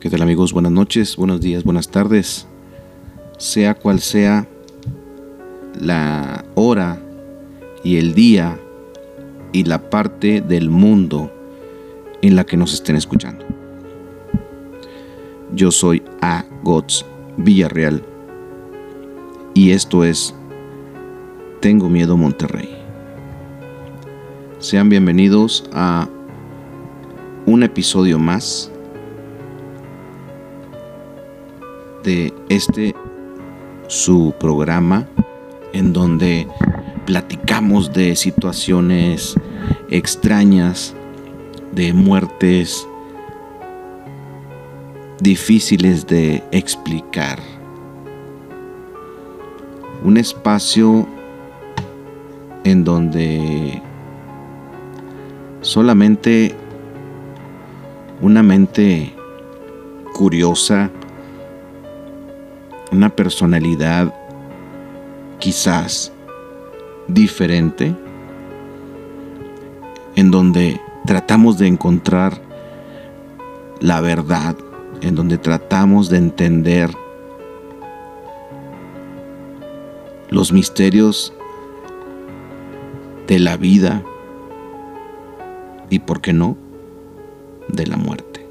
¿Qué 0.00 0.10
tal 0.10 0.22
amigos? 0.22 0.52
Buenas 0.52 0.70
noches, 0.70 1.16
buenos 1.16 1.40
días, 1.40 1.64
buenas 1.64 1.88
tardes. 1.88 2.46
Sea 3.36 3.74
cual 3.74 3.98
sea 3.98 4.46
la 5.74 6.44
hora 6.54 7.02
y 7.82 7.96
el 7.96 8.14
día 8.14 8.60
y 9.50 9.64
la 9.64 9.90
parte 9.90 10.40
del 10.40 10.70
mundo 10.70 11.32
en 12.22 12.36
la 12.36 12.44
que 12.44 12.56
nos 12.56 12.74
estén 12.74 12.94
escuchando. 12.94 13.44
Yo 15.52 15.72
soy 15.72 16.04
A. 16.20 16.44
Gods 16.62 17.04
Villarreal 17.36 18.00
y 19.52 19.72
esto 19.72 20.04
es 20.04 20.32
Tengo 21.58 21.88
Miedo 21.88 22.16
Monterrey. 22.16 22.68
Sean 24.60 24.90
bienvenidos 24.90 25.68
a 25.72 26.08
un 27.46 27.64
episodio 27.64 28.20
más 28.20 28.70
de 32.08 32.32
este 32.48 32.94
su 33.86 34.32
programa 34.40 35.06
en 35.74 35.92
donde 35.92 36.48
platicamos 37.04 37.92
de 37.92 38.16
situaciones 38.16 39.34
extrañas, 39.90 40.94
de 41.72 41.92
muertes 41.92 42.88
difíciles 45.20 46.06
de 46.06 46.42
explicar. 46.50 47.40
Un 50.02 50.16
espacio 50.16 51.06
en 52.64 52.84
donde 52.84 53.82
solamente 55.60 56.54
una 58.22 58.42
mente 58.42 59.12
curiosa, 60.14 60.90
una 62.92 63.10
personalidad 63.10 64.14
quizás 65.38 66.12
diferente, 67.06 67.94
en 70.16 70.30
donde 70.30 70.80
tratamos 71.06 71.58
de 71.58 71.66
encontrar 71.66 72.40
la 73.80 74.00
verdad, 74.00 74.56
en 75.00 75.14
donde 75.14 75.38
tratamos 75.38 76.10
de 76.10 76.18
entender 76.18 76.90
los 80.30 80.52
misterios 80.52 81.32
de 83.26 83.38
la 83.38 83.56
vida 83.56 84.02
y, 85.90 86.00
¿por 86.00 86.20
qué 86.20 86.32
no?, 86.32 86.56
de 87.68 87.86
la 87.86 87.96
muerte. 87.96 88.46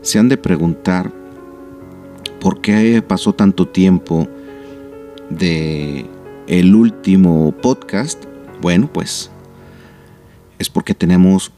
Se 0.00 0.18
han 0.18 0.28
de 0.28 0.36
preguntar 0.36 1.23
por 2.44 2.60
qué 2.60 3.00
pasó 3.00 3.32
tanto 3.32 3.66
tiempo 3.66 4.28
de 5.30 6.04
el 6.46 6.74
último 6.74 7.52
podcast. 7.62 8.22
Bueno, 8.60 8.90
pues 8.92 9.30
es 10.58 10.68
porque 10.68 10.92
tenemos 10.92 11.52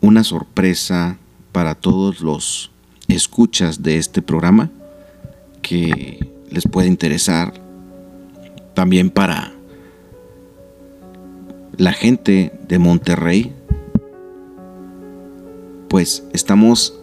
una 0.00 0.24
sorpresa 0.24 1.18
para 1.52 1.74
todos 1.74 2.22
los 2.22 2.70
escuchas 3.06 3.82
de 3.82 3.98
este 3.98 4.22
programa 4.22 4.70
que 5.60 6.26
les 6.48 6.64
puede 6.66 6.88
interesar 6.88 7.52
también 8.72 9.10
para 9.10 9.52
la 11.76 11.92
gente 11.92 12.50
de 12.66 12.78
Monterrey, 12.78 13.52
pues 15.90 16.24
estamos 16.32 16.98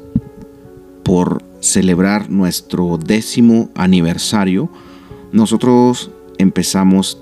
por 1.04 1.51
celebrar 1.62 2.30
nuestro 2.30 2.98
décimo 2.98 3.70
aniversario. 3.76 4.70
Nosotros 5.32 6.12
empezamos 6.38 7.18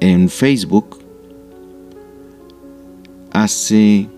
en 0.00 0.30
Facebook 0.30 0.98
hace 3.32 4.08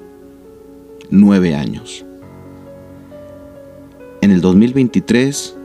nueve 1.11 1.57
años. 1.57 2.05
En 4.21 4.31
el 4.31 4.41
2023 4.41 5.57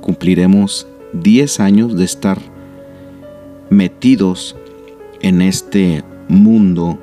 cumpliremos 0.00 0.86
10 1.12 1.60
años 1.60 1.96
de 1.96 2.04
estar 2.04 2.38
metidos 3.68 4.56
en 5.20 5.42
este 5.42 6.02
mundo 6.28 6.98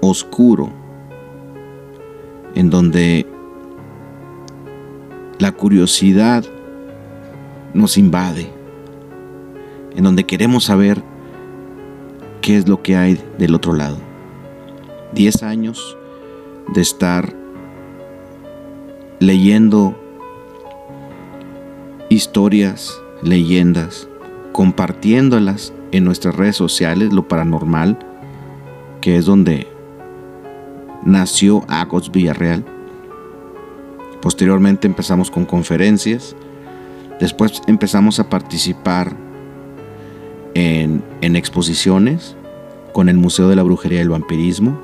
oscuro, 0.00 0.70
en 2.54 2.68
donde 2.68 3.26
la 5.42 5.50
curiosidad 5.50 6.44
nos 7.74 7.98
invade, 7.98 8.48
en 9.96 10.04
donde 10.04 10.22
queremos 10.22 10.62
saber 10.62 11.02
qué 12.40 12.56
es 12.56 12.68
lo 12.68 12.80
que 12.80 12.94
hay 12.94 13.20
del 13.38 13.56
otro 13.56 13.72
lado. 13.72 13.96
Diez 15.12 15.42
años 15.42 15.98
de 16.72 16.80
estar 16.80 17.34
leyendo 19.18 19.98
historias, 22.08 22.96
leyendas, 23.20 24.06
compartiéndolas 24.52 25.72
en 25.90 26.04
nuestras 26.04 26.36
redes 26.36 26.54
sociales, 26.54 27.12
lo 27.12 27.26
paranormal, 27.26 27.98
que 29.00 29.16
es 29.16 29.26
donde 29.26 29.66
nació 31.04 31.64
Agos 31.66 32.12
Villarreal. 32.12 32.64
Posteriormente 34.22 34.86
empezamos 34.86 35.32
con 35.32 35.44
conferencias, 35.44 36.36
después 37.18 37.60
empezamos 37.66 38.20
a 38.20 38.30
participar 38.30 39.16
en, 40.54 41.02
en 41.20 41.34
exposiciones 41.34 42.36
con 42.92 43.08
el 43.08 43.16
Museo 43.16 43.48
de 43.48 43.56
la 43.56 43.64
Brujería 43.64 43.98
y 43.98 44.02
el 44.02 44.10
Vampirismo. 44.10 44.80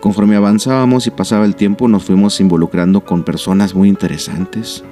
Conforme 0.00 0.36
avanzábamos 0.36 1.06
y 1.06 1.10
pasaba 1.10 1.46
el 1.46 1.56
tiempo, 1.56 1.88
nos 1.88 2.04
fuimos 2.04 2.38
involucrando 2.38 3.02
con 3.02 3.24
personas 3.24 3.74
muy 3.74 3.88
interesantes, 3.88 4.84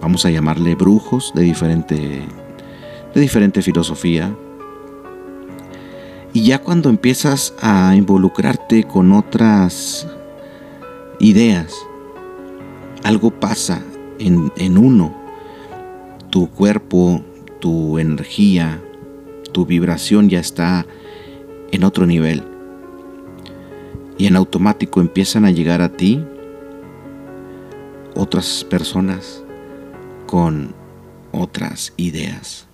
vamos 0.00 0.24
a 0.24 0.30
llamarle 0.30 0.76
brujos 0.76 1.32
de 1.34 1.42
diferente, 1.42 2.22
de 3.12 3.20
diferente 3.20 3.60
filosofía. 3.60 4.32
Y 6.32 6.44
ya 6.44 6.60
cuando 6.60 6.90
empiezas 6.90 7.54
a 7.60 7.96
involucrarte 7.96 8.84
con 8.84 9.10
otras 9.10 10.06
ideas, 11.20 11.74
algo 13.02 13.30
pasa 13.30 13.82
en, 14.18 14.52
en 14.56 14.78
uno. 14.78 15.16
Tu 16.30 16.48
cuerpo, 16.50 17.22
tu 17.60 17.98
energía, 17.98 18.82
tu 19.52 19.66
vibración 19.66 20.28
ya 20.28 20.40
está 20.40 20.86
en 21.70 21.84
otro 21.84 22.06
nivel. 22.06 22.42
Y 24.16 24.26
en 24.26 24.36
automático 24.36 25.00
empiezan 25.00 25.44
a 25.44 25.50
llegar 25.50 25.80
a 25.80 25.96
ti 25.96 26.24
otras 28.14 28.64
personas 28.64 29.42
con 30.26 30.74
otras 31.32 31.92
ideas. 31.96 32.66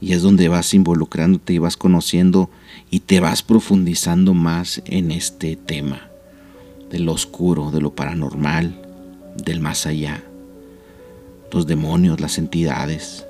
Y 0.00 0.12
es 0.12 0.22
donde 0.22 0.48
vas 0.48 0.74
involucrándote 0.74 1.54
y 1.54 1.58
vas 1.58 1.76
conociendo 1.76 2.50
y 2.90 3.00
te 3.00 3.18
vas 3.18 3.42
profundizando 3.42 4.34
más 4.34 4.82
en 4.86 5.10
este 5.10 5.56
tema 5.56 6.07
de 6.90 6.98
lo 6.98 7.12
oscuro, 7.12 7.70
de 7.70 7.80
lo 7.80 7.94
paranormal, 7.94 8.80
del 9.36 9.60
más 9.60 9.86
allá, 9.86 10.22
los 11.52 11.66
demonios, 11.66 12.20
las 12.20 12.38
entidades, 12.38 13.26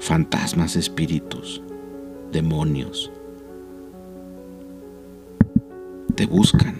fantasmas, 0.00 0.76
espíritus, 0.76 1.62
demonios. 2.32 3.10
Te 6.14 6.26
buscan. 6.26 6.76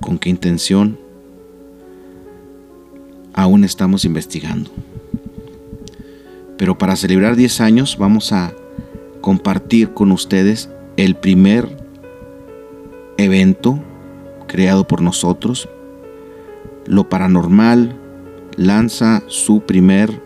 ¿Con 0.00 0.18
qué 0.18 0.28
intención? 0.28 0.98
Aún 3.32 3.64
estamos 3.64 4.04
investigando. 4.04 4.70
Pero 6.56 6.78
para 6.78 6.96
celebrar 6.96 7.36
10 7.36 7.60
años 7.60 7.96
vamos 7.98 8.32
a 8.32 8.52
compartir 9.20 9.92
con 9.92 10.12
ustedes 10.12 10.70
el 10.96 11.14
primer 11.14 11.76
evento 13.18 13.78
creado 14.46 14.86
por 14.86 15.02
nosotros. 15.02 15.68
Lo 16.86 17.08
paranormal 17.08 17.96
lanza 18.56 19.22
su 19.26 19.60
primer 19.60 20.22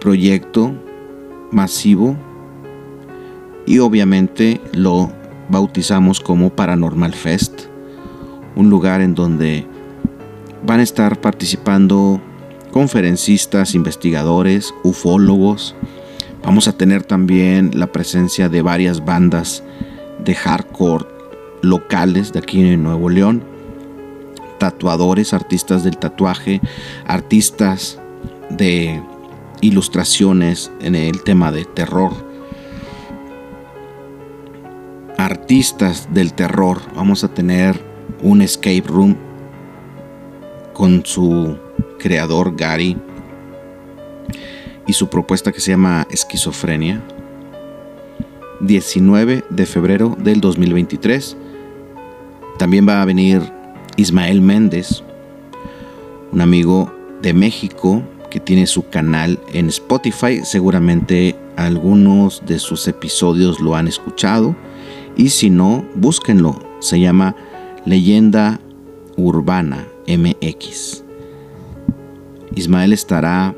proyecto 0.00 0.72
masivo 1.50 2.16
y 3.66 3.78
obviamente 3.80 4.60
lo 4.72 5.10
bautizamos 5.48 6.20
como 6.20 6.50
Paranormal 6.50 7.14
Fest, 7.14 7.66
un 8.56 8.70
lugar 8.70 9.00
en 9.00 9.14
donde 9.14 9.66
van 10.66 10.80
a 10.80 10.82
estar 10.82 11.20
participando 11.20 12.20
conferencistas, 12.70 13.74
investigadores, 13.74 14.74
ufólogos. 14.84 15.74
Vamos 16.42 16.68
a 16.68 16.72
tener 16.72 17.02
también 17.02 17.72
la 17.74 17.88
presencia 17.88 18.48
de 18.48 18.62
varias 18.62 19.04
bandas 19.04 19.62
de 20.24 20.34
hardcore 20.34 21.06
locales 21.62 22.32
de 22.32 22.38
aquí 22.38 22.60
en 22.60 22.82
Nuevo 22.82 23.08
León, 23.08 23.42
tatuadores, 24.58 25.34
artistas 25.34 25.84
del 25.84 25.98
tatuaje, 25.98 26.60
artistas 27.06 28.00
de 28.50 29.02
ilustraciones 29.60 30.70
en 30.80 30.94
el 30.94 31.22
tema 31.22 31.52
de 31.52 31.64
terror, 31.64 32.12
artistas 35.16 36.08
del 36.12 36.32
terror. 36.32 36.80
Vamos 36.94 37.24
a 37.24 37.28
tener 37.28 37.80
un 38.22 38.42
escape 38.42 38.84
room 38.86 39.16
con 40.72 41.04
su 41.04 41.58
creador 41.98 42.56
Gary 42.56 42.96
y 44.88 44.94
su 44.94 45.08
propuesta 45.08 45.52
que 45.52 45.60
se 45.60 45.70
llama 45.70 46.08
Esquizofrenia. 46.10 47.00
19 48.60 49.44
de 49.50 49.66
febrero 49.66 50.16
del 50.18 50.40
2023. 50.40 51.36
También 52.58 52.88
va 52.88 53.00
a 53.00 53.04
venir 53.04 53.40
Ismael 53.96 54.40
Méndez, 54.40 55.04
un 56.32 56.40
amigo 56.40 56.92
de 57.22 57.34
México 57.34 58.02
que 58.30 58.40
tiene 58.40 58.66
su 58.66 58.88
canal 58.88 59.38
en 59.52 59.68
Spotify. 59.68 60.40
Seguramente 60.42 61.36
algunos 61.56 62.42
de 62.46 62.58
sus 62.58 62.88
episodios 62.88 63.60
lo 63.60 63.76
han 63.76 63.86
escuchado. 63.86 64.56
Y 65.16 65.28
si 65.28 65.50
no, 65.50 65.84
búsquenlo. 65.94 66.58
Se 66.80 66.98
llama 66.98 67.36
Leyenda 67.84 68.58
Urbana 69.16 69.86
MX. 70.06 71.04
Ismael 72.54 72.92
estará 72.92 73.54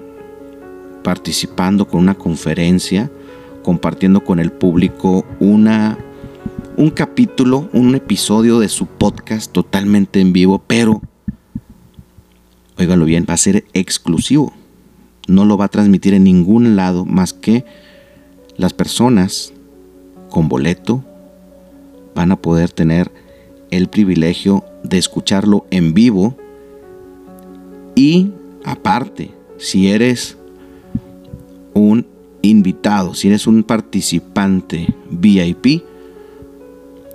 participando 1.02 1.86
con 1.86 2.00
una 2.00 2.14
conferencia, 2.14 3.10
compartiendo 3.62 4.24
con 4.24 4.40
el 4.40 4.52
público 4.52 5.24
una, 5.38 5.98
un 6.76 6.90
capítulo, 6.90 7.68
un 7.72 7.94
episodio 7.94 8.58
de 8.58 8.68
su 8.68 8.86
podcast 8.86 9.52
totalmente 9.52 10.20
en 10.20 10.32
vivo, 10.32 10.62
pero, 10.66 11.00
óigalo 12.78 13.04
bien, 13.04 13.26
va 13.28 13.34
a 13.34 13.38
ser 13.38 13.64
exclusivo. 13.72 14.52
No 15.28 15.44
lo 15.44 15.56
va 15.56 15.66
a 15.66 15.68
transmitir 15.68 16.14
en 16.14 16.24
ningún 16.24 16.76
lado 16.76 17.04
más 17.04 17.32
que 17.32 17.64
las 18.56 18.72
personas 18.72 19.52
con 20.28 20.48
boleto 20.48 21.04
van 22.14 22.32
a 22.32 22.36
poder 22.36 22.70
tener 22.70 23.10
el 23.70 23.88
privilegio 23.88 24.64
de 24.82 24.98
escucharlo 24.98 25.66
en 25.70 25.94
vivo 25.94 26.36
y 27.94 28.32
aparte, 28.64 29.30
si 29.58 29.90
eres 29.90 30.36
un 31.74 32.06
invitado, 32.42 33.14
si 33.14 33.28
eres 33.28 33.46
un 33.46 33.62
participante 33.62 34.94
VIP, 35.10 35.82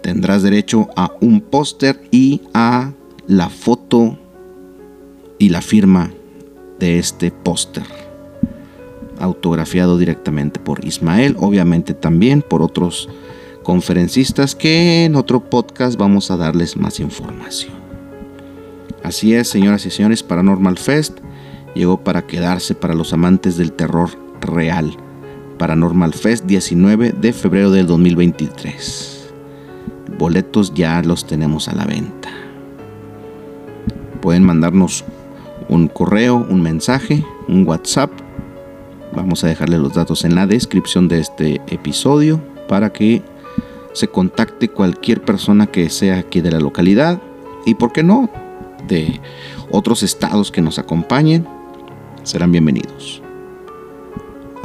tendrás 0.02 0.44
derecho 0.44 0.88
a 0.96 1.12
un 1.22 1.42
póster 1.42 2.00
y 2.12 2.42
a 2.54 2.94
la 3.28 3.50
foto 3.50 4.18
y 5.40 5.50
la 5.50 5.62
firma 5.62 6.12
de 6.80 7.00
este 7.00 7.31
póster 7.31 7.84
autografiado 9.19 9.98
directamente 9.98 10.60
por 10.60 10.86
Ismael, 10.86 11.36
obviamente 11.40 11.94
también 11.94 12.42
por 12.42 12.62
otros 12.62 13.10
conferencistas 13.63 14.56
que 14.56 15.06
en 15.06 15.16
otro 15.16 15.50
podcast 15.50 15.98
vamos 15.98 16.30
a 16.30 16.38
darles 16.38 16.78
más 16.78 17.00
información. 17.00 17.74
Así 19.04 19.34
es, 19.34 19.48
señoras 19.48 19.86
y 19.86 19.92
señores, 19.92 20.24
Paranormal 20.24 20.78
Fest 20.78 21.19
llegó 21.74 22.04
para 22.04 22.25
quedarse 22.28 22.75
para 22.75 22.94
los 22.94 23.13
amantes 23.13 23.57
del 23.57 23.72
terror 23.72 24.25
real. 24.45 24.97
Paranormal 25.57 26.13
Fest 26.13 26.45
19 26.45 27.13
de 27.13 27.33
febrero 27.33 27.71
del 27.71 27.88
2023. 27.88 29.33
Boletos 30.18 30.74
ya 30.74 31.01
los 31.01 31.25
tenemos 31.25 31.68
a 31.68 31.75
la 31.75 31.86
venta. 31.86 32.30
Pueden 34.21 34.44
mandarnos 34.44 35.06
un 35.69 35.88
correo, 35.88 36.45
un 36.50 36.62
mensaje, 36.62 37.25
un 37.47 37.68
WhatsApp. 37.68 38.12
Vamos 39.15 39.44
a 39.44 39.47
dejarle 39.47 39.77
los 39.77 39.94
datos 39.94 40.25
en 40.25 40.36
la 40.36 40.47
descripción 40.47 41.07
de 41.07 41.19
este 41.19 41.62
episodio 41.68 42.42
para 42.68 42.92
que 42.92 43.21
se 43.94 44.07
contacte 44.07 44.69
cualquier 44.69 45.21
persona 45.21 45.68
que 45.68 45.89
sea 45.89 46.19
aquí 46.19 46.42
de 46.42 46.51
la 46.51 46.59
localidad 46.59 47.21
y, 47.65 47.75
¿por 47.75 47.94
qué 47.94 48.03
no?, 48.03 48.30
de 48.88 49.19
otros 49.71 50.03
estados 50.03 50.51
que 50.51 50.62
nos 50.62 50.80
acompañen, 50.80 51.47
serán 52.24 52.51
bienvenidos. 52.51 53.25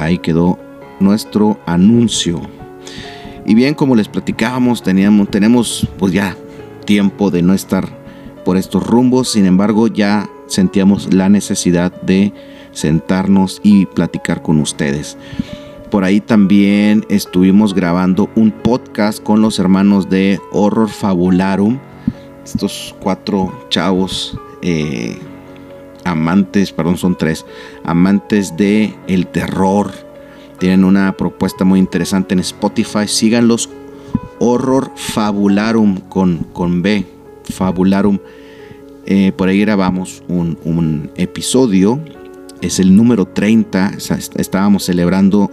Ahí 0.01 0.17
quedó 0.17 0.57
nuestro 0.99 1.59
anuncio. 1.67 2.41
Y 3.45 3.53
bien, 3.53 3.75
como 3.75 3.95
les 3.95 4.07
platicábamos, 4.07 4.81
teníamos, 4.81 5.29
tenemos 5.29 5.87
pues 5.99 6.11
ya 6.11 6.35
tiempo 6.85 7.29
de 7.29 7.43
no 7.43 7.53
estar 7.53 7.87
por 8.43 8.57
estos 8.57 8.85
rumbos, 8.85 9.31
sin 9.31 9.45
embargo 9.45 9.87
ya 9.87 10.27
sentíamos 10.47 11.13
la 11.13 11.29
necesidad 11.29 11.91
de 12.01 12.33
sentarnos 12.71 13.61
y 13.63 13.85
platicar 13.85 14.41
con 14.41 14.59
ustedes. 14.59 15.17
Por 15.91 16.03
ahí 16.03 16.19
también 16.19 17.05
estuvimos 17.07 17.75
grabando 17.75 18.27
un 18.35 18.49
podcast 18.49 19.21
con 19.21 19.41
los 19.41 19.59
hermanos 19.59 20.09
de 20.09 20.39
Horror 20.51 20.89
Fabularum. 20.89 21.77
Estos 22.43 22.95
cuatro 22.99 23.53
chavos 23.69 24.35
eh, 24.63 25.19
amantes, 26.03 26.71
perdón, 26.71 26.97
son 26.97 27.17
tres, 27.17 27.45
amantes 27.83 28.57
de 28.57 28.93
el 29.07 29.27
terror. 29.27 29.91
Tienen 30.59 30.83
una 30.83 31.17
propuesta 31.17 31.65
muy 31.65 31.79
interesante 31.79 32.33
en 32.33 32.39
Spotify. 32.39 33.07
Síganlos. 33.07 33.69
Horror 34.39 34.91
Fabularum 34.95 35.97
con, 35.97 36.45
con 36.53 36.81
B. 36.81 37.05
Fabularum. 37.43 38.19
Eh, 39.05 39.31
por 39.35 39.49
ahí 39.49 39.59
grabamos 39.59 40.23
un, 40.27 40.57
un 40.63 41.11
episodio. 41.15 41.99
Es 42.61 42.79
el 42.79 42.95
número 42.95 43.25
30. 43.25 43.93
Estábamos 44.35 44.83
celebrando 44.83 45.49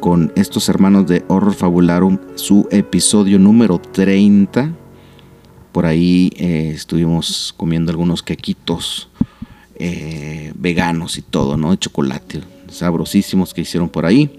con 0.00 0.32
estos 0.34 0.68
hermanos 0.68 1.06
de 1.06 1.24
Horror 1.28 1.54
Fabularum 1.54 2.18
su 2.34 2.66
episodio 2.70 3.38
número 3.38 3.78
30. 3.78 4.72
Por 5.70 5.86
ahí 5.86 6.30
eh, 6.36 6.72
estuvimos 6.74 7.54
comiendo 7.56 7.90
algunos 7.90 8.22
quequitos 8.22 9.08
eh, 9.76 10.52
veganos 10.54 11.18
y 11.18 11.22
todo, 11.22 11.56
¿no? 11.56 11.70
De 11.70 11.78
chocolate, 11.78 12.40
sabrosísimos 12.68 13.54
que 13.54 13.62
hicieron 13.62 13.88
por 13.88 14.06
ahí. 14.06 14.30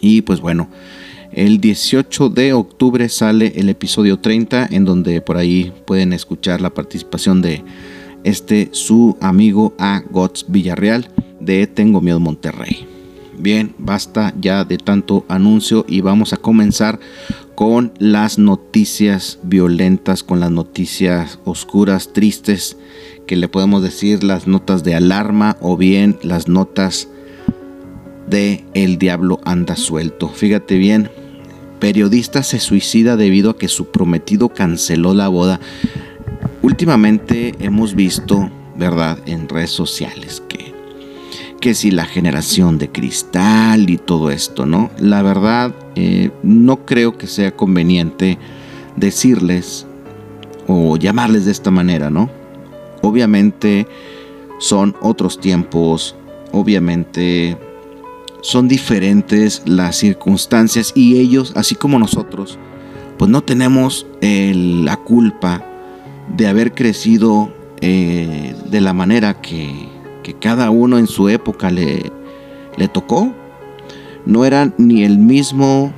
Y 0.00 0.22
pues 0.22 0.40
bueno, 0.40 0.68
el 1.32 1.60
18 1.60 2.28
de 2.30 2.52
octubre 2.52 3.08
sale 3.08 3.52
el 3.56 3.68
episodio 3.68 4.18
30 4.18 4.68
en 4.70 4.84
donde 4.84 5.20
por 5.20 5.36
ahí 5.36 5.72
pueden 5.86 6.12
escuchar 6.12 6.60
la 6.60 6.70
participación 6.70 7.40
de 7.42 7.62
este 8.24 8.68
su 8.72 9.16
amigo 9.20 9.74
A. 9.78 10.02
Gots 10.10 10.46
Villarreal 10.48 11.08
de 11.38 11.66
Tengo 11.66 12.00
Miedo 12.00 12.20
Monterrey. 12.20 12.86
Bien, 13.38 13.74
basta 13.78 14.34
ya 14.38 14.64
de 14.64 14.76
tanto 14.76 15.24
anuncio 15.28 15.86
y 15.88 16.02
vamos 16.02 16.32
a 16.32 16.36
comenzar 16.36 17.00
con 17.54 17.92
las 17.98 18.38
noticias 18.38 19.38
violentas, 19.42 20.22
con 20.22 20.40
las 20.40 20.50
noticias 20.50 21.38
oscuras, 21.44 22.12
tristes, 22.12 22.76
que 23.30 23.36
le 23.36 23.46
podemos 23.46 23.80
decir 23.80 24.24
las 24.24 24.48
notas 24.48 24.82
de 24.82 24.96
alarma 24.96 25.56
o 25.60 25.76
bien 25.76 26.18
las 26.24 26.48
notas 26.48 27.06
de 28.28 28.64
El 28.74 28.98
diablo 28.98 29.38
anda 29.44 29.76
suelto. 29.76 30.28
Fíjate 30.30 30.78
bien, 30.78 31.12
periodista 31.78 32.42
se 32.42 32.58
suicida 32.58 33.16
debido 33.16 33.50
a 33.50 33.56
que 33.56 33.68
su 33.68 33.92
prometido 33.92 34.48
canceló 34.48 35.14
la 35.14 35.28
boda. 35.28 35.60
Últimamente 36.60 37.54
hemos 37.60 37.94
visto, 37.94 38.50
¿verdad?, 38.76 39.20
en 39.26 39.48
redes 39.48 39.70
sociales 39.70 40.42
que 40.48 40.74
que 41.60 41.74
si 41.74 41.92
la 41.92 42.06
generación 42.06 42.78
de 42.78 42.90
cristal 42.90 43.90
y 43.90 43.98
todo 43.98 44.32
esto, 44.32 44.66
¿no? 44.66 44.90
La 44.98 45.22
verdad, 45.22 45.72
eh, 45.94 46.32
no 46.42 46.84
creo 46.84 47.16
que 47.16 47.28
sea 47.28 47.54
conveniente 47.54 48.38
decirles 48.96 49.86
o 50.66 50.96
llamarles 50.96 51.44
de 51.44 51.52
esta 51.52 51.70
manera, 51.70 52.10
¿no? 52.10 52.39
Obviamente 53.02 53.86
son 54.58 54.96
otros 55.00 55.40
tiempos, 55.40 56.14
obviamente 56.52 57.56
son 58.42 58.68
diferentes 58.68 59.62
las 59.66 59.96
circunstancias 59.96 60.92
y 60.94 61.18
ellos, 61.18 61.52
así 61.56 61.74
como 61.74 61.98
nosotros, 61.98 62.58
pues 63.18 63.30
no 63.30 63.42
tenemos 63.42 64.06
la 64.20 64.96
culpa 64.96 65.64
de 66.36 66.46
haber 66.46 66.72
crecido 66.74 67.52
eh, 67.80 68.54
de 68.70 68.80
la 68.80 68.92
manera 68.92 69.40
que, 69.40 69.88
cada 70.38 70.70
uno 70.70 70.96
en 70.96 71.08
su 71.08 71.28
época 71.28 71.72
le, 71.72 72.12
le 72.76 72.86
tocó. 72.86 73.32
No 74.26 74.44
eran 74.44 74.72
ni 74.78 75.02
el 75.02 75.18
mismo, 75.18 75.92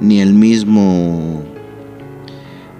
ni 0.00 0.20
el 0.20 0.32
mismo, 0.32 1.42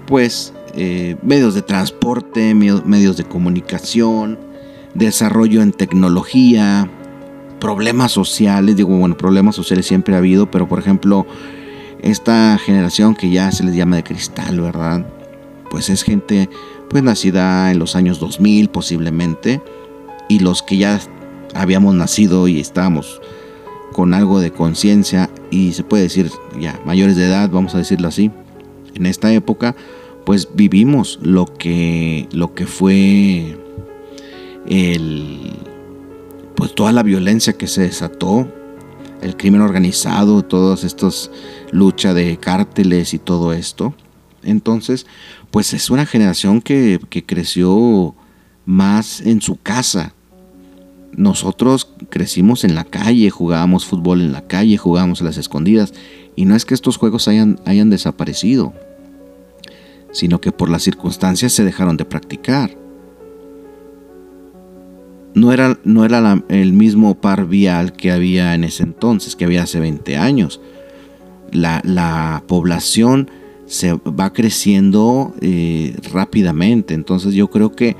pues, 0.07 0.55
eh, 0.79 1.15
medios 1.23 1.55
de 1.55 1.63
transporte, 1.63 2.53
medios 2.53 3.17
de 3.17 3.23
comunicación, 3.23 4.37
desarrollo 4.93 5.63
en 5.63 5.71
tecnología, 5.71 6.87
problemas 7.59 8.11
sociales, 8.11 8.75
digo, 8.75 8.95
bueno, 8.95 9.17
problemas 9.17 9.55
sociales 9.55 9.87
siempre 9.87 10.13
ha 10.13 10.19
habido, 10.19 10.51
pero 10.51 10.67
por 10.67 10.77
ejemplo, 10.77 11.25
esta 12.03 12.59
generación 12.59 13.15
que 13.15 13.31
ya 13.31 13.51
se 13.51 13.63
les 13.63 13.75
llama 13.75 13.95
de 13.95 14.03
cristal, 14.03 14.61
¿verdad? 14.61 15.03
Pues 15.71 15.89
es 15.89 16.03
gente 16.03 16.47
pues 16.91 17.01
nacida 17.01 17.71
en 17.71 17.79
los 17.79 17.95
años 17.95 18.19
2000 18.19 18.69
posiblemente 18.69 19.61
y 20.29 20.39
los 20.39 20.61
que 20.61 20.77
ya 20.77 20.99
habíamos 21.55 21.95
nacido 21.95 22.47
y 22.47 22.59
estábamos 22.59 23.19
con 23.93 24.13
algo 24.13 24.39
de 24.39 24.51
conciencia 24.51 25.29
y 25.49 25.73
se 25.73 25.83
puede 25.83 26.03
decir 26.03 26.31
ya 26.59 26.79
mayores 26.85 27.15
de 27.15 27.25
edad, 27.25 27.49
vamos 27.49 27.73
a 27.73 27.79
decirlo 27.79 28.07
así, 28.07 28.29
en 28.93 29.05
esta 29.07 29.33
época, 29.33 29.75
pues 30.27 30.49
vivimos 30.53 31.19
lo 31.21 31.45
que 31.45 32.27
lo 32.33 32.53
que 32.53 32.67
fue 32.67 33.57
el 34.67 35.53
pues 36.53 36.75
toda 36.75 36.91
la 36.91 37.01
violencia 37.01 37.53
que 37.53 37.67
se 37.67 37.83
desató, 37.83 38.45
el 39.21 39.37
crimen 39.37 39.61
organizado, 39.61 40.43
todas 40.43 40.83
estas 40.83 41.31
lucha 41.71 42.13
de 42.13 42.35
cárteles 42.35 43.13
y 43.13 43.19
todo 43.19 43.53
esto. 43.53 43.95
Entonces, 44.43 45.05
pues 45.49 45.73
es 45.73 45.89
una 45.89 46.05
generación 46.05 46.59
que, 46.61 46.99
que 47.09 47.25
creció 47.25 48.13
más 48.65 49.21
en 49.21 49.39
su 49.39 49.55
casa. 49.55 50.13
Nosotros 51.13 51.93
crecimos 52.09 52.65
en 52.65 52.75
la 52.75 52.83
calle, 52.83 53.29
jugábamos 53.29 53.85
fútbol 53.85 54.19
en 54.19 54.33
la 54.33 54.45
calle, 54.45 54.75
jugábamos 54.75 55.21
a 55.21 55.23
las 55.23 55.37
escondidas. 55.37 55.93
Y 56.35 56.43
no 56.43 56.53
es 56.53 56.65
que 56.65 56.73
estos 56.73 56.97
juegos 56.97 57.29
hayan, 57.29 57.61
hayan 57.63 57.89
desaparecido, 57.89 58.73
sino 60.11 60.41
que 60.41 60.51
por 60.51 60.69
las 60.69 60.83
circunstancias 60.83 61.53
se 61.53 61.63
dejaron 61.63 61.97
de 61.97 62.05
practicar. 62.05 62.75
No 65.33 65.51
era, 65.53 65.77
no 65.83 66.03
era 66.03 66.43
el 66.49 66.73
mismo 66.73 67.15
par 67.21 67.45
vial 67.45 67.93
que 67.93 68.11
había 68.11 68.55
en 68.55 68.63
ese 68.63 68.83
entonces, 68.83 69.35
que 69.35 69.45
había 69.45 69.63
hace 69.63 69.79
20 69.79 70.17
años. 70.17 70.61
La, 71.51 72.43
población 72.47 73.29
se 73.65 73.93
va 73.93 74.33
creciendo 74.33 75.33
eh, 75.41 75.95
rápidamente, 76.11 76.93
entonces 76.93 77.33
yo 77.33 77.49
creo 77.49 77.73
que 77.73 77.95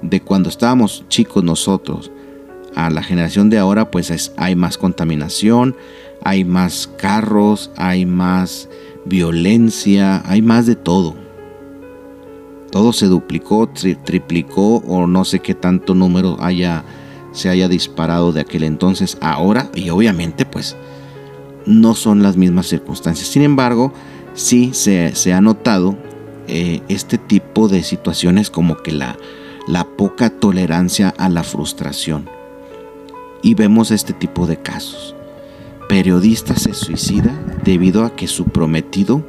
de 0.00 0.20
cuando 0.20 0.48
estábamos 0.48 1.04
chicos 1.08 1.42
nosotros 1.42 2.12
a 2.76 2.88
la 2.88 3.02
generación 3.02 3.50
de 3.50 3.58
ahora, 3.58 3.90
pues 3.90 4.32
hay 4.36 4.54
más 4.54 4.78
contaminación, 4.78 5.76
hay 6.22 6.44
más 6.44 6.86
carros, 6.86 7.70
hay 7.76 8.06
más 8.06 8.68
violencia, 9.04 10.22
hay 10.24 10.40
más 10.40 10.66
de 10.66 10.76
todo 10.76 11.27
todo 12.78 12.92
se 12.92 13.06
duplicó, 13.06 13.68
triplicó 14.04 14.76
o 14.86 15.08
no 15.08 15.24
sé 15.24 15.40
qué 15.40 15.52
tanto 15.52 15.96
número 15.96 16.36
haya, 16.38 16.84
se 17.32 17.48
haya 17.48 17.66
disparado 17.66 18.30
de 18.30 18.40
aquel 18.40 18.62
entonces 18.62 19.18
ahora 19.20 19.68
y 19.74 19.90
obviamente 19.90 20.46
pues 20.46 20.76
no 21.66 21.96
son 21.96 22.22
las 22.22 22.36
mismas 22.36 22.68
circunstancias. 22.68 23.26
Sin 23.26 23.42
embargo, 23.42 23.92
sí 24.34 24.70
se, 24.74 25.32
ha 25.32 25.40
notado 25.40 25.98
eh, 26.46 26.80
este 26.88 27.18
tipo 27.18 27.66
de 27.66 27.82
situaciones 27.82 28.48
como 28.48 28.76
que 28.76 28.92
la, 28.92 29.18
la 29.66 29.82
poca 29.82 30.30
tolerancia 30.30 31.12
a 31.18 31.28
la 31.28 31.42
frustración. 31.42 32.30
Y 33.42 33.54
vemos 33.54 33.90
este 33.90 34.12
tipo 34.12 34.46
de 34.46 34.58
casos. 34.58 35.16
Periodista 35.88 36.54
se 36.54 36.74
suicida 36.74 37.36
debido 37.64 38.04
a 38.04 38.14
que 38.14 38.28
su 38.28 38.44
prometido 38.44 39.26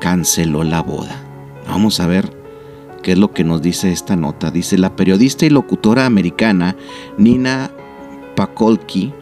canceló 0.00 0.64
la 0.64 0.82
boda. 0.82 1.22
Vamos 1.68 2.00
a 2.00 2.08
ver 2.08 2.33
¿Qué 3.04 3.12
es 3.12 3.18
lo 3.18 3.32
que 3.32 3.44
nos 3.44 3.60
dice 3.60 3.92
esta 3.92 4.16
nota? 4.16 4.50
Dice, 4.50 4.78
la 4.78 4.96
periodista 4.96 5.44
y 5.44 5.50
locutora 5.50 6.06
americana 6.06 6.74
Nina 7.18 7.70
Pakolki 8.34 9.12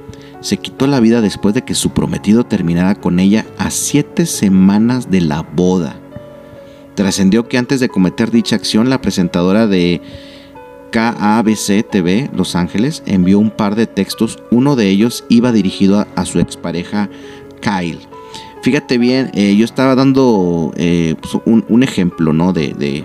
se 0.40 0.58
quitó 0.58 0.86
la 0.86 1.00
vida 1.00 1.20
después 1.20 1.52
de 1.52 1.62
que 1.62 1.74
su 1.74 1.90
prometido 1.90 2.44
terminara 2.44 2.94
con 2.94 3.18
ella 3.18 3.44
a 3.58 3.72
siete 3.72 4.24
semanas 4.26 5.10
de 5.10 5.20
la 5.20 5.42
boda. 5.42 5.96
Trascendió 6.94 7.48
que 7.48 7.58
antes 7.58 7.80
de 7.80 7.88
cometer 7.88 8.30
dicha 8.30 8.54
acción, 8.54 8.88
la 8.88 9.00
presentadora 9.00 9.66
de 9.66 10.00
KABC 10.92 11.84
TV 11.90 12.30
Los 12.32 12.54
Ángeles 12.54 13.02
envió 13.04 13.40
un 13.40 13.50
par 13.50 13.74
de 13.74 13.88
textos. 13.88 14.38
Uno 14.52 14.76
de 14.76 14.90
ellos 14.90 15.24
iba 15.28 15.50
dirigido 15.50 16.06
a, 16.14 16.24
su 16.24 16.38
expareja 16.38 17.10
Kyle. 17.60 17.98
Fíjate 18.62 18.96
bien, 18.96 19.32
eh, 19.34 19.56
yo 19.56 19.64
estaba 19.64 19.96
dando 19.96 20.72
eh, 20.76 21.16
pues, 21.20 21.42
un, 21.44 21.82
ejemplo 21.82 22.32
¿no? 22.32 22.52
de, 22.52 23.04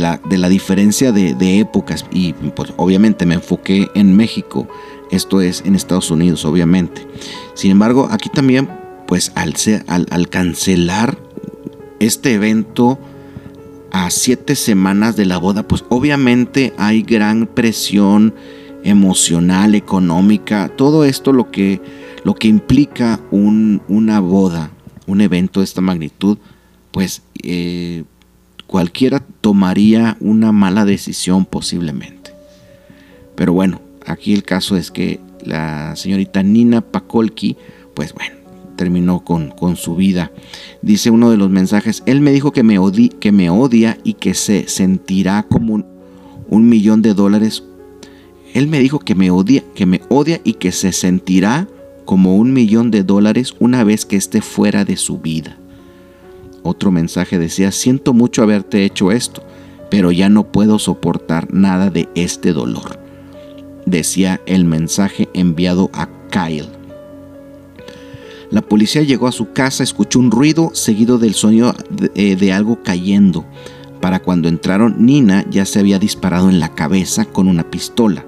la, 0.00 0.20
de 0.24 0.38
la, 0.38 0.48
diferencia 0.48 1.12
de, 1.12 1.60
épocas 1.60 2.06
y 2.10 2.32
pues, 2.32 2.72
obviamente 2.76 3.26
me 3.26 3.34
enfoqué 3.34 3.88
en 3.94 4.16
México, 4.16 4.66
esto 5.10 5.40
es 5.40 5.62
en 5.64 5.74
Estados 5.74 6.10
Unidos 6.10 6.44
obviamente. 6.44 7.06
Sin 7.54 7.70
embargo, 7.70 8.08
aquí 8.10 8.28
también 8.28 8.68
pues 9.06 9.32
al, 9.34 9.54
al, 9.86 10.28
cancelar 10.28 11.18
este 11.98 12.34
evento 12.34 12.98
a 13.90 14.10
siete 14.10 14.54
semanas 14.54 15.16
de 15.16 15.24
la 15.24 15.38
boda, 15.38 15.66
pues 15.66 15.84
obviamente 15.88 16.74
hay 16.76 17.02
gran 17.02 17.46
presión 17.46 18.34
emocional, 18.84 19.74
económica, 19.74 20.70
todo 20.76 21.04
esto 21.04 21.32
lo 21.32 21.50
que, 21.50 21.80
lo 22.24 22.34
que 22.34 22.48
implica 22.48 23.20
un, 23.30 23.82
una 23.88 24.20
boda, 24.20 24.70
un 25.06 25.20
evento 25.20 25.60
de 25.60 25.64
esta 25.64 25.80
magnitud, 25.80 26.38
pues 26.90 27.22
eh, 27.42 28.04
cualquiera 28.68 29.24
tomaría 29.40 30.16
una 30.20 30.52
mala 30.52 30.84
decisión 30.84 31.44
posiblemente. 31.46 32.30
Pero 33.34 33.52
bueno, 33.52 33.80
aquí 34.06 34.34
el 34.34 34.44
caso 34.44 34.76
es 34.76 34.92
que 34.92 35.18
la 35.42 35.96
señorita 35.96 36.42
Nina 36.42 36.82
Pakolki, 36.82 37.56
pues 37.94 38.12
bueno, 38.12 38.36
terminó 38.76 39.24
con, 39.24 39.50
con, 39.50 39.76
su 39.76 39.96
vida. 39.96 40.30
Dice 40.82 41.10
uno 41.10 41.30
de 41.30 41.38
los 41.38 41.50
mensajes, 41.50 42.02
él 42.06 42.20
me 42.20 42.30
dijo 42.30 42.52
que 42.52 42.62
me, 42.62 42.78
que 43.18 43.32
me 43.32 43.50
odia 43.50 43.98
y 44.04 44.14
que 44.14 44.34
se 44.34 44.68
sentirá 44.68 45.44
como 45.48 45.74
un, 45.74 45.86
un, 46.48 46.68
millón 46.68 47.00
de 47.00 47.14
dólares. 47.14 47.64
Él 48.52 48.68
me 48.68 48.80
dijo 48.80 48.98
que 48.98 49.14
me 49.14 49.30
odia, 49.30 49.64
que 49.74 49.86
me 49.86 50.02
odia 50.10 50.40
y 50.44 50.54
que 50.54 50.72
se 50.72 50.92
sentirá 50.92 51.66
como 52.04 52.36
un 52.36 52.52
millón 52.52 52.90
de 52.90 53.02
dólares 53.02 53.54
una 53.60 53.82
vez 53.82 54.04
que 54.04 54.16
esté 54.16 54.42
fuera 54.42 54.84
de 54.84 54.96
su 54.96 55.18
vida. 55.18 55.56
Otro 56.62 56.90
mensaje 56.90 57.38
decía, 57.38 57.72
siento 57.72 58.12
mucho 58.12 58.42
haberte 58.42 58.84
hecho 58.84 59.12
esto, 59.12 59.42
pero 59.90 60.12
ya 60.12 60.28
no 60.28 60.44
puedo 60.44 60.78
soportar 60.78 61.52
nada 61.52 61.90
de 61.90 62.08
este 62.14 62.52
dolor. 62.52 62.98
Decía 63.86 64.40
el 64.46 64.64
mensaje 64.64 65.28
enviado 65.32 65.90
a 65.92 66.08
Kyle. 66.30 66.68
La 68.50 68.62
policía 68.62 69.02
llegó 69.02 69.28
a 69.28 69.32
su 69.32 69.52
casa, 69.52 69.82
escuchó 69.82 70.18
un 70.18 70.30
ruido 70.30 70.70
seguido 70.72 71.18
del 71.18 71.34
sonido 71.34 71.74
de, 71.90 72.36
de, 72.36 72.52
algo 72.52 72.82
cayendo. 72.82 73.44
Para 74.00 74.20
cuando 74.20 74.48
entraron, 74.48 75.04
Nina 75.04 75.44
ya 75.50 75.66
se 75.66 75.80
había 75.80 75.98
disparado 75.98 76.48
en 76.48 76.60
la 76.60 76.74
cabeza 76.74 77.26
con 77.26 77.46
una 77.46 77.70
pistola. 77.70 78.24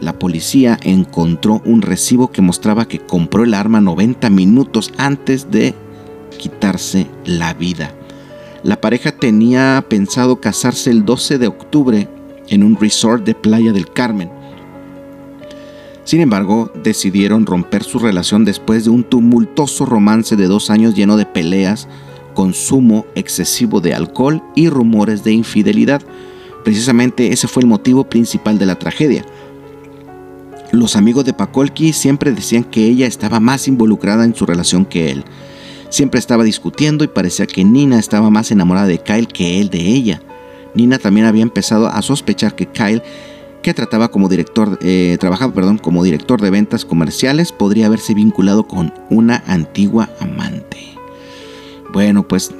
La 0.00 0.18
policía 0.18 0.78
encontró 0.82 1.62
un 1.64 1.82
recibo 1.82 2.30
que 2.30 2.42
mostraba 2.42 2.88
que 2.88 3.00
compró 3.00 3.44
el 3.44 3.54
arma 3.54 3.80
90 3.80 4.30
minutos 4.30 4.92
antes 4.96 5.50
de 5.50 5.74
quitarse 6.34 7.06
la 7.24 7.54
vida. 7.54 7.92
La 8.62 8.80
pareja 8.80 9.12
tenía 9.12 9.84
pensado 9.88 10.40
casarse 10.40 10.90
el 10.90 11.04
12 11.04 11.38
de 11.38 11.46
octubre 11.46 12.08
en 12.48 12.62
un 12.62 12.76
resort 12.76 13.24
de 13.24 13.34
Playa 13.34 13.72
del 13.72 13.92
Carmen. 13.92 14.30
Sin 16.04 16.20
embargo, 16.20 16.70
decidieron 16.82 17.46
romper 17.46 17.82
su 17.82 17.98
relación 17.98 18.44
después 18.44 18.84
de 18.84 18.90
un 18.90 19.04
tumultuoso 19.04 19.86
romance 19.86 20.36
de 20.36 20.46
dos 20.46 20.70
años 20.70 20.94
lleno 20.94 21.16
de 21.16 21.26
peleas, 21.26 21.88
consumo 22.34 23.06
excesivo 23.14 23.80
de 23.80 23.94
alcohol 23.94 24.42
y 24.54 24.68
rumores 24.68 25.24
de 25.24 25.32
infidelidad. 25.32 26.02
Precisamente 26.62 27.32
ese 27.32 27.48
fue 27.48 27.62
el 27.62 27.68
motivo 27.68 28.04
principal 28.04 28.58
de 28.58 28.66
la 28.66 28.78
tragedia. 28.78 29.24
Los 30.72 30.96
amigos 30.96 31.24
de 31.24 31.32
Pakolki 31.32 31.92
siempre 31.92 32.32
decían 32.32 32.64
que 32.64 32.84
ella 32.86 33.06
estaba 33.06 33.40
más 33.40 33.68
involucrada 33.68 34.24
en 34.24 34.34
su 34.34 34.44
relación 34.44 34.84
que 34.84 35.10
él. 35.10 35.24
Siempre 35.94 36.18
estaba 36.18 36.42
discutiendo 36.42 37.04
y 37.04 37.06
parecía 37.06 37.46
que 37.46 37.62
Nina 37.62 38.00
estaba 38.00 38.28
más 38.28 38.50
enamorada 38.50 38.88
de 38.88 38.98
Kyle 38.98 39.28
que 39.28 39.60
él 39.60 39.70
de 39.70 39.78
ella. 39.78 40.20
Nina 40.74 40.98
también 40.98 41.24
había 41.24 41.44
empezado 41.44 41.86
a 41.86 42.02
sospechar 42.02 42.56
que 42.56 42.66
Kyle, 42.66 43.00
que 43.62 43.74
trataba 43.74 44.10
como 44.10 44.28
director, 44.28 44.76
eh, 44.82 45.16
trabajaba 45.20 45.54
perdón, 45.54 45.78
como 45.78 46.02
director 46.02 46.40
de 46.40 46.50
ventas 46.50 46.84
comerciales, 46.84 47.52
podría 47.52 47.86
haberse 47.86 48.12
vinculado 48.12 48.66
con 48.66 48.92
una 49.08 49.44
antigua 49.46 50.10
amante. 50.18 50.78
Bueno, 51.92 52.26
pues, 52.26 52.50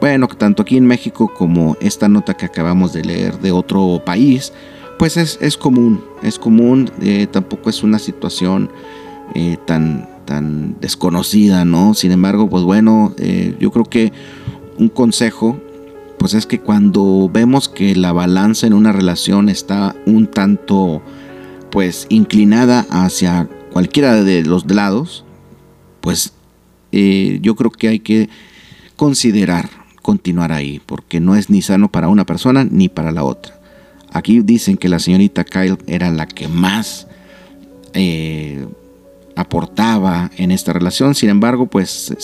bueno, 0.00 0.28
tanto 0.28 0.62
aquí 0.62 0.76
en 0.76 0.86
México 0.86 1.28
como 1.36 1.76
esta 1.80 2.08
nota 2.08 2.34
que 2.36 2.46
acabamos 2.46 2.92
de 2.92 3.02
leer 3.02 3.40
de 3.40 3.50
otro 3.50 4.00
país, 4.06 4.52
pues 4.96 5.16
es, 5.16 5.56
común, 5.56 6.04
es 6.22 6.38
común, 6.38 6.88
eh, 7.02 7.26
tampoco 7.28 7.68
es 7.68 7.82
una 7.82 7.98
situación 7.98 8.70
eh, 9.34 9.56
tan, 9.66 10.08
tan 10.30 10.76
desconocida, 10.80 11.64
¿no? 11.64 11.92
Sin 11.92 12.12
embargo, 12.12 12.48
pues 12.48 12.62
bueno, 12.62 13.12
eh, 13.18 13.56
yo 13.58 13.72
creo 13.72 13.84
que 13.84 14.12
un 14.78 14.88
consejo 14.88 15.58
pues 16.20 16.34
es 16.34 16.46
que 16.46 16.60
cuando 16.60 17.28
vemos 17.32 17.68
que 17.68 17.96
la 17.96 18.12
balanza 18.12 18.68
en 18.68 18.74
una 18.74 18.92
relación 18.92 19.48
está 19.48 19.96
un 20.06 20.28
tanto 20.28 21.02
pues 21.72 22.06
inclinada 22.10 22.86
hacia 22.90 23.48
cualquiera 23.72 24.22
de 24.22 24.44
los 24.44 24.70
lados, 24.70 25.24
pues 26.00 26.32
eh, 26.92 27.40
yo 27.42 27.56
creo 27.56 27.72
que 27.72 27.88
hay 27.88 27.98
que 27.98 28.28
considerar 28.94 29.68
continuar 30.00 30.52
ahí, 30.52 30.80
porque 30.86 31.18
no 31.18 31.34
es 31.34 31.50
ni 31.50 31.60
sano 31.60 31.90
para 31.90 32.08
una 32.08 32.24
persona 32.24 32.64
ni 32.70 32.88
para 32.88 33.10
la 33.10 33.24
otra. 33.24 33.58
Aquí 34.12 34.42
dicen 34.42 34.76
que 34.76 34.88
la 34.88 35.00
señorita 35.00 35.42
Kyle 35.42 35.78
era 35.88 36.12
la 36.12 36.28
que 36.28 36.46
más 36.46 37.08
eh, 37.94 38.64
aportaba 39.40 40.30
en 40.36 40.50
esta 40.50 40.72
relación, 40.72 41.14
sin 41.14 41.30
embargo, 41.30 41.66
pues 41.66 42.14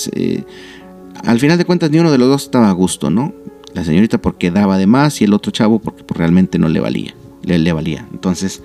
al 1.25 1.41
final 1.41 1.59
de 1.59 1.65
cuentas 1.65 1.91
ni 1.91 1.99
uno 1.99 2.13
de 2.13 2.19
los 2.19 2.29
dos 2.29 2.45
estaba 2.45 2.69
a 2.69 2.73
gusto, 2.73 3.11
¿no? 3.11 3.35
La 3.73 3.85
señorita 3.85 4.19
porque 4.19 4.51
daba 4.51 4.79
de 4.79 4.87
más 4.87 5.21
y 5.21 5.25
el 5.25 5.35
otro 5.35 5.53
chavo 5.53 5.79
porque 5.79 6.03
pues, 6.05 6.19
realmente 6.19 6.59
no 6.59 6.69
le 6.69 6.81
valía, 6.81 7.15
le, 7.43 7.59
le 7.59 7.73
valía. 7.73 8.07
Entonces, 8.13 8.63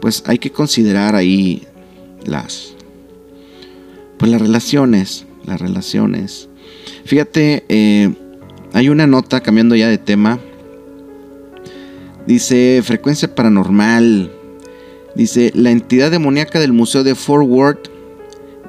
pues 0.00 0.22
hay 0.26 0.38
que 0.38 0.50
considerar 0.52 1.14
ahí 1.14 1.66
las, 2.24 2.74
pues 4.16 4.30
las 4.30 4.40
relaciones, 4.40 5.26
las 5.44 5.60
relaciones. 5.60 6.48
Fíjate, 7.04 7.64
eh, 7.68 8.14
hay 8.72 8.88
una 8.88 9.06
nota 9.06 9.40
cambiando 9.40 9.74
ya 9.74 9.88
de 9.88 9.98
tema. 9.98 10.38
Dice 12.26 12.82
frecuencia 12.84 13.34
paranormal. 13.34 14.30
Dice 15.18 15.50
la 15.56 15.72
entidad 15.72 16.12
demoníaca 16.12 16.60
del 16.60 16.72
museo 16.72 17.02
de 17.02 17.16
Fort 17.16 17.44
Worth. 17.44 17.90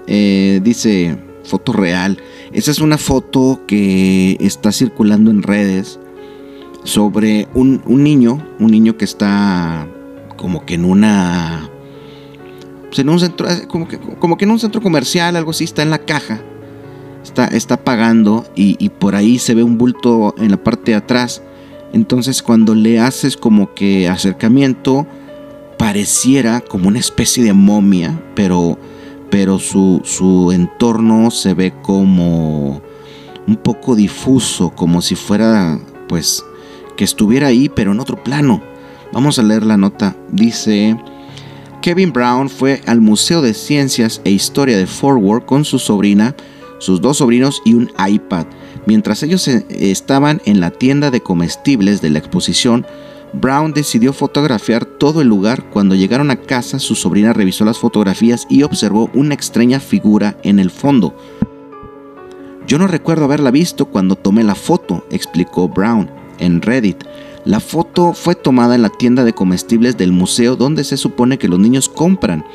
Eh, 0.07 0.59
dice 0.63 1.15
foto 1.43 1.73
real. 1.73 2.17
Esa 2.51 2.71
es 2.71 2.79
una 2.79 2.97
foto 2.97 3.61
que 3.67 4.35
está 4.39 4.71
circulando 4.71 5.29
en 5.29 5.43
redes 5.43 5.99
sobre 6.83 7.47
un, 7.53 7.83
niño, 7.85 8.43
un 8.59 8.71
niño 8.71 8.97
que 8.97 9.05
está 9.05 9.87
como 10.37 10.65
que 10.65 10.73
en 10.73 10.85
una 10.85 11.69
pues 12.87 12.97
en 12.97 13.09
un 13.09 13.19
centro 13.19 13.47
como 13.67 13.87
que, 13.87 13.99
como 13.99 14.35
que 14.35 14.45
en 14.45 14.51
un 14.51 14.59
centro 14.59 14.81
comercial 14.81 15.35
algo 15.35 15.51
así 15.51 15.65
está 15.65 15.83
en 15.83 15.91
la 15.91 15.99
caja 15.99 16.41
está, 17.23 17.45
está 17.45 17.83
pagando 17.83 18.45
y, 18.55 18.75
y, 18.79 18.89
por 18.89 19.15
ahí 19.15 19.37
se 19.37 19.53
ve 19.53 19.61
un 19.61 19.77
bulto 19.77 20.33
en 20.37 20.49
la 20.49 20.63
parte 20.63 20.91
de 20.91 20.97
atrás 20.97 21.43
entonces 21.91 22.41
cuando 22.41 22.73
le 22.73 22.99
haces 22.99 23.35
como 23.35 23.75
que 23.75 24.07
acercamiento 24.07 25.05
pareciera 25.79 26.59
como 26.59 26.89
una 26.89 26.99
especie 26.99 27.41
de 27.41 27.53
momia 27.53 28.21
pero 28.35 28.77
pero 29.29 29.59
su, 29.59 30.01
su 30.03 30.51
entorno 30.51 31.31
se 31.31 31.53
ve 31.53 31.73
como 31.81 32.81
un 33.47 33.55
poco 33.55 33.95
difuso, 33.95 34.71
como 34.71 35.01
si 35.01 35.15
fuera 35.15 35.79
pues 36.07 36.43
que 36.97 37.03
estuviera 37.03 37.47
ahí 37.47 37.69
pero 37.69 37.91
en 37.91 37.99
otro 37.99 38.23
plano. 38.23 38.61
Vamos 39.11 39.39
a 39.39 39.43
leer 39.43 39.65
la 39.65 39.77
nota. 39.77 40.15
Dice, 40.31 40.97
Kevin 41.81 42.11
Brown 42.11 42.49
fue 42.49 42.81
al 42.85 43.01
Museo 43.01 43.41
de 43.41 43.53
Ciencias 43.53 44.21
e 44.23 44.31
Historia 44.31 44.77
de 44.77 44.85
Fort 44.85 45.21
Worth 45.21 45.45
con 45.45 45.65
su 45.65 45.79
sobrina, 45.79 46.35
sus 46.79 47.01
dos 47.01 47.17
sobrinos 47.17 47.61
y 47.65 47.73
un 47.73 47.91
iPad. 48.07 48.45
Mientras 48.85 49.23
ellos 49.23 49.47
eh, 49.47 49.65
estaban 49.69 50.41
en 50.45 50.59
la 50.59 50.71
tienda 50.71 51.09
de 51.09 51.21
comestibles 51.21 52.01
de 52.01 52.09
la 52.09 52.19
exposición, 52.19 52.85
Brown 53.33 53.73
decidió 53.73 54.13
fotografiar 54.13 54.85
todo 54.85 55.21
el 55.21 55.27
lugar. 55.27 55.69
Cuando 55.69 55.95
llegaron 55.95 56.31
a 56.31 56.37
casa, 56.37 56.79
su 56.79 56.95
sobrina 56.95 57.33
revisó 57.33 57.65
las 57.65 57.77
fotografías 57.77 58.47
y 58.49 58.63
observó 58.63 59.09
una 59.13 59.33
extraña 59.33 59.79
figura 59.79 60.37
en 60.43 60.59
el 60.59 60.71
fondo. 60.71 61.15
Yo 62.67 62.77
no 62.77 62.87
recuerdo 62.87 63.25
haberla 63.25 63.51
visto 63.51 63.85
cuando 63.85 64.15
tomé 64.15 64.43
la 64.43 64.55
foto, 64.55 65.05
explicó 65.09 65.67
Brown 65.67 66.09
en 66.39 66.61
Reddit. 66.61 67.03
La 67.45 67.59
foto 67.59 68.13
fue 68.13 68.35
tomada 68.35 68.75
en 68.75 68.81
la 68.81 68.89
tienda 68.89 69.23
de 69.23 69.33
comestibles 69.33 69.97
del 69.97 70.11
museo 70.11 70.55
donde 70.55 70.83
se 70.83 70.97
supone 70.97 71.37
que 71.37 71.47
los 71.47 71.59
niños 71.59 71.89
compran. 71.89 72.45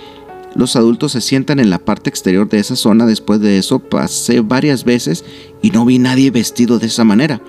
Los 0.54 0.76
adultos 0.76 1.12
se 1.12 1.20
sientan 1.20 1.58
en 1.58 1.70
la 1.70 1.78
parte 1.78 2.10
exterior 2.10 2.48
de 2.48 2.60
esa 2.60 2.76
zona. 2.76 3.06
Después 3.06 3.40
de 3.40 3.58
eso 3.58 3.80
pasé 3.80 4.40
varias 4.40 4.84
veces 4.84 5.24
y 5.62 5.70
no 5.70 5.84
vi 5.84 5.98
nadie 5.98 6.30
vestido 6.30 6.78
de 6.78 6.86
esa 6.86 7.02
manera. 7.02 7.40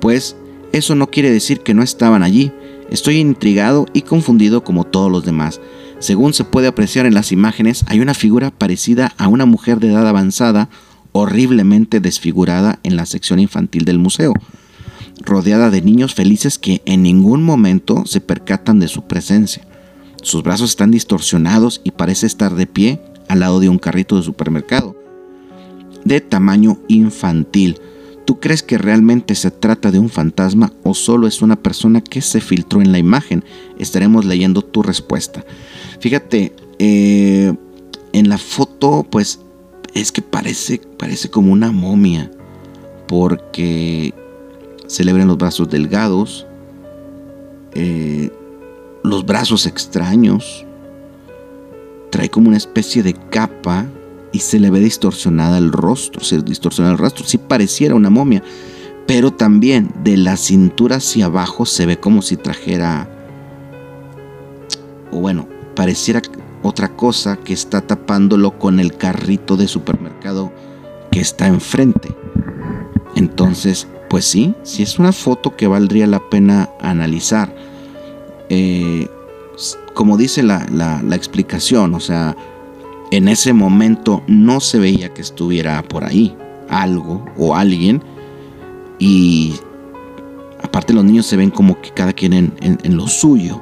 Pues 0.00 0.36
eso 0.74 0.96
no 0.96 1.08
quiere 1.08 1.30
decir 1.30 1.60
que 1.60 1.72
no 1.72 1.82
estaban 1.82 2.24
allí. 2.24 2.50
Estoy 2.90 3.18
intrigado 3.18 3.86
y 3.92 4.02
confundido 4.02 4.64
como 4.64 4.84
todos 4.84 5.10
los 5.10 5.24
demás. 5.24 5.60
Según 6.00 6.34
se 6.34 6.42
puede 6.42 6.66
apreciar 6.66 7.06
en 7.06 7.14
las 7.14 7.30
imágenes, 7.30 7.84
hay 7.86 8.00
una 8.00 8.12
figura 8.12 8.50
parecida 8.50 9.14
a 9.16 9.28
una 9.28 9.46
mujer 9.46 9.78
de 9.78 9.92
edad 9.92 10.06
avanzada, 10.08 10.68
horriblemente 11.12 12.00
desfigurada 12.00 12.80
en 12.82 12.96
la 12.96 13.06
sección 13.06 13.38
infantil 13.38 13.84
del 13.84 14.00
museo, 14.00 14.34
rodeada 15.20 15.70
de 15.70 15.80
niños 15.80 16.12
felices 16.14 16.58
que 16.58 16.82
en 16.86 17.04
ningún 17.04 17.44
momento 17.44 18.04
se 18.04 18.20
percatan 18.20 18.80
de 18.80 18.88
su 18.88 19.06
presencia. 19.06 19.64
Sus 20.22 20.42
brazos 20.42 20.70
están 20.70 20.90
distorsionados 20.90 21.82
y 21.84 21.92
parece 21.92 22.26
estar 22.26 22.56
de 22.56 22.66
pie 22.66 23.00
al 23.28 23.40
lado 23.40 23.60
de 23.60 23.68
un 23.68 23.78
carrito 23.78 24.16
de 24.16 24.22
supermercado, 24.22 24.96
de 26.04 26.20
tamaño 26.20 26.78
infantil. 26.88 27.78
¿Tú 28.24 28.40
crees 28.40 28.62
que 28.62 28.78
realmente 28.78 29.34
se 29.34 29.50
trata 29.50 29.90
de 29.90 29.98
un 29.98 30.08
fantasma 30.08 30.72
o 30.82 30.94
solo 30.94 31.26
es 31.26 31.42
una 31.42 31.56
persona 31.56 32.00
que 32.00 32.22
se 32.22 32.40
filtró 32.40 32.80
en 32.80 32.90
la 32.90 32.98
imagen? 32.98 33.44
Estaremos 33.78 34.24
leyendo 34.24 34.62
tu 34.62 34.82
respuesta. 34.82 35.44
Fíjate, 36.00 36.54
eh, 36.78 37.54
en 38.12 38.28
la 38.28 38.38
foto, 38.38 39.06
pues 39.10 39.40
es 39.92 40.10
que 40.10 40.22
parece, 40.22 40.80
parece 40.98 41.28
como 41.28 41.52
una 41.52 41.70
momia, 41.70 42.30
porque 43.06 44.14
se 44.86 45.04
le 45.04 45.12
ven 45.12 45.28
los 45.28 45.36
brazos 45.36 45.68
delgados, 45.68 46.46
eh, 47.74 48.30
los 49.02 49.26
brazos 49.26 49.66
extraños, 49.66 50.64
trae 52.10 52.30
como 52.30 52.48
una 52.48 52.56
especie 52.56 53.02
de 53.02 53.14
capa 53.14 53.86
y 54.34 54.40
se 54.40 54.58
le 54.58 54.68
ve 54.68 54.80
distorsionada 54.80 55.58
el 55.58 55.70
rostro, 55.70 56.20
se 56.24 56.42
distorsiona 56.42 56.90
el 56.90 56.98
rostro, 56.98 57.24
sí 57.24 57.38
pareciera 57.38 57.94
una 57.94 58.10
momia, 58.10 58.42
pero 59.06 59.32
también 59.32 59.92
de 60.02 60.16
la 60.16 60.36
cintura 60.36 60.96
hacia 60.96 61.26
abajo 61.26 61.64
se 61.64 61.86
ve 61.86 62.00
como 62.00 62.20
si 62.20 62.36
trajera, 62.36 63.08
o 65.12 65.20
bueno, 65.20 65.46
pareciera 65.76 66.20
otra 66.64 66.96
cosa 66.96 67.36
que 67.36 67.52
está 67.52 67.80
tapándolo 67.80 68.58
con 68.58 68.80
el 68.80 68.96
carrito 68.96 69.56
de 69.56 69.68
supermercado 69.68 70.52
que 71.12 71.20
está 71.20 71.46
enfrente. 71.46 72.08
Entonces, 73.14 73.86
pues 74.10 74.24
sí, 74.24 74.52
sí 74.64 74.82
es 74.82 74.98
una 74.98 75.12
foto 75.12 75.54
que 75.54 75.68
valdría 75.68 76.08
la 76.08 76.28
pena 76.28 76.70
analizar. 76.80 77.54
Eh, 78.48 79.06
como 79.94 80.16
dice 80.16 80.42
la, 80.42 80.66
la 80.72 81.14
explicación, 81.14 81.94
o 81.94 82.00
sea, 82.00 82.36
en 83.10 83.28
ese 83.28 83.52
momento 83.52 84.22
no 84.26 84.60
se 84.60 84.78
veía 84.78 85.12
que 85.12 85.22
estuviera 85.22 85.82
por 85.82 86.04
ahí 86.04 86.36
algo 86.68 87.24
o 87.36 87.54
alguien. 87.54 88.02
Y 88.98 89.54
aparte 90.62 90.92
los 90.92 91.04
niños 91.04 91.26
se 91.26 91.36
ven 91.36 91.50
como 91.50 91.80
que 91.80 91.90
cada 91.90 92.12
quien 92.12 92.32
en, 92.32 92.96
lo 92.96 93.06
suyo. 93.06 93.60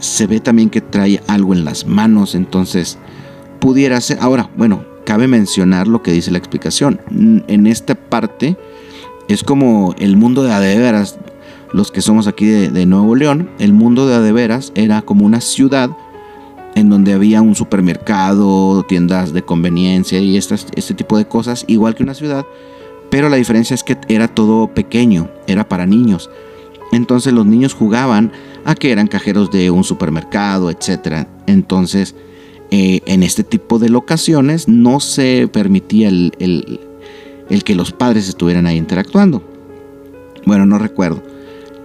Se 0.00 0.26
ve 0.26 0.40
también 0.40 0.70
que 0.70 0.80
trae 0.80 1.22
algo 1.28 1.54
en 1.54 1.64
las 1.64 1.86
manos, 1.86 2.34
entonces 2.34 2.98
pudiera 3.60 4.00
ser... 4.00 4.18
Ahora, 4.20 4.50
bueno, 4.56 4.84
cabe 5.06 5.28
mencionar 5.28 5.86
lo 5.86 6.02
que 6.02 6.12
dice 6.12 6.30
la 6.30 6.38
explicación. 6.38 7.00
En 7.48 7.66
esta 7.66 7.94
parte 7.94 8.56
es 9.28 9.42
como 9.42 9.94
el 9.98 10.16
mundo 10.16 10.42
de 10.42 10.52
adeveras, 10.52 11.18
los 11.72 11.90
que 11.90 12.02
somos 12.02 12.26
aquí 12.26 12.46
de, 12.46 12.68
de 12.68 12.86
Nuevo 12.86 13.16
León, 13.16 13.50
el 13.58 13.72
mundo 13.72 14.06
de 14.06 14.14
adeveras 14.14 14.72
era 14.74 15.02
como 15.02 15.24
una 15.24 15.40
ciudad 15.40 15.90
en 16.74 16.88
donde 16.88 17.12
había 17.12 17.42
un 17.42 17.54
supermercado, 17.54 18.84
tiendas 18.84 19.32
de 19.32 19.42
conveniencia 19.42 20.18
y 20.18 20.36
este 20.36 20.94
tipo 20.94 21.16
de 21.16 21.26
cosas, 21.26 21.64
igual 21.68 21.94
que 21.94 22.02
una 22.02 22.14
ciudad, 22.14 22.44
pero 23.10 23.28
la 23.28 23.36
diferencia 23.36 23.74
es 23.74 23.84
que 23.84 23.96
era 24.08 24.28
todo 24.28 24.68
pequeño, 24.74 25.30
era 25.46 25.68
para 25.68 25.86
niños. 25.86 26.30
Entonces 26.92 27.32
los 27.32 27.46
niños 27.46 27.74
jugaban 27.74 28.32
a 28.64 28.74
que 28.74 28.90
eran 28.92 29.06
cajeros 29.06 29.50
de 29.50 29.70
un 29.70 29.84
supermercado, 29.84 30.70
etc. 30.70 31.26
Entonces, 31.46 32.14
eh, 32.70 33.02
en 33.06 33.22
este 33.22 33.44
tipo 33.44 33.78
de 33.78 33.88
locaciones 33.88 34.68
no 34.68 35.00
se 35.00 35.48
permitía 35.52 36.08
el, 36.08 36.32
que 37.64 37.74
los 37.74 37.92
padres 37.92 38.28
estuvieran 38.28 38.66
ahí 38.66 38.76
interactuando. 38.76 39.42
Bueno, 40.46 40.66
no 40.66 40.78
recuerdo. 40.78 41.22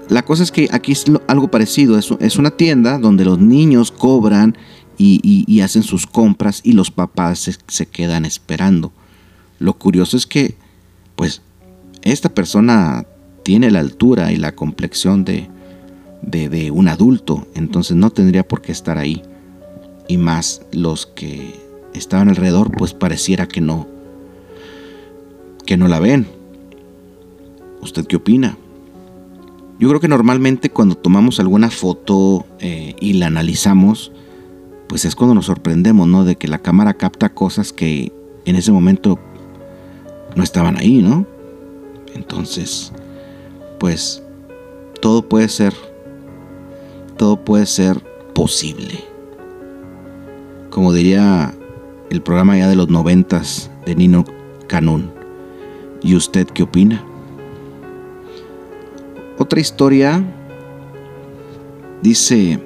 La 0.07 0.23
cosa 0.25 0.41
es 0.41 0.51
que 0.51 0.67
aquí 0.71 0.93
es 0.93 1.05
algo 1.27 1.51
parecido, 1.51 1.99
es 1.99 2.37
una 2.37 2.49
tienda 2.49 2.97
donde 2.97 3.25
los 3.25 3.37
niños 3.37 3.91
cobran 3.91 4.57
y, 4.99 5.61
hacen 5.61 5.83
sus 5.83 6.05
compras 6.05 6.59
y 6.63 6.73
los 6.73 6.91
papás 6.91 7.49
se, 7.67 7.85
quedan 7.85 8.25
esperando. 8.25 8.91
Lo 9.57 9.73
curioso 9.73 10.17
es 10.17 10.27
que, 10.27 10.55
pues, 11.15 11.41
esta 12.01 12.29
persona 12.29 13.05
tiene 13.43 13.71
la 13.71 13.79
altura 13.79 14.31
y 14.31 14.35
la 14.35 14.53
complexión 14.55 15.23
de, 15.23 15.49
de, 16.21 16.71
un 16.71 16.89
adulto, 16.89 17.47
entonces 17.55 17.95
no 17.95 18.09
tendría 18.09 18.47
por 18.47 18.61
qué 18.61 18.73
estar 18.73 18.97
ahí. 18.97 19.23
Y 20.09 20.17
más 20.17 20.63
los 20.73 21.05
que 21.05 21.55
estaban 21.93 22.27
alrededor, 22.27 22.75
pues 22.75 22.93
pareciera 22.93 23.47
que 23.47 23.61
no, 23.61 23.87
que 25.65 25.77
no 25.77 25.87
la 25.87 25.99
ven. 25.99 26.27
¿Usted 27.81 28.05
qué 28.05 28.17
opina? 28.17 28.57
Yo 29.79 29.87
creo 29.87 30.01
que 30.01 30.09
normalmente 30.09 30.69
cuando 30.69 30.95
tomamos 30.95 31.39
alguna 31.39 31.69
foto 31.69 32.45
eh, 32.59 32.95
y 32.99 33.13
la 33.13 33.27
analizamos, 33.27 34.11
pues 34.89 35.05
es 35.05 35.15
cuando 35.15 35.35
nos 35.35 35.45
sorprendemos, 35.45 36.07
¿no? 36.07 36.25
De 36.25 36.35
que 36.35 36.47
la 36.47 36.57
cámara 36.57 36.95
capta 36.95 37.29
cosas 37.29 37.71
que 37.71 38.11
en 38.45 38.55
ese 38.55 38.71
momento 38.71 39.19
no 40.35 40.43
estaban 40.43 40.77
ahí, 40.77 41.03
¿no? 41.03 41.27
Entonces, 42.15 42.91
pues 43.79 44.23
todo 44.99 45.21
puede 45.21 45.47
ser, 45.47 45.75
todo 47.17 47.45
puede 47.45 47.67
ser 47.67 48.03
posible. 48.33 49.03
Como 50.71 50.91
diría 50.91 51.53
el 52.09 52.23
programa 52.23 52.57
ya 52.57 52.67
de 52.67 52.75
los 52.75 52.89
noventas 52.89 53.69
de 53.85 53.95
Nino 53.95 54.25
Canún. 54.65 55.11
¿Y 56.01 56.15
usted 56.15 56.47
qué 56.47 56.63
opina? 56.63 57.03
Otra 59.37 59.59
historia 59.59 60.23
dice 62.01 62.59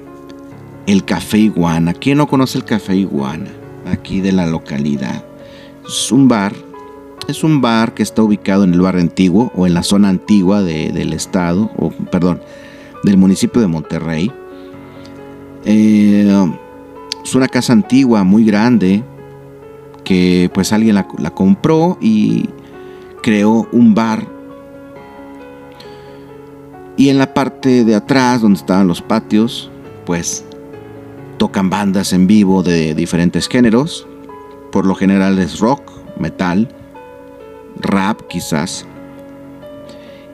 el 0.86 1.04
Café 1.04 1.38
Iguana. 1.38 1.94
¿Quién 1.94 2.18
no 2.18 2.26
conoce 2.26 2.58
el 2.58 2.64
Café 2.64 2.96
Iguana? 2.96 3.50
Aquí 3.86 4.20
de 4.20 4.32
la 4.32 4.46
localidad. 4.46 5.24
Es 5.86 6.12
un 6.12 6.28
bar. 6.28 6.52
Es 7.28 7.42
un 7.42 7.60
bar 7.60 7.94
que 7.94 8.02
está 8.02 8.22
ubicado 8.22 8.64
en 8.64 8.74
el 8.74 8.80
barrio 8.80 9.00
antiguo 9.00 9.50
o 9.54 9.66
en 9.66 9.74
la 9.74 9.82
zona 9.82 10.10
antigua 10.10 10.62
del 10.62 11.12
estado, 11.14 11.70
o 11.76 11.90
perdón, 11.90 12.40
del 13.02 13.16
municipio 13.16 13.62
de 13.62 13.66
Monterrey. 13.66 14.30
Eh, 15.64 16.50
es 17.24 17.34
una 17.34 17.48
casa 17.48 17.72
antigua, 17.72 18.24
muy 18.24 18.44
grande, 18.44 19.02
que 20.04 20.50
pues 20.52 20.74
alguien 20.74 20.96
la, 20.96 21.08
la 21.16 21.30
compró 21.30 21.96
y 21.98 22.50
creó 23.22 23.66
un 23.72 23.94
bar. 23.94 24.26
Y 26.98 27.08
en 27.08 27.16
la 27.16 27.32
parte 27.32 27.84
de 27.84 27.94
atrás, 27.94 28.42
donde 28.42 28.58
estaban 28.58 28.86
los 28.86 29.00
patios, 29.00 29.70
pues 30.04 30.44
tocan 31.44 31.68
bandas 31.68 32.14
en 32.14 32.26
vivo 32.26 32.62
de 32.62 32.94
diferentes 32.94 33.48
géneros. 33.48 34.06
Por 34.72 34.86
lo 34.86 34.94
general 34.94 35.38
es 35.38 35.58
rock, 35.58 35.82
metal, 36.18 36.74
rap 37.78 38.22
quizás. 38.28 38.86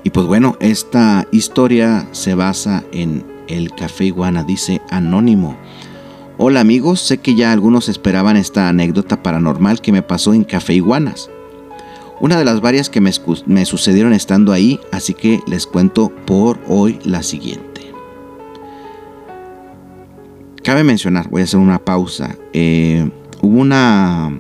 Y 0.05 0.11
pues 0.11 0.27
bueno, 0.27 0.57
esta 0.61 1.27
historia 1.33 2.07
se 2.13 2.37
basa 2.37 2.85
en 2.93 3.25
el 3.49 3.75
Café 3.75 4.05
Iguana, 4.05 4.45
dice 4.45 4.83
Anónimo. 4.89 5.57
Hola 6.39 6.61
amigos, 6.61 7.01
sé 7.01 7.19
que 7.19 7.35
ya 7.35 7.51
algunos 7.51 7.89
esperaban 7.89 8.37
esta 8.37 8.69
anécdota 8.69 9.21
paranormal 9.21 9.81
que 9.81 9.91
me 9.91 10.03
pasó 10.03 10.33
en 10.33 10.45
Café 10.45 10.75
Iguanas. 10.75 11.29
Una 12.21 12.39
de 12.39 12.45
las 12.45 12.61
varias 12.61 12.89
que 12.89 13.01
me, 13.01 13.11
me 13.47 13.65
sucedieron 13.65 14.13
estando 14.13 14.53
ahí, 14.53 14.79
así 14.93 15.15
que 15.15 15.41
les 15.49 15.67
cuento 15.67 16.13
por 16.25 16.61
hoy 16.69 17.01
la 17.03 17.25
siguiente. 17.25 17.70
Cabe 20.63 20.85
mencionar, 20.85 21.31
voy 21.31 21.41
a 21.41 21.45
hacer 21.45 21.59
una 21.59 21.79
pausa. 21.79 22.37
Eh, 22.53 23.11
hubo 23.41 23.61
una, 23.61 24.31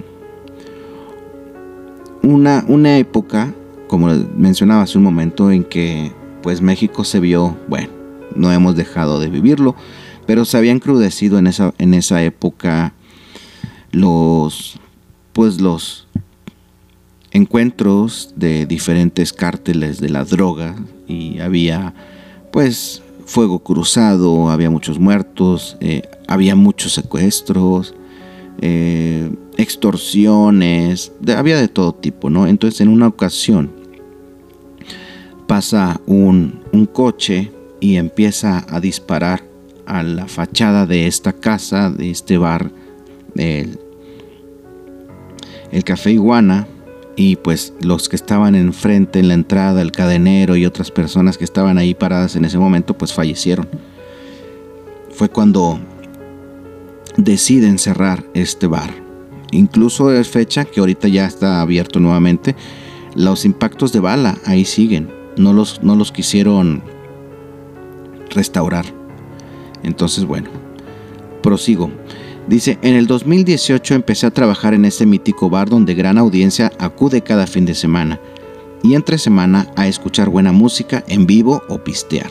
una, 2.22 2.64
una 2.68 2.98
época, 2.98 3.54
como 3.88 4.08
mencionaba 4.36 4.82
hace 4.82 4.98
un 4.98 5.04
momento, 5.04 5.50
en 5.50 5.64
que 5.64 6.12
pues 6.42 6.60
México 6.60 7.04
se 7.04 7.20
vio, 7.20 7.56
bueno, 7.68 7.88
no 8.34 8.52
hemos 8.52 8.76
dejado 8.76 9.18
de 9.18 9.28
vivirlo, 9.28 9.74
pero 10.26 10.44
se 10.44 10.58
había 10.58 10.72
encrudecido 10.72 11.38
en 11.38 11.46
esa, 11.46 11.72
en 11.78 11.94
esa 11.94 12.22
época 12.22 12.92
los, 13.90 14.78
pues 15.32 15.60
los 15.60 16.06
encuentros 17.30 18.34
de 18.36 18.66
diferentes 18.66 19.32
cárteles 19.32 20.00
de 20.00 20.10
la 20.10 20.24
droga 20.24 20.76
y 21.06 21.38
había 21.38 21.94
pues 22.52 23.02
fuego 23.30 23.60
cruzado, 23.60 24.50
había 24.50 24.70
muchos 24.70 24.98
muertos, 24.98 25.76
eh, 25.80 26.02
había 26.26 26.56
muchos 26.56 26.94
secuestros, 26.94 27.94
eh, 28.60 29.30
extorsiones, 29.56 31.12
había 31.36 31.56
de 31.56 31.68
todo 31.68 31.94
tipo, 31.94 32.28
¿no? 32.28 32.48
Entonces 32.48 32.80
en 32.80 32.88
una 32.88 33.06
ocasión 33.06 33.70
pasa 35.46 36.00
un, 36.06 36.58
coche 36.92 37.52
y 37.78 37.96
empieza 37.96 38.66
a 38.68 38.80
disparar 38.80 39.44
a 39.86 40.02
la 40.02 40.26
fachada 40.26 40.84
de 40.86 41.06
esta 41.06 41.32
casa, 41.32 41.88
de 41.88 42.10
este 42.10 42.36
bar, 42.36 42.72
el, 43.36 43.78
el 45.70 45.84
Café 45.84 46.10
Iguana, 46.10 46.66
y 47.16 47.36
pues 47.36 47.74
los 47.80 48.08
que 48.08 48.16
estaban 48.16 48.54
enfrente 48.54 49.18
en 49.18 49.28
la 49.28 49.34
entrada, 49.34 49.82
el 49.82 49.92
cadenero 49.92 50.56
y 50.56 50.66
otras 50.66 50.90
personas 50.90 51.38
que 51.38 51.44
estaban 51.44 51.78
ahí 51.78 51.94
paradas 51.94 52.36
en 52.36 52.44
ese 52.44 52.58
momento, 52.58 52.96
pues 52.96 53.12
fallecieron. 53.12 53.68
Fue 55.10 55.28
cuando 55.28 55.78
deciden 57.16 57.78
cerrar 57.78 58.24
este 58.34 58.66
bar. 58.66 58.90
Incluso 59.52 60.12
es 60.12 60.28
fecha 60.28 60.64
que 60.64 60.80
ahorita 60.80 61.08
ya 61.08 61.26
está 61.26 61.60
abierto 61.60 62.00
nuevamente. 62.00 62.54
Los 63.14 63.44
impactos 63.44 63.92
de 63.92 64.00
bala 64.00 64.38
ahí 64.46 64.64
siguen. 64.64 65.10
No 65.36 65.52
los, 65.52 65.82
no 65.82 65.96
los 65.96 66.12
quisieron 66.12 66.82
restaurar. 68.30 68.86
Entonces, 69.82 70.24
bueno, 70.24 70.50
prosigo. 71.42 71.90
Dice, 72.50 72.80
en 72.82 72.96
el 72.96 73.06
2018 73.06 73.94
empecé 73.94 74.26
a 74.26 74.32
trabajar 74.32 74.74
en 74.74 74.84
este 74.84 75.06
mítico 75.06 75.48
bar 75.48 75.68
donde 75.68 75.94
gran 75.94 76.18
audiencia 76.18 76.72
acude 76.80 77.20
cada 77.20 77.46
fin 77.46 77.64
de 77.64 77.76
semana 77.76 78.18
y 78.82 78.94
entre 78.94 79.18
semana 79.18 79.68
a 79.76 79.86
escuchar 79.86 80.30
buena 80.30 80.50
música 80.50 81.04
en 81.06 81.28
vivo 81.28 81.62
o 81.68 81.78
pistear. 81.78 82.28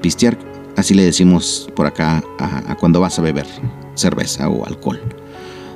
Pistear, 0.00 0.38
así 0.74 0.94
le 0.94 1.04
decimos 1.04 1.68
por 1.76 1.84
acá 1.84 2.24
a, 2.38 2.74
cuando 2.76 2.98
vas 2.98 3.18
a 3.18 3.22
beber 3.22 3.44
cerveza 3.94 4.48
o 4.48 4.64
alcohol. 4.64 4.98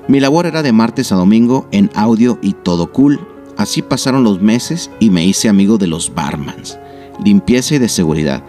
Mi 0.08 0.20
labor 0.20 0.46
era 0.46 0.62
de 0.62 0.72
martes 0.72 1.12
a 1.12 1.16
domingo 1.16 1.68
en 1.70 1.90
audio 1.94 2.38
y 2.40 2.54
todo 2.54 2.92
cool. 2.92 3.20
Así 3.58 3.82
pasaron 3.82 4.24
los 4.24 4.40
meses 4.40 4.90
y 5.00 5.10
me 5.10 5.22
hice 5.22 5.50
amigo 5.50 5.76
de 5.76 5.88
los 5.88 6.14
barmans, 6.14 6.78
limpieza 7.22 7.74
y 7.74 7.78
de 7.78 7.90
seguridad 7.90 8.42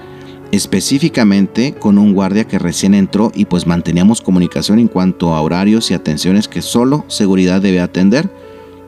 específicamente 0.55 1.73
con 1.73 1.97
un 1.97 2.13
guardia 2.13 2.47
que 2.47 2.59
recién 2.59 2.93
entró 2.93 3.31
y 3.35 3.45
pues 3.45 3.67
manteníamos 3.67 4.21
comunicación 4.21 4.79
en 4.79 4.87
cuanto 4.87 5.33
a 5.33 5.41
horarios 5.41 5.91
y 5.91 5.93
atenciones 5.93 6.47
que 6.47 6.61
solo 6.61 7.05
seguridad 7.07 7.61
debe 7.61 7.81
atender, 7.81 8.29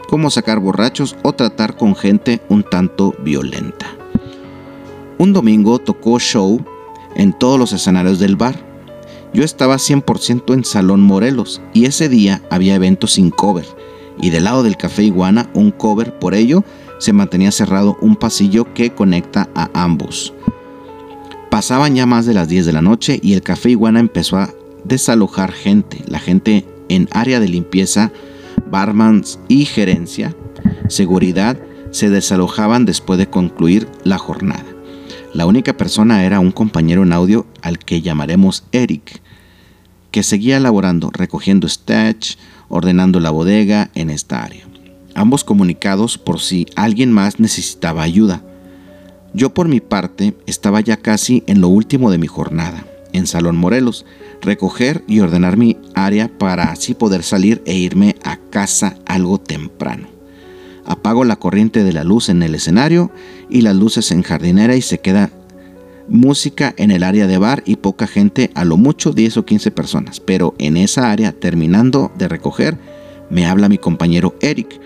como 0.08 0.30
sacar 0.30 0.60
borrachos 0.60 1.16
o 1.24 1.34
tratar 1.34 1.76
con 1.76 1.96
gente 1.96 2.42
un 2.50 2.64
tanto 2.64 3.14
violenta. 3.24 3.88
Un 5.18 5.34
domingo 5.34 5.80
tocó 5.80 6.20
show 6.20 6.64
en 7.16 7.34
todos 7.34 7.60
los 7.60 7.74
escenarios 7.74 8.20
del 8.20 8.36
bar. 8.36 8.56
Yo 9.34 9.44
estaba 9.44 9.76
100% 9.76 10.54
en 10.54 10.64
Salón 10.64 11.02
Morelos 11.02 11.62
y 11.74 11.86
ese 11.86 12.08
día 12.08 12.42
había 12.50 12.76
eventos 12.76 13.14
sin 13.14 13.30
cover 13.30 13.66
y 14.20 14.30
del 14.30 14.46
lado 14.46 14.64
del 14.64 14.78
Café 14.78 15.04
Iguana 15.04 15.50
un 15.54 15.72
cover, 15.72 16.18
por 16.18 16.34
ello 16.34 16.64
se 17.00 17.14
mantenía 17.14 17.52
cerrado 17.52 17.98
un 18.02 18.16
pasillo 18.16 18.74
que 18.74 18.92
conecta 18.92 19.50
a 19.54 19.70
ambos. 19.74 20.34
Pasaban 21.58 21.96
ya 21.96 22.06
más 22.06 22.28
de 22.28 22.36
las 22.36 22.48
10 22.48 22.68
de 22.68 22.72
la 22.72 22.84
noche 22.84 23.20
y 23.20 23.34
el 23.34 23.42
café 23.42 23.72
Iguana 23.72 24.00
empezó 24.00 24.38
a 24.38 24.54
desalojar 24.84 25.52
gente. 25.52 26.04
La 26.06 26.20
gente 26.20 26.68
en 26.88 27.10
área 27.12 27.40
de 27.40 27.48
limpieza, 27.48 28.12
barmans 28.70 29.40
y 29.48 29.66
gerencia, 29.66 30.36
seguridad, 30.88 31.58
se 31.90 32.12
desalojaban 32.12 32.86
después 32.86 33.18
de 33.18 33.32
concluir 33.32 33.88
la 34.04 34.20
jornada. 34.20 34.68
La 35.34 35.48
única 35.48 35.76
persona 35.76 36.24
era 36.26 36.40
un 36.40 36.52
compañero 36.52 37.02
en 37.02 37.12
audio 37.12 37.48
al 37.64 37.80
que 37.80 38.04
llamaremos 38.04 38.64
Eric, 38.72 39.20
que 40.12 40.22
seguía 40.22 40.60
laborando, 40.60 41.10
recogiendo 41.12 41.66
stage, 41.66 42.38
ordenando 42.70 43.20
la 43.20 43.32
bodega 43.32 43.90
en 43.96 44.12
esta 44.12 44.44
área. 44.44 44.68
Ambos 45.16 45.44
comunicados 45.44 46.20
por 46.20 46.40
si 46.40 46.68
alguien 46.76 47.12
más 47.12 47.40
necesitaba 47.40 48.04
ayuda. 48.04 48.44
Yo 49.38 49.54
por 49.54 49.68
mi 49.68 49.82
parte 49.82 50.34
estaba 50.48 50.82
ya 50.82 50.98
casi 50.98 51.44
en 51.46 51.62
lo 51.62 51.68
último 51.68 52.10
de 52.10 52.18
mi 52.18 52.26
jornada, 52.26 52.88
en 53.14 53.28
Salón 53.28 53.56
Morelos, 53.56 54.04
recoger 54.42 55.04
y 55.08 55.20
ordenar 55.20 55.58
mi 55.58 55.78
área 55.94 56.28
para 56.28 56.72
así 56.72 56.96
poder 56.96 57.22
salir 57.22 57.62
e 57.68 57.76
irme 57.76 58.16
a 58.24 58.38
casa 58.50 58.96
algo 59.06 59.38
temprano. 59.38 60.08
Apago 60.86 61.24
la 61.24 61.36
corriente 61.36 61.84
de 61.84 61.94
la 61.94 62.04
luz 62.04 62.30
en 62.30 62.42
el 62.42 62.56
escenario 62.56 63.12
y 63.48 63.62
las 63.62 63.76
luces 63.76 64.10
en 64.12 64.24
jardinera 64.24 64.76
y 64.76 64.82
se 64.82 65.02
queda 65.02 65.30
música 66.08 66.74
en 66.76 66.90
el 66.90 67.04
área 67.04 67.28
de 67.28 67.38
bar 67.38 67.62
y 67.64 67.76
poca 67.76 68.08
gente, 68.08 68.50
a 68.56 68.66
lo 68.66 68.76
mucho 68.76 69.12
10 69.12 69.38
o 69.38 69.46
15 69.46 69.70
personas. 69.70 70.20
Pero 70.20 70.56
en 70.58 70.78
esa 70.78 71.12
área, 71.12 71.32
terminando 71.32 72.12
de 72.18 72.28
recoger, 72.28 72.80
me 73.30 73.46
habla 73.46 73.70
mi 73.70 73.78
compañero 73.78 74.36
Eric, 74.42 74.80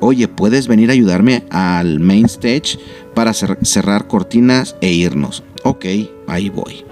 oye, 0.00 0.28
¿puedes 0.28 0.68
venir 0.68 0.90
a 0.90 0.94
ayudarme 0.94 1.44
al 1.50 2.00
main 2.00 2.26
stage 2.26 2.78
para 3.14 3.32
cerrar 3.32 4.06
cortinas 4.06 4.76
e 4.80 4.92
irnos? 4.92 5.42
Ok, 5.64 5.86
ahí 6.26 6.48
voy. 6.48 6.84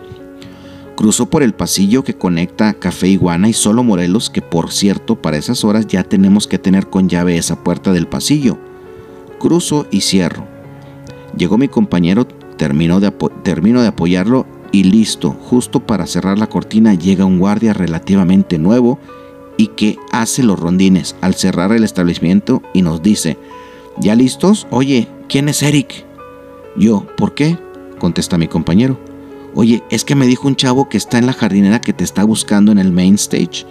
Cruzo 0.96 1.28
por 1.28 1.42
el 1.42 1.54
pasillo 1.54 2.04
que 2.04 2.14
conecta 2.14 2.74
Café 2.74 3.08
Iguana 3.08 3.48
y 3.48 3.52
Solo 3.52 3.82
Morelos, 3.82 4.30
que 4.30 4.42
por 4.42 4.70
cierto, 4.70 5.20
para 5.20 5.36
esas 5.36 5.64
horas 5.64 5.86
ya 5.86 6.04
tenemos 6.04 6.46
que 6.46 6.58
tener 6.58 6.88
con 6.88 7.08
llave 7.08 7.36
esa 7.36 7.62
puerta 7.64 7.92
del 7.92 8.06
pasillo. 8.06 8.58
Cruzo 9.38 9.86
y 9.90 10.02
cierro. 10.02 10.46
Llegó 11.36 11.58
mi 11.58 11.66
compañero 11.66 12.26
Termino 12.56 13.00
de, 13.00 13.10
termino 13.42 13.82
de 13.82 13.88
apoyarlo 13.88 14.46
y 14.70 14.84
listo, 14.84 15.30
justo 15.30 15.80
para 15.80 16.06
cerrar 16.06 16.38
la 16.38 16.46
cortina 16.46 16.94
llega 16.94 17.24
un 17.24 17.38
guardia 17.38 17.72
relativamente 17.72 18.58
nuevo 18.58 18.98
y 19.56 19.68
que 19.68 19.98
hace 20.12 20.42
los 20.42 20.58
rondines 20.58 21.16
al 21.20 21.34
cerrar 21.34 21.72
el 21.72 21.84
establecimiento 21.84 22.62
y 22.72 22.82
nos 22.82 23.02
dice, 23.02 23.38
¿ya 23.98 24.14
listos? 24.14 24.66
Oye, 24.70 25.08
¿quién 25.28 25.48
es 25.48 25.62
Eric? 25.62 26.04
Yo, 26.76 27.06
¿por 27.16 27.34
qué? 27.34 27.58
contesta 27.98 28.36
mi 28.36 28.48
compañero. 28.48 28.98
Oye, 29.54 29.82
es 29.88 30.04
que 30.04 30.14
me 30.14 30.26
dijo 30.26 30.46
un 30.46 30.56
chavo 30.56 30.88
que 30.88 30.98
está 30.98 31.16
en 31.16 31.26
la 31.26 31.32
jardinera 31.32 31.80
que 31.80 31.92
te 31.92 32.04
está 32.04 32.24
buscando 32.24 32.70
en 32.70 32.78
el 32.78 32.92
main 32.92 33.14
stage. 33.14 33.64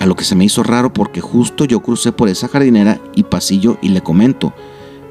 A 0.00 0.06
lo 0.06 0.16
que 0.16 0.24
se 0.24 0.34
me 0.34 0.44
hizo 0.44 0.62
raro 0.62 0.92
porque 0.92 1.20
justo 1.20 1.64
yo 1.64 1.80
crucé 1.80 2.10
por 2.10 2.28
esa 2.28 2.48
jardinera 2.48 3.00
y 3.14 3.22
pasillo 3.22 3.78
y 3.80 3.90
le 3.90 4.00
comento, 4.00 4.52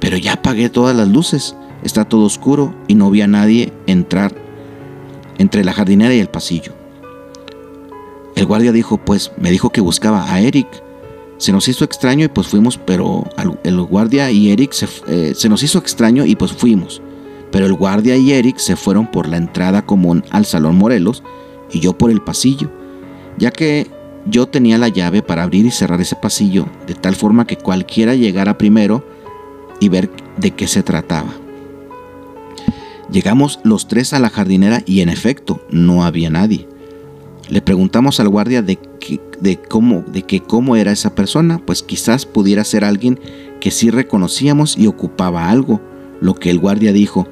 pero 0.01 0.17
ya 0.17 0.33
apagué 0.33 0.69
todas 0.69 0.95
las 0.95 1.07
luces, 1.07 1.55
está 1.83 2.03
todo 2.03 2.25
oscuro 2.25 2.73
y 2.87 2.95
no 2.95 3.09
vi 3.11 3.21
a 3.21 3.27
nadie 3.27 3.71
entrar 3.87 4.35
entre 5.37 5.63
la 5.63 5.71
jardinera 5.71 6.13
y 6.13 6.19
el 6.19 6.27
pasillo. 6.27 6.73
El 8.35 8.45
guardia 8.45 8.71
dijo, 8.71 8.97
pues 8.97 9.31
me 9.37 9.51
dijo 9.51 9.69
que 9.69 9.81
buscaba 9.81 10.31
a 10.31 10.41
Eric. 10.41 10.67
Se 11.37 11.51
nos 11.51 11.67
hizo 11.67 11.83
extraño 11.83 12.25
y 12.25 12.29
pues 12.29 12.47
fuimos, 12.47 12.77
pero 12.77 13.25
el 13.63 13.81
guardia 13.81 14.31
y 14.31 14.51
Eric 14.51 14.71
se, 14.71 14.87
eh, 15.07 15.33
se 15.35 15.49
nos 15.49 15.61
hizo 15.63 15.77
extraño 15.77 16.25
y 16.25 16.35
pues 16.35 16.53
fuimos. 16.53 17.01
Pero 17.51 17.65
el 17.65 17.73
guardia 17.73 18.15
y 18.15 18.31
Eric 18.31 18.57
se 18.57 18.75
fueron 18.75 19.11
por 19.11 19.27
la 19.27 19.37
entrada 19.37 19.85
común 19.85 20.23
al 20.31 20.45
Salón 20.45 20.77
Morelos 20.77 21.23
y 21.71 21.79
yo 21.79 21.97
por 21.97 22.11
el 22.11 22.21
pasillo, 22.21 22.71
ya 23.37 23.51
que 23.51 23.87
yo 24.25 24.47
tenía 24.47 24.77
la 24.77 24.87
llave 24.87 25.21
para 25.21 25.43
abrir 25.43 25.65
y 25.65 25.71
cerrar 25.71 25.99
ese 26.01 26.15
pasillo 26.15 26.67
de 26.87 26.95
tal 26.95 27.15
forma 27.15 27.45
que 27.45 27.57
cualquiera 27.57 28.15
llegara 28.15 28.57
primero 28.57 29.05
y 29.79 29.89
ver 29.89 30.09
de 30.37 30.51
qué 30.51 30.67
se 30.67 30.83
trataba. 30.83 31.33
Llegamos 33.11 33.59
los 33.63 33.87
tres 33.87 34.13
a 34.13 34.19
la 34.19 34.29
jardinera 34.29 34.81
y 34.85 35.01
en 35.01 35.09
efecto 35.09 35.65
no 35.69 36.03
había 36.03 36.29
nadie. 36.29 36.67
Le 37.49 37.61
preguntamos 37.61 38.19
al 38.19 38.29
guardia 38.29 38.61
de, 38.61 38.79
de, 39.41 39.59
cómo, 39.59 40.03
de 40.07 40.23
que 40.23 40.39
cómo 40.41 40.75
era 40.75 40.91
esa 40.91 41.13
persona, 41.13 41.59
pues 41.59 41.83
quizás 41.83 42.25
pudiera 42.25 42.63
ser 42.63 42.85
alguien 42.85 43.19
que 43.59 43.71
sí 43.71 43.89
reconocíamos 43.89 44.77
y 44.77 44.87
ocupaba 44.87 45.49
algo. 45.49 45.81
Lo 46.21 46.35
que 46.35 46.49
el 46.49 46.59
guardia 46.59 46.93
dijo, 46.93 47.27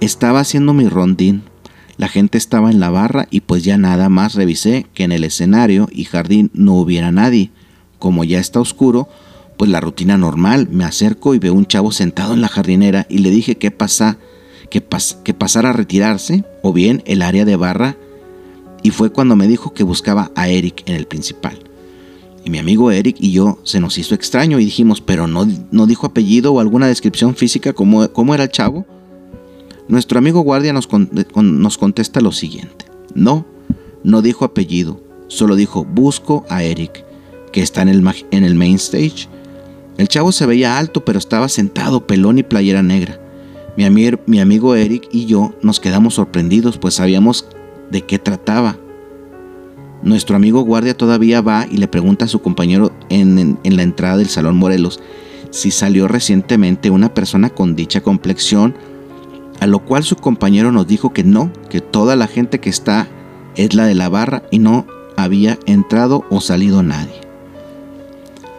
estaba 0.00 0.40
haciendo 0.40 0.72
mi 0.72 0.88
rondín. 0.88 1.42
La 1.98 2.08
gente 2.08 2.38
estaba 2.38 2.70
en 2.70 2.80
la 2.80 2.90
barra 2.90 3.28
y 3.30 3.40
pues 3.40 3.62
ya 3.62 3.76
nada 3.76 4.08
más 4.08 4.34
revisé 4.34 4.86
que 4.94 5.04
en 5.04 5.12
el 5.12 5.24
escenario 5.24 5.88
y 5.92 6.04
jardín 6.04 6.50
no 6.54 6.74
hubiera 6.74 7.12
nadie. 7.12 7.50
Como 7.98 8.24
ya 8.24 8.40
está 8.40 8.58
oscuro, 8.58 9.08
pues 9.58 9.70
la 9.70 9.80
rutina 9.80 10.16
normal, 10.16 10.68
me 10.70 10.84
acerco 10.84 11.34
y 11.34 11.38
veo 11.38 11.52
un 11.52 11.66
chavo 11.66 11.92
sentado 11.92 12.32
en 12.32 12.40
la 12.40 12.48
jardinera 12.48 13.06
y 13.08 13.18
le 13.18 13.30
dije 13.30 13.58
qué 13.58 13.70
pasa, 13.70 14.16
que, 14.70 14.82
que 15.22 15.34
pasara 15.34 15.70
a 15.70 15.74
retirarse 15.74 16.44
o 16.62 16.72
bien 16.72 17.02
el 17.06 17.20
área 17.20 17.44
de 17.44 17.56
barra 17.56 17.96
y 18.82 18.90
fue 18.90 19.10
cuando 19.10 19.36
me 19.36 19.46
dijo 19.46 19.72
que 19.72 19.84
buscaba 19.84 20.30
a 20.34 20.48
Eric 20.48 20.82
en 20.86 20.96
el 20.96 21.06
principal. 21.06 21.58
Y 22.44 22.50
mi 22.50 22.58
amigo 22.58 22.90
Eric 22.90 23.16
y 23.20 23.30
yo 23.30 23.58
se 23.62 23.80
nos 23.80 23.98
hizo 23.98 24.14
extraño 24.14 24.58
y 24.58 24.64
dijimos, 24.64 25.00
pero 25.00 25.28
no, 25.28 25.46
no 25.70 25.86
dijo 25.86 26.06
apellido 26.06 26.52
o 26.52 26.60
alguna 26.60 26.88
descripción 26.88 27.36
física 27.36 27.72
cómo 27.72 28.34
era 28.34 28.44
el 28.44 28.50
chavo. 28.50 28.84
Nuestro 29.88 30.18
amigo 30.18 30.40
guardia 30.40 30.72
nos, 30.72 30.88
nos 31.34 31.78
contesta 31.78 32.20
lo 32.20 32.32
siguiente. 32.32 32.86
No, 33.14 33.46
no 34.02 34.22
dijo 34.22 34.44
apellido, 34.44 35.00
solo 35.28 35.54
dijo 35.54 35.84
busco 35.84 36.44
a 36.48 36.62
Eric, 36.62 37.04
que 37.52 37.62
está 37.62 37.82
en 37.82 37.88
el, 37.88 38.04
en 38.30 38.44
el 38.44 38.54
main 38.54 38.76
stage. 38.76 39.28
El 39.98 40.08
chavo 40.08 40.32
se 40.32 40.46
veía 40.46 40.78
alto, 40.78 41.04
pero 41.04 41.18
estaba 41.18 41.48
sentado, 41.48 42.06
pelón 42.06 42.38
y 42.38 42.42
playera 42.42 42.82
negra. 42.82 43.20
Mi, 43.76 43.84
mi 44.26 44.40
amigo 44.40 44.74
Eric 44.74 45.08
y 45.12 45.26
yo 45.26 45.54
nos 45.62 45.78
quedamos 45.78 46.14
sorprendidos, 46.14 46.78
pues 46.78 46.94
sabíamos 46.94 47.46
de 47.92 48.02
qué 48.02 48.18
trataba. 48.18 48.76
Nuestro 50.02 50.34
amigo 50.34 50.62
guardia 50.62 50.96
todavía 50.96 51.40
va 51.42 51.66
y 51.70 51.76
le 51.76 51.86
pregunta 51.86 52.24
a 52.24 52.28
su 52.28 52.40
compañero 52.42 52.90
en, 53.08 53.58
la 53.62 53.82
entrada 53.82 54.16
del 54.16 54.28
Salón 54.28 54.56
Morelos 54.56 55.00
si 55.50 55.70
salió 55.70 56.08
recientemente 56.08 56.90
una 56.90 57.12
persona 57.12 57.50
con 57.50 57.76
dicha 57.76 58.00
complexión, 58.00 58.74
a 59.60 59.66
lo 59.66 59.80
cual 59.80 60.02
su 60.02 60.16
compañero 60.16 60.72
nos 60.72 60.86
dijo 60.86 61.12
que 61.12 61.22
no, 61.22 61.52
que 61.68 61.82
toda 61.82 62.16
la 62.16 62.26
gente 62.26 62.58
que 62.58 62.70
está 62.70 63.06
es 63.54 63.74
la 63.74 63.84
de 63.84 63.94
la 63.94 64.08
barra 64.08 64.42
y 64.50 64.58
no 64.58 64.86
había 65.16 65.58
entrado 65.66 66.24
o 66.30 66.40
salido 66.40 66.82
nadie. 66.82 67.20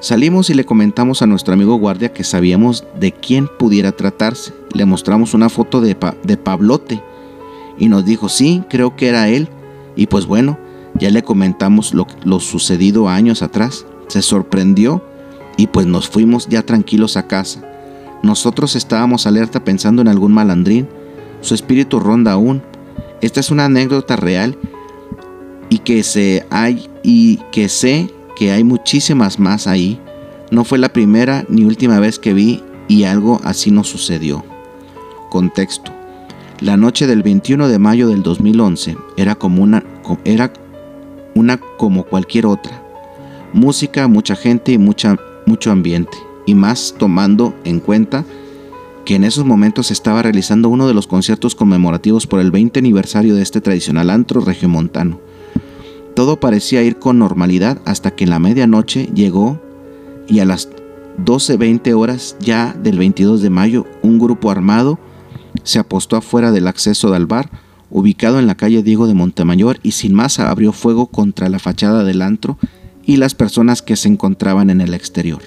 Salimos 0.01 0.51
y 0.51 0.53
le 0.53 0.65
comentamos 0.65 1.21
a 1.21 1.27
nuestro 1.27 1.55
amigo 1.55 1.77
guardia 1.77 2.13
que 2.13 2.23
sabíamos 2.23 2.85
de 2.99 3.11
quién 3.11 3.47
pudiera 3.57 3.91
tratarse. 3.93 4.53
Le 4.73 4.85
mostramos 4.85 5.33
una 5.33 5.49
foto 5.49 5.81
de, 5.81 5.97
de 6.23 6.37
Pablote, 6.37 7.01
y 7.83 7.89
nos 7.89 8.05
dijo, 8.05 8.29
sí, 8.29 8.63
creo 8.69 8.95
que 8.95 9.09
era 9.09 9.27
él. 9.27 9.49
Y 9.97 10.07
pues 10.07 10.25
bueno, 10.25 10.57
ya 10.95 11.09
le 11.09 11.21
comentamos 11.21 11.93
lo, 11.93 12.07
lo 12.23 12.39
sucedido 12.39 13.09
años 13.09 13.41
atrás. 13.41 13.85
Se 14.07 14.21
sorprendió 14.21 15.03
y 15.57 15.67
pues 15.67 15.85
nos 15.85 16.07
fuimos 16.07 16.47
ya 16.47 16.63
tranquilos 16.63 17.17
a 17.17 17.27
casa. 17.27 17.61
Nosotros 18.23 18.77
estábamos 18.77 19.27
alerta 19.27 19.65
pensando 19.65 20.01
en 20.01 20.07
algún 20.07 20.31
malandrín. 20.31 20.87
Su 21.41 21.55
espíritu 21.55 21.99
ronda 21.99 22.31
aún. 22.31 22.63
Esta 23.19 23.41
es 23.41 23.51
una 23.51 23.65
anécdota 23.65 24.15
real 24.15 24.57
y 25.67 25.79
que 25.79 26.03
se 26.03 26.45
hay 26.49 26.89
y 27.03 27.39
que 27.51 27.67
sé 27.67 28.09
que 28.37 28.53
hay 28.53 28.63
muchísimas 28.63 29.39
más 29.39 29.67
ahí. 29.67 29.99
No 30.51 30.63
fue 30.63 30.77
la 30.77 30.93
primera 30.93 31.43
ni 31.49 31.65
última 31.65 31.99
vez 31.99 32.17
que 32.17 32.33
vi 32.33 32.63
y 32.87 33.03
algo 33.03 33.41
así 33.43 33.71
nos 33.71 33.89
sucedió. 33.89 34.41
Contexto. 35.29 36.02
La 36.63 36.77
noche 36.77 37.07
del 37.07 37.23
21 37.23 37.67
de 37.67 37.77
mayo 37.77 38.07
del 38.07 38.23
2011 38.23 38.95
era 39.17 39.35
como 39.35 39.61
una, 39.61 39.83
era 40.23 40.53
una 41.35 41.57
como 41.57 42.05
cualquier 42.05 42.45
otra. 42.45 42.81
Música, 43.51 44.07
mucha 44.07 44.37
gente 44.37 44.71
y 44.71 44.77
mucha, 44.77 45.17
mucho 45.45 45.71
ambiente. 45.71 46.17
Y 46.45 46.55
más 46.55 46.95
tomando 46.97 47.53
en 47.65 47.81
cuenta 47.81 48.23
que 49.03 49.15
en 49.15 49.25
esos 49.25 49.43
momentos 49.43 49.87
se 49.87 49.93
estaba 49.93 50.21
realizando 50.21 50.69
uno 50.69 50.87
de 50.87 50.93
los 50.93 51.05
conciertos 51.05 51.53
conmemorativos 51.53 52.27
por 52.27 52.39
el 52.39 52.49
20 52.49 52.79
aniversario 52.79 53.35
de 53.35 53.41
este 53.41 53.59
tradicional 53.59 54.09
antro 54.09 54.39
regiomontano. 54.39 55.19
Todo 56.15 56.39
parecía 56.39 56.81
ir 56.81 56.95
con 56.95 57.19
normalidad 57.19 57.81
hasta 57.83 58.11
que 58.11 58.23
en 58.23 58.29
la 58.29 58.39
medianoche 58.39 59.09
llegó 59.13 59.59
y 60.29 60.39
a 60.39 60.45
las 60.45 60.69
12.20 61.25 61.93
horas 61.93 62.37
ya 62.39 62.73
del 62.81 62.99
22 62.99 63.41
de 63.41 63.49
mayo 63.49 63.85
un 64.01 64.17
grupo 64.17 64.49
armado 64.49 64.97
se 65.63 65.79
apostó 65.79 66.15
afuera 66.15 66.51
del 66.51 66.67
acceso 66.67 67.11
del 67.11 67.25
bar, 67.25 67.49
ubicado 67.89 68.39
en 68.39 68.47
la 68.47 68.55
calle 68.55 68.83
Diego 68.83 69.07
de 69.07 69.13
Montemayor, 69.13 69.79
y 69.83 69.91
sin 69.91 70.13
más 70.13 70.39
abrió 70.39 70.73
fuego 70.73 71.07
contra 71.07 71.49
la 71.49 71.59
fachada 71.59 72.03
del 72.03 72.21
antro 72.21 72.57
y 73.05 73.17
las 73.17 73.35
personas 73.35 73.81
que 73.81 73.95
se 73.95 74.07
encontraban 74.07 74.69
en 74.69 74.81
el 74.81 74.93
exterior. 74.93 75.41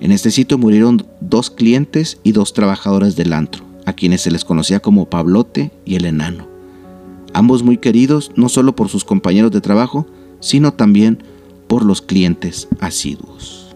En 0.00 0.12
este 0.12 0.30
sitio 0.30 0.58
murieron 0.58 1.06
dos 1.20 1.50
clientes 1.50 2.18
y 2.22 2.32
dos 2.32 2.52
trabajadores 2.52 3.16
del 3.16 3.32
antro, 3.32 3.64
a 3.84 3.92
quienes 3.92 4.22
se 4.22 4.30
les 4.30 4.44
conocía 4.44 4.80
como 4.80 5.10
Pablote 5.10 5.72
y 5.84 5.96
el 5.96 6.04
Enano. 6.04 6.46
Ambos 7.34 7.62
muy 7.62 7.78
queridos 7.78 8.32
no 8.36 8.48
solo 8.48 8.74
por 8.74 8.88
sus 8.88 9.04
compañeros 9.04 9.50
de 9.50 9.60
trabajo, 9.60 10.06
sino 10.40 10.72
también 10.72 11.22
por 11.66 11.84
los 11.84 12.00
clientes 12.00 12.68
asiduos. 12.80 13.74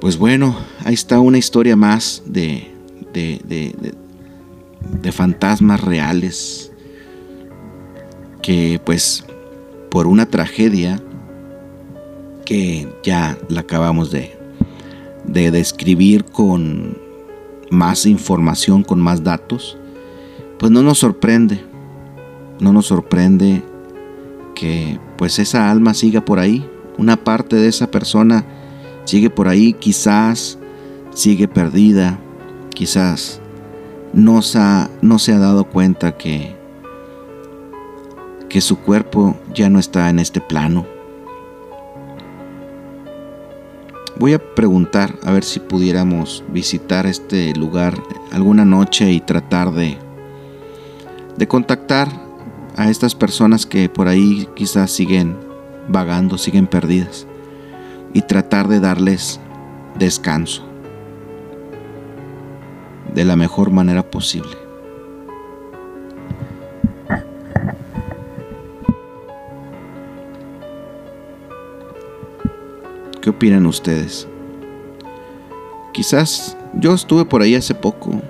Pues 0.00 0.18
bueno, 0.18 0.56
ahí 0.84 0.94
está 0.94 1.20
una 1.20 1.38
historia 1.38 1.76
más 1.76 2.22
de, 2.26 2.75
de, 3.16 5.12
fantasmas 5.12 5.80
reales 5.80 6.72
que 8.42 8.80
pues 8.84 9.24
por 9.90 10.06
una 10.06 10.26
tragedia 10.26 11.02
que 12.44 12.88
ya 13.02 13.38
la 13.48 13.60
acabamos 13.60 14.10
de, 14.10 14.36
de 15.26 15.50
describir 15.50 16.24
con 16.24 16.98
más 17.70 18.06
información, 18.06 18.84
con 18.84 19.00
más 19.00 19.24
datos, 19.24 19.76
pues 20.58 20.70
no 20.70 20.82
nos 20.82 20.98
sorprende, 20.98 21.60
no 22.60 22.72
nos 22.72 22.86
sorprende 22.86 23.62
que 24.54 25.00
pues 25.16 25.38
esa 25.38 25.70
alma 25.70 25.94
siga 25.94 26.24
por 26.24 26.38
ahí, 26.38 26.68
una 26.98 27.16
parte 27.16 27.56
de 27.56 27.68
esa 27.68 27.90
persona 27.90 28.44
sigue 29.04 29.30
por 29.30 29.48
ahí, 29.48 29.72
quizás 29.72 30.58
sigue 31.12 31.48
perdida, 31.48 32.20
quizás 32.76 33.40
no 34.12 34.42
se 34.42 34.58
ha, 34.58 35.38
dado 35.38 35.64
cuenta 35.64 36.16
que, 36.16 36.54
que 38.50 38.60
su 38.60 38.78
cuerpo 38.78 39.34
ya 39.54 39.70
no 39.70 39.78
está 39.78 40.10
en 40.10 40.18
este 40.18 40.40
plano. 40.42 40.86
Voy 44.18 44.34
a 44.34 44.54
preguntar 44.54 45.14
a 45.24 45.32
ver 45.32 45.42
si 45.42 45.58
pudiéramos 45.58 46.44
visitar 46.48 47.06
este 47.06 47.54
lugar 47.54 47.98
alguna 48.30 48.64
noche 48.64 49.10
y 49.10 49.20
tratar 49.20 49.72
de, 49.72 49.96
de 51.36 51.48
contactar 51.48 52.08
a 52.76 52.90
estas 52.90 53.14
personas 53.14 53.64
que 53.64 53.88
por 53.88 54.06
ahí 54.06 54.48
quizás 54.54 54.90
siguen 54.90 55.36
vagando, 55.88 56.36
siguen 56.36 56.66
perdidas 56.66 57.26
y 58.12 58.22
tratar 58.22 58.68
de 58.68 58.80
darles 58.80 59.40
descanso. 59.98 60.65
De 63.16 63.24
la 63.24 63.34
mejor 63.34 63.70
manera 63.70 64.08
posible. 64.08 64.52
¿Qué 73.22 73.30
opinan 73.30 73.64
ustedes? 73.64 74.28
Quizás 75.94 76.58
yo 76.74 76.92
estuve 76.92 77.24
por 77.24 77.40
ahí 77.40 77.54
hace 77.54 77.74
poco. 77.74 78.20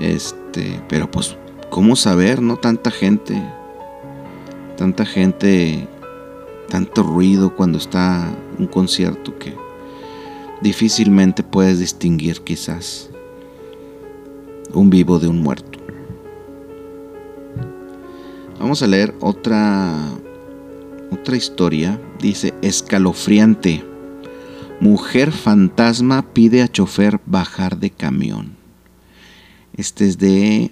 Este, 0.00 0.82
pero 0.88 1.08
pues, 1.08 1.36
¿cómo 1.70 1.94
saber? 1.94 2.42
No 2.42 2.56
tanta 2.56 2.90
gente. 2.90 3.40
Tanta 4.76 5.06
gente, 5.06 5.86
tanto 6.68 7.04
ruido 7.04 7.54
cuando 7.54 7.78
está 7.78 8.28
un 8.58 8.66
concierto 8.66 9.38
que 9.38 9.54
difícilmente 10.62 11.44
puedes 11.44 11.78
distinguir 11.78 12.42
quizás 12.42 13.10
un 14.72 14.90
vivo 14.90 15.18
de 15.18 15.28
un 15.28 15.42
muerto. 15.42 15.78
Vamos 18.58 18.82
a 18.82 18.86
leer 18.86 19.14
otra 19.20 19.92
otra 21.10 21.36
historia. 21.36 22.00
Dice 22.20 22.54
escalofriante. 22.62 23.84
Mujer 24.80 25.32
fantasma 25.32 26.22
pide 26.32 26.62
a 26.62 26.68
chofer 26.68 27.20
bajar 27.26 27.78
de 27.78 27.90
camión. 27.90 28.56
Este 29.76 30.06
es 30.06 30.18
de 30.18 30.70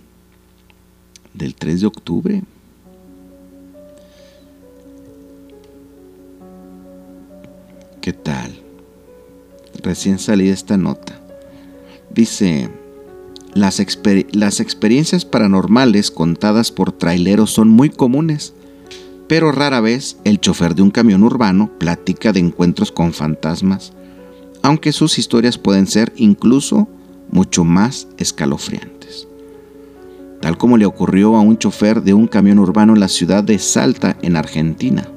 del 1.33 1.55
3 1.55 1.81
de 1.81 1.87
octubre. 1.87 2.43
¿Qué 8.01 8.13
tal? 8.13 8.53
Recién 9.83 10.19
salí 10.19 10.47
de 10.47 10.53
esta 10.53 10.77
nota. 10.77 11.19
Dice, 12.11 12.71
las, 13.55 13.79
experiencias 13.79 15.25
paranormales 15.25 16.11
contadas 16.11 16.73
por 16.73 16.93
traileros 16.93 17.51
son 17.51 17.69
muy 17.69 17.89
comunes, 17.89 18.53
pero 19.29 19.53
rara 19.53 19.81
vez 19.81 20.19
el 20.25 20.41
chofer 20.41 20.75
de 20.75 20.83
un 20.83 20.91
camión 20.91 21.23
urbano 21.23 21.71
platica 21.79 22.33
de 22.33 22.41
encuentros 22.41 22.91
con 22.91 23.13
fantasmas, 23.13 23.93
aunque 24.63 24.93
sus 24.93 25.19
historias 25.19 25.57
pueden 25.57 25.87
ser 25.87 26.13
incluso 26.17 26.89
mucho 27.31 27.65
más 27.65 28.09
escalofriantes. 28.19 29.29
Tal 30.41 30.59
como 30.59 30.77
le 30.77 30.85
ocurrió 30.85 31.37
a 31.37 31.41
un 31.41 31.57
chofer 31.57 32.03
de 32.03 32.13
un 32.13 32.27
camión 32.27 32.59
urbano 32.59 32.95
en 32.95 33.01
la 33.01 33.09
ciudad 33.09 33.45
de 33.45 33.59
Salta, 33.59 34.17
en 34.21 34.37
Argentina. 34.37 35.09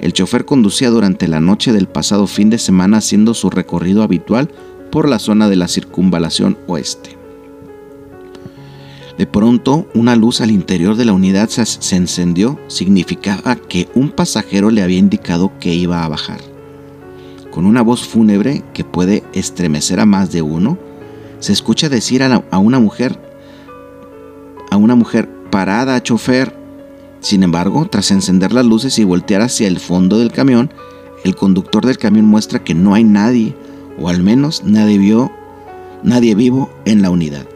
El 0.00 0.12
chofer 0.12 0.44
conducía 0.44 0.90
durante 0.90 1.26
la 1.26 1.40
noche 1.40 1.72
del 1.72 1.88
pasado 1.88 2.28
fin 2.28 2.50
de 2.50 2.58
semana 2.58 2.98
haciendo 2.98 3.34
su 3.34 3.50
recorrido 3.50 4.04
habitual 4.04 4.48
por 4.92 5.08
la 5.08 5.18
zona 5.18 5.48
de 5.48 5.56
la 5.56 5.66
circunvalación 5.66 6.56
oeste. 6.68 7.17
De 9.18 9.26
pronto, 9.26 9.88
una 9.94 10.14
luz 10.14 10.40
al 10.40 10.52
interior 10.52 10.94
de 10.94 11.04
la 11.04 11.12
unidad 11.12 11.48
se, 11.48 11.96
encendió, 11.96 12.56
significaba 12.68 13.56
que 13.56 13.88
un 13.96 14.10
pasajero 14.10 14.70
le 14.70 14.80
había 14.80 14.98
indicado 14.98 15.50
que 15.58 15.74
iba 15.74 16.04
a 16.04 16.08
bajar. 16.08 16.38
Con 17.50 17.66
una 17.66 17.82
voz 17.82 18.06
fúnebre 18.06 18.62
que 18.72 18.84
puede 18.84 19.24
estremecer 19.32 19.98
a 19.98 20.06
más 20.06 20.30
de 20.30 20.42
uno, 20.42 20.78
se 21.40 21.52
escucha 21.52 21.88
decir 21.88 22.22
a, 22.22 22.58
una 22.58 22.78
mujer, 22.78 23.18
a 24.70 24.76
una 24.76 24.94
mujer, 24.94 25.28
parada, 25.50 26.00
chofer, 26.00 26.56
sin 27.18 27.42
embargo, 27.42 27.88
tras 27.90 28.12
encender 28.12 28.52
las 28.52 28.66
luces 28.66 29.00
y 29.00 29.04
voltear 29.04 29.42
hacia 29.42 29.66
el 29.66 29.80
fondo 29.80 30.18
del 30.18 30.30
camión, 30.30 30.70
el 31.24 31.34
conductor 31.34 31.84
del 31.84 31.98
camión 31.98 32.26
muestra 32.26 32.62
que 32.62 32.74
no 32.74 32.94
hay 32.94 33.02
nadie, 33.02 33.56
o 33.98 34.08
al 34.08 34.22
menos 34.22 34.62
nadie 34.62 34.96
vio, 34.98 35.32
nadie 36.04 36.36
vivo 36.36 36.70
en 36.84 37.02
la 37.02 37.10
unidad. 37.10 37.46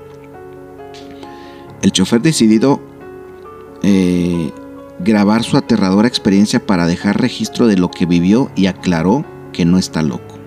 El 1.83 1.92
chofer 1.92 2.23
decidió 2.23 2.81
eh, 3.83 4.53
grabar 5.01 5.42
su 5.42 5.57
aterradora 5.57 6.09
experiencia 6.09 6.64
para 6.64 6.87
dejar 6.87 7.21
registro 7.21 7.66
de 7.66 7.77
lo 7.77 7.90
que 7.90 8.07
vivió 8.07 8.51
y 8.55 8.66
aclaró 8.66 9.25
que 9.53 9.64
no 9.64 9.79
está 9.79 10.03
loco. 10.03 10.38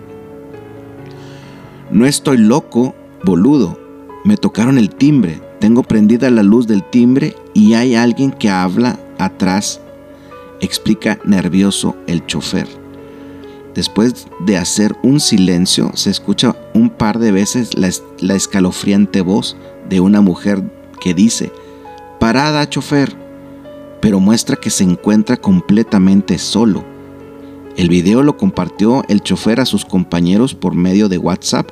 No 1.92 2.06
estoy 2.06 2.38
loco, 2.38 2.96
boludo. 3.24 3.80
Me 4.24 4.38
tocaron 4.38 4.78
el 4.78 4.90
timbre. 4.90 5.42
Tengo 5.60 5.84
prendida 5.84 6.30
la 6.30 6.44
luz 6.44 6.68
del 6.68 6.84
timbre 6.84 7.36
y 7.54 7.74
hay 7.74 7.96
alguien 7.96 8.32
que 8.32 8.50
habla 8.50 9.00
atrás, 9.18 9.82
explica 10.62 11.20
nervioso 11.26 11.96
el 12.08 12.26
chofer. 12.26 12.68
Después 13.74 14.28
de 14.46 14.58
hacer 14.58 14.96
un 15.04 15.20
silencio, 15.20 15.92
se 15.96 16.10
escucha 16.10 16.56
un 16.74 16.90
par 16.90 17.20
de 17.20 17.32
veces 17.32 17.72
la, 17.76 18.36
escalofriante 18.36 19.22
voz 19.22 19.58
de 19.90 20.00
una 20.00 20.22
mujer 20.22 20.64
que 21.06 21.14
dice, 21.14 21.52
Parada, 22.20 22.68
chofer, 22.68 23.16
pero 24.02 24.20
muestra 24.20 24.56
que 24.56 24.72
se 24.72 24.84
encuentra 24.84 25.38
completamente 25.38 26.40
solo. 26.40 26.84
El 27.78 27.90
video 27.90 28.24
lo 28.24 28.38
compartió 28.38 29.04
el 29.08 29.22
chofer 29.22 29.60
a 29.60 29.68
sus 29.68 29.86
compañeros 29.86 30.56
por 30.56 30.74
medio 30.74 31.08
de 31.08 31.20
WhatsApp 31.20 31.70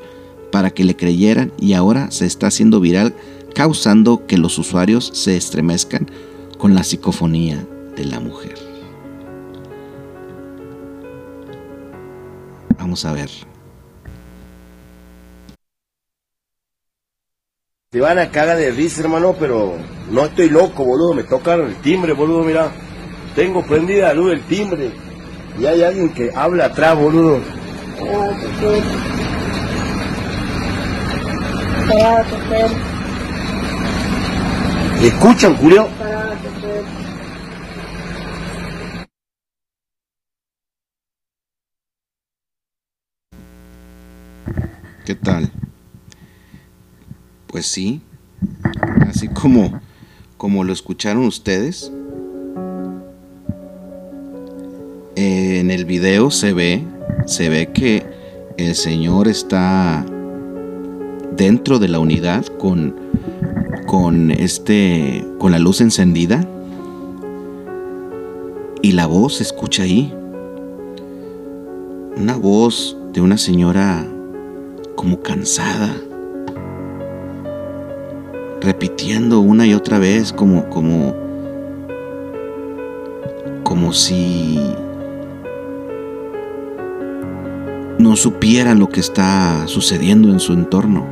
para 0.51 0.69
que 0.69 0.83
le 0.83 0.95
creyeran 0.95 1.51
y 1.59 1.73
ahora 1.73 2.11
se 2.11 2.27
está 2.27 2.45
haciendo 2.45 2.79
viral 2.79 3.15
causando 3.55 4.27
que 4.27 4.37
los 4.37 4.59
usuarios 4.59 5.09
se 5.15 5.35
estremezcan 5.35 6.11
con 6.59 6.75
la 6.75 6.83
psicofonía 6.83 7.65
de 7.95 8.05
la 8.05 8.19
mujer. 8.19 8.53
Vamos 12.77 13.03
a 13.05 13.13
ver. 13.13 13.52
Te 17.93 18.01
van 18.01 18.17
a 18.17 18.31
cagar 18.31 18.57
de 18.57 18.71
risa, 18.71 19.01
hermano, 19.01 19.35
pero 19.39 19.77
no 20.09 20.25
estoy 20.25 20.49
loco, 20.49 20.83
boludo. 20.83 21.13
Me 21.13 21.21
tocaron 21.21 21.67
el 21.67 21.75
timbre, 21.75 22.13
boludo, 22.13 22.43
mira. 22.43 22.71
Tengo 23.35 23.63
prendida 23.63 24.07
la 24.07 24.13
luz 24.15 24.31
del 24.31 24.41
timbre. 24.47 24.91
Y 25.59 25.67
hay 25.67 25.83
alguien 25.83 26.09
que 26.11 26.31
habla 26.35 26.65
atrás, 26.65 26.97
boludo. 26.97 27.39
¿Escuchan, 34.99 35.55
Julio? 35.57 35.87
¿Qué 45.05 45.13
tal? 45.13 45.51
Pues 47.53 47.67
sí, 47.67 48.01
así 49.07 49.27
como, 49.27 49.79
como 50.37 50.63
lo 50.63 50.73
escucharon 50.73 51.23
ustedes. 51.25 51.91
En 55.15 55.69
el 55.69 55.85
video 55.85 56.31
se 56.31 56.51
ve, 56.51 56.83
se 57.27 57.49
ve 57.49 57.71
que 57.71 58.07
el 58.57 58.73
señor 58.73 59.27
está 59.27 60.03
dentro 61.37 61.77
de 61.77 61.89
la 61.89 61.99
unidad 61.99 62.43
con, 62.57 62.95
con 63.85 64.31
este, 64.31 65.23
con 65.37 65.51
la 65.51 65.59
luz 65.59 65.79
encendida 65.79 66.49
y 68.81 68.93
la 68.93 69.05
voz 69.05 69.35
se 69.35 69.43
escucha 69.43 69.83
ahí. 69.83 70.11
Una 72.17 72.35
voz 72.35 72.97
de 73.13 73.21
una 73.21 73.37
señora 73.37 74.07
como 74.95 75.21
cansada, 75.21 75.95
repitiendo 78.63 79.41
una 79.41 79.67
y 79.67 79.73
otra 79.73 79.99
vez 79.99 80.31
como 80.31 80.69
como 80.69 81.13
como 83.63 83.91
si 83.91 84.57
no 87.99 88.15
supiera 88.15 88.73
lo 88.73 88.89
que 88.89 89.01
está 89.01 89.67
sucediendo 89.67 90.29
en 90.29 90.39
su 90.39 90.53
entorno. 90.53 91.05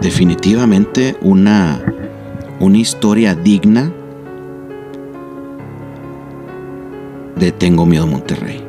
Definitivamente 0.00 1.16
una 1.20 1.84
una 2.60 2.78
historia 2.78 3.34
digna 3.34 3.92
de 7.36 7.52
Tengo 7.52 7.84
miedo 7.84 8.06
Monterrey. 8.06 8.65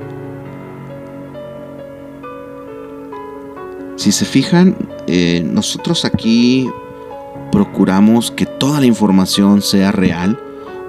Si 4.07 4.13
se 4.13 4.23
fijan, 4.23 4.77
eh, 5.07 5.45
nosotros 5.45 6.05
aquí 6.05 6.69
procuramos 7.51 8.31
que 8.31 8.45
toda 8.45 8.79
la 8.79 8.85
información 8.85 9.61
sea 9.61 9.91
real 9.91 10.39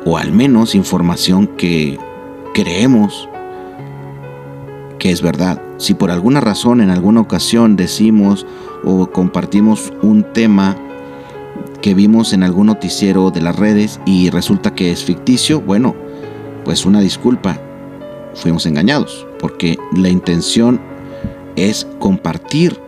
o 0.04 0.18
al 0.18 0.30
menos 0.30 0.76
información 0.76 1.48
que 1.48 1.98
creemos 2.54 3.28
que 5.00 5.10
es 5.10 5.20
verdad. 5.20 5.60
Si 5.78 5.94
por 5.94 6.12
alguna 6.12 6.40
razón 6.40 6.80
en 6.80 6.90
alguna 6.90 7.20
ocasión 7.20 7.74
decimos 7.74 8.46
o 8.84 9.10
compartimos 9.10 9.92
un 10.00 10.22
tema 10.32 10.76
que 11.82 11.94
vimos 11.94 12.32
en 12.32 12.44
algún 12.44 12.68
noticiero 12.68 13.32
de 13.32 13.40
las 13.40 13.56
redes 13.56 13.98
y 14.06 14.30
resulta 14.30 14.76
que 14.76 14.92
es 14.92 15.02
ficticio, 15.02 15.60
bueno, 15.60 15.96
pues 16.64 16.86
una 16.86 17.00
disculpa, 17.00 17.60
fuimos 18.34 18.64
engañados, 18.64 19.26
porque 19.40 19.76
la 19.96 20.08
intención 20.08 20.80
es 21.56 21.84
compartir 21.98 22.86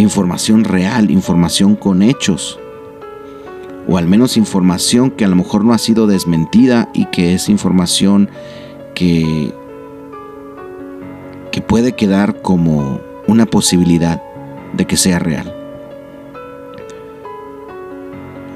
información 0.00 0.64
real, 0.64 1.10
información 1.10 1.76
con 1.76 2.02
hechos, 2.02 2.58
o 3.88 3.96
al 3.96 4.06
menos 4.06 4.36
información 4.36 5.10
que 5.10 5.24
a 5.24 5.28
lo 5.28 5.36
mejor 5.36 5.64
no 5.64 5.72
ha 5.72 5.78
sido 5.78 6.06
desmentida 6.06 6.88
y 6.94 7.06
que 7.06 7.34
es 7.34 7.48
información 7.48 8.28
que, 8.94 9.52
que 11.52 11.60
puede 11.60 11.92
quedar 11.92 12.40
como 12.42 13.00
una 13.26 13.46
posibilidad 13.46 14.22
de 14.72 14.86
que 14.86 14.96
sea 14.96 15.18
real. 15.18 15.54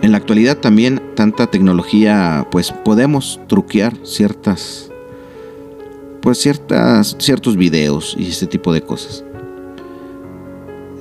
En 0.02 0.12
la 0.12 0.18
actualidad 0.18 0.58
también 0.58 1.00
tanta 1.14 1.46
tecnología, 1.46 2.46
pues 2.50 2.72
podemos 2.72 3.40
truquear 3.46 3.94
ciertas 4.02 4.90
pues 6.20 6.38
ciertas 6.38 7.16
ciertos 7.18 7.56
videos 7.56 8.14
y 8.18 8.28
este 8.28 8.46
tipo 8.46 8.72
de 8.72 8.82
cosas. 8.82 9.24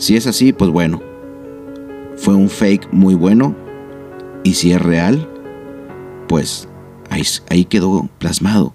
Si 0.04 0.18
es 0.18 0.28
así, 0.28 0.51
pues 0.51 0.70
bueno, 0.70 1.01
fue 2.18 2.36
un 2.36 2.49
fake 2.49 2.91
muy 2.91 3.16
bueno 3.16 3.56
y 4.43 4.56
si 4.56 4.74
es 4.74 4.82
real, 4.82 5.30
pues 6.28 6.68
ahí, 7.10 7.64
quedó 7.64 8.10
plasmado 8.20 8.74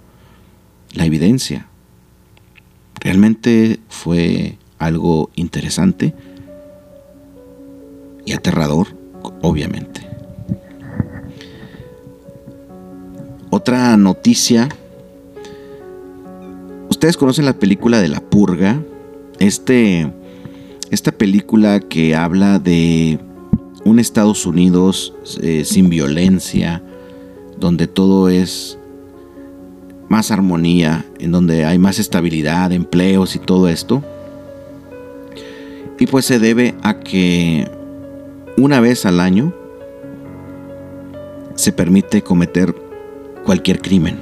la 0.91 1.05
evidencia. 1.05 1.67
Realmente 2.99 3.79
fue 3.89 4.57
algo 4.79 5.29
interesante 5.35 6.15
y 8.25 8.33
aterrador, 8.33 8.87
obviamente. 9.43 10.01
Otra 13.51 13.95
noticia. 13.97 14.67
Ustedes 16.89 17.17
conocen 17.17 17.45
la 17.45 17.53
película 17.53 18.01
de 18.01 18.07
La 18.07 18.19
Purga. 18.19 18.81
Este, 19.37 20.11
esta 20.91 21.11
película 21.11 21.79
que 21.79 22.15
habla 22.15 22.59
de 22.59 23.19
un 23.85 23.99
Estados 23.99 24.45
Unidos 24.45 25.13
eh, 25.41 25.63
sin 25.65 25.89
violencia, 25.89 26.81
donde 27.59 27.87
todo 27.87 28.29
es 28.29 28.77
más 30.07 30.31
armonía, 30.31 31.05
en 31.19 31.31
donde 31.31 31.65
hay 31.65 31.77
más 31.77 31.99
estabilidad, 31.99 32.71
empleos 32.71 33.35
y 33.35 33.39
todo 33.39 33.69
esto. 33.69 34.03
Y 35.99 36.07
pues 36.07 36.25
se 36.25 36.39
debe 36.39 36.75
a 36.81 36.99
que 36.99 37.69
una 38.57 38.79
vez 38.79 39.05
al 39.05 39.19
año 39.19 39.53
se 41.55 41.71
permite 41.71 42.23
cometer 42.23 42.73
cualquier 43.45 43.81
crimen. 43.81 44.17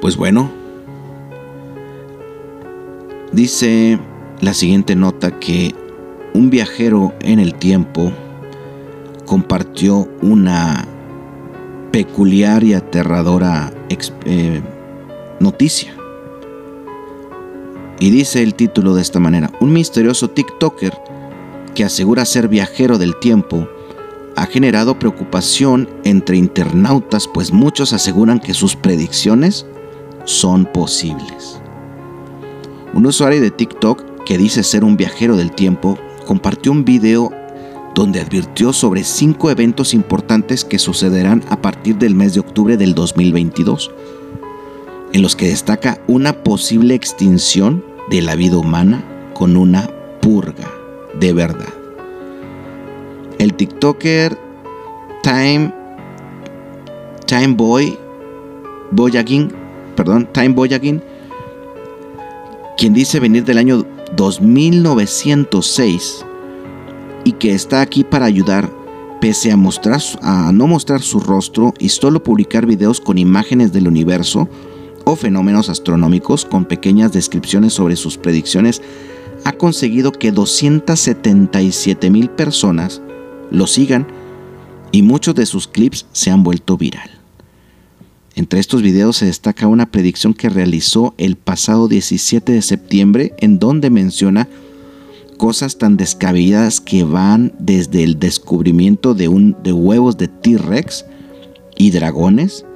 Pues 0.00 0.16
bueno, 0.16 0.50
dice 3.32 3.98
la 4.40 4.54
siguiente 4.54 4.96
nota 4.96 5.38
que 5.38 5.74
un 6.32 6.50
viajero 6.50 7.12
en 7.20 7.38
el 7.38 7.54
tiempo 7.54 8.12
compartió 9.26 10.08
una 10.22 10.86
peculiar 11.90 12.64
y 12.64 12.74
aterradora 12.74 13.72
eh, 14.24 14.62
noticia. 15.40 15.94
Y 17.98 18.10
dice 18.10 18.42
el 18.42 18.54
título 18.54 18.94
de 18.94 19.02
esta 19.02 19.20
manera, 19.20 19.50
un 19.60 19.72
misterioso 19.72 20.30
TikToker 20.30 20.96
que 21.74 21.84
asegura 21.84 22.24
ser 22.24 22.48
viajero 22.48 22.96
del 22.96 23.18
tiempo 23.20 23.68
ha 24.36 24.46
generado 24.46 24.98
preocupación 24.98 25.88
entre 26.04 26.36
internautas 26.36 27.28
pues 27.28 27.52
muchos 27.52 27.92
aseguran 27.92 28.40
que 28.40 28.54
sus 28.54 28.74
predicciones 28.74 29.66
son 30.24 30.64
posibles. 30.64 31.60
Un 32.94 33.06
usuario 33.06 33.40
de 33.40 33.50
TikTok 33.50 34.09
que 34.30 34.38
dice 34.38 34.62
ser 34.62 34.84
un 34.84 34.96
viajero 34.96 35.36
del 35.36 35.50
tiempo 35.50 35.98
compartió 36.24 36.70
un 36.70 36.84
video 36.84 37.32
donde 37.96 38.20
advirtió 38.20 38.72
sobre 38.72 39.02
cinco 39.02 39.50
eventos 39.50 39.92
importantes 39.92 40.64
que 40.64 40.78
sucederán 40.78 41.42
a 41.48 41.60
partir 41.60 41.96
del 41.96 42.14
mes 42.14 42.34
de 42.34 42.38
octubre 42.38 42.76
del 42.76 42.94
2022, 42.94 43.90
en 45.12 45.22
los 45.22 45.34
que 45.34 45.48
destaca 45.48 45.98
una 46.06 46.44
posible 46.44 46.94
extinción 46.94 47.84
de 48.08 48.22
la 48.22 48.36
vida 48.36 48.56
humana 48.56 49.02
con 49.34 49.56
una 49.56 49.90
purga 50.20 50.70
de 51.18 51.32
verdad. 51.32 51.74
El 53.40 53.54
TikToker 53.54 54.38
Time 55.24 55.74
Time 57.26 57.54
Boy 57.54 57.98
Boyagin, 58.92 59.52
perdón, 59.96 60.28
Time 60.32 60.50
Boyagin, 60.50 61.02
quien 62.78 62.94
dice 62.94 63.18
venir 63.18 63.44
del 63.44 63.58
año 63.58 63.84
2906 64.16 66.26
y 67.24 67.32
que 67.32 67.54
está 67.54 67.80
aquí 67.80 68.04
para 68.04 68.26
ayudar 68.26 68.70
pese 69.20 69.52
a 69.52 69.56
mostrar 69.56 70.00
a 70.22 70.50
no 70.52 70.66
mostrar 70.66 71.02
su 71.02 71.20
rostro 71.20 71.74
y 71.78 71.90
solo 71.90 72.22
publicar 72.22 72.66
videos 72.66 73.00
con 73.00 73.18
imágenes 73.18 73.72
del 73.72 73.86
universo 73.86 74.48
o 75.04 75.16
fenómenos 75.16 75.68
astronómicos 75.68 76.44
con 76.44 76.64
pequeñas 76.64 77.12
descripciones 77.12 77.72
sobre 77.72 77.96
sus 77.96 78.16
predicciones, 78.16 78.82
ha 79.44 79.52
conseguido 79.52 80.12
que 80.12 80.32
277 80.32 82.10
mil 82.10 82.30
personas 82.30 83.02
lo 83.50 83.66
sigan 83.66 84.06
y 84.92 85.02
muchos 85.02 85.34
de 85.34 85.46
sus 85.46 85.68
clips 85.68 86.06
se 86.12 86.30
han 86.30 86.42
vuelto 86.42 86.76
viral. 86.76 87.19
Entre 88.36 88.60
estos 88.60 88.82
videos 88.82 89.16
se 89.16 89.26
destaca 89.26 89.66
una 89.66 89.90
predicción 89.90 90.34
que 90.34 90.48
realizó 90.48 91.14
el 91.18 91.36
pasado 91.36 91.88
17 91.88 92.52
de 92.52 92.62
septiembre 92.62 93.34
en 93.38 93.58
donde 93.58 93.90
menciona 93.90 94.48
cosas 95.36 95.78
tan 95.78 95.96
descabelladas 95.96 96.80
que 96.80 97.02
van 97.02 97.52
desde 97.58 98.04
el 98.04 98.18
descubrimiento 98.18 99.14
de, 99.14 99.26
huevos 99.28 100.18
de 100.18 100.28
T-Rex 100.28 101.06
y 101.78 101.90
dragones 101.90 102.66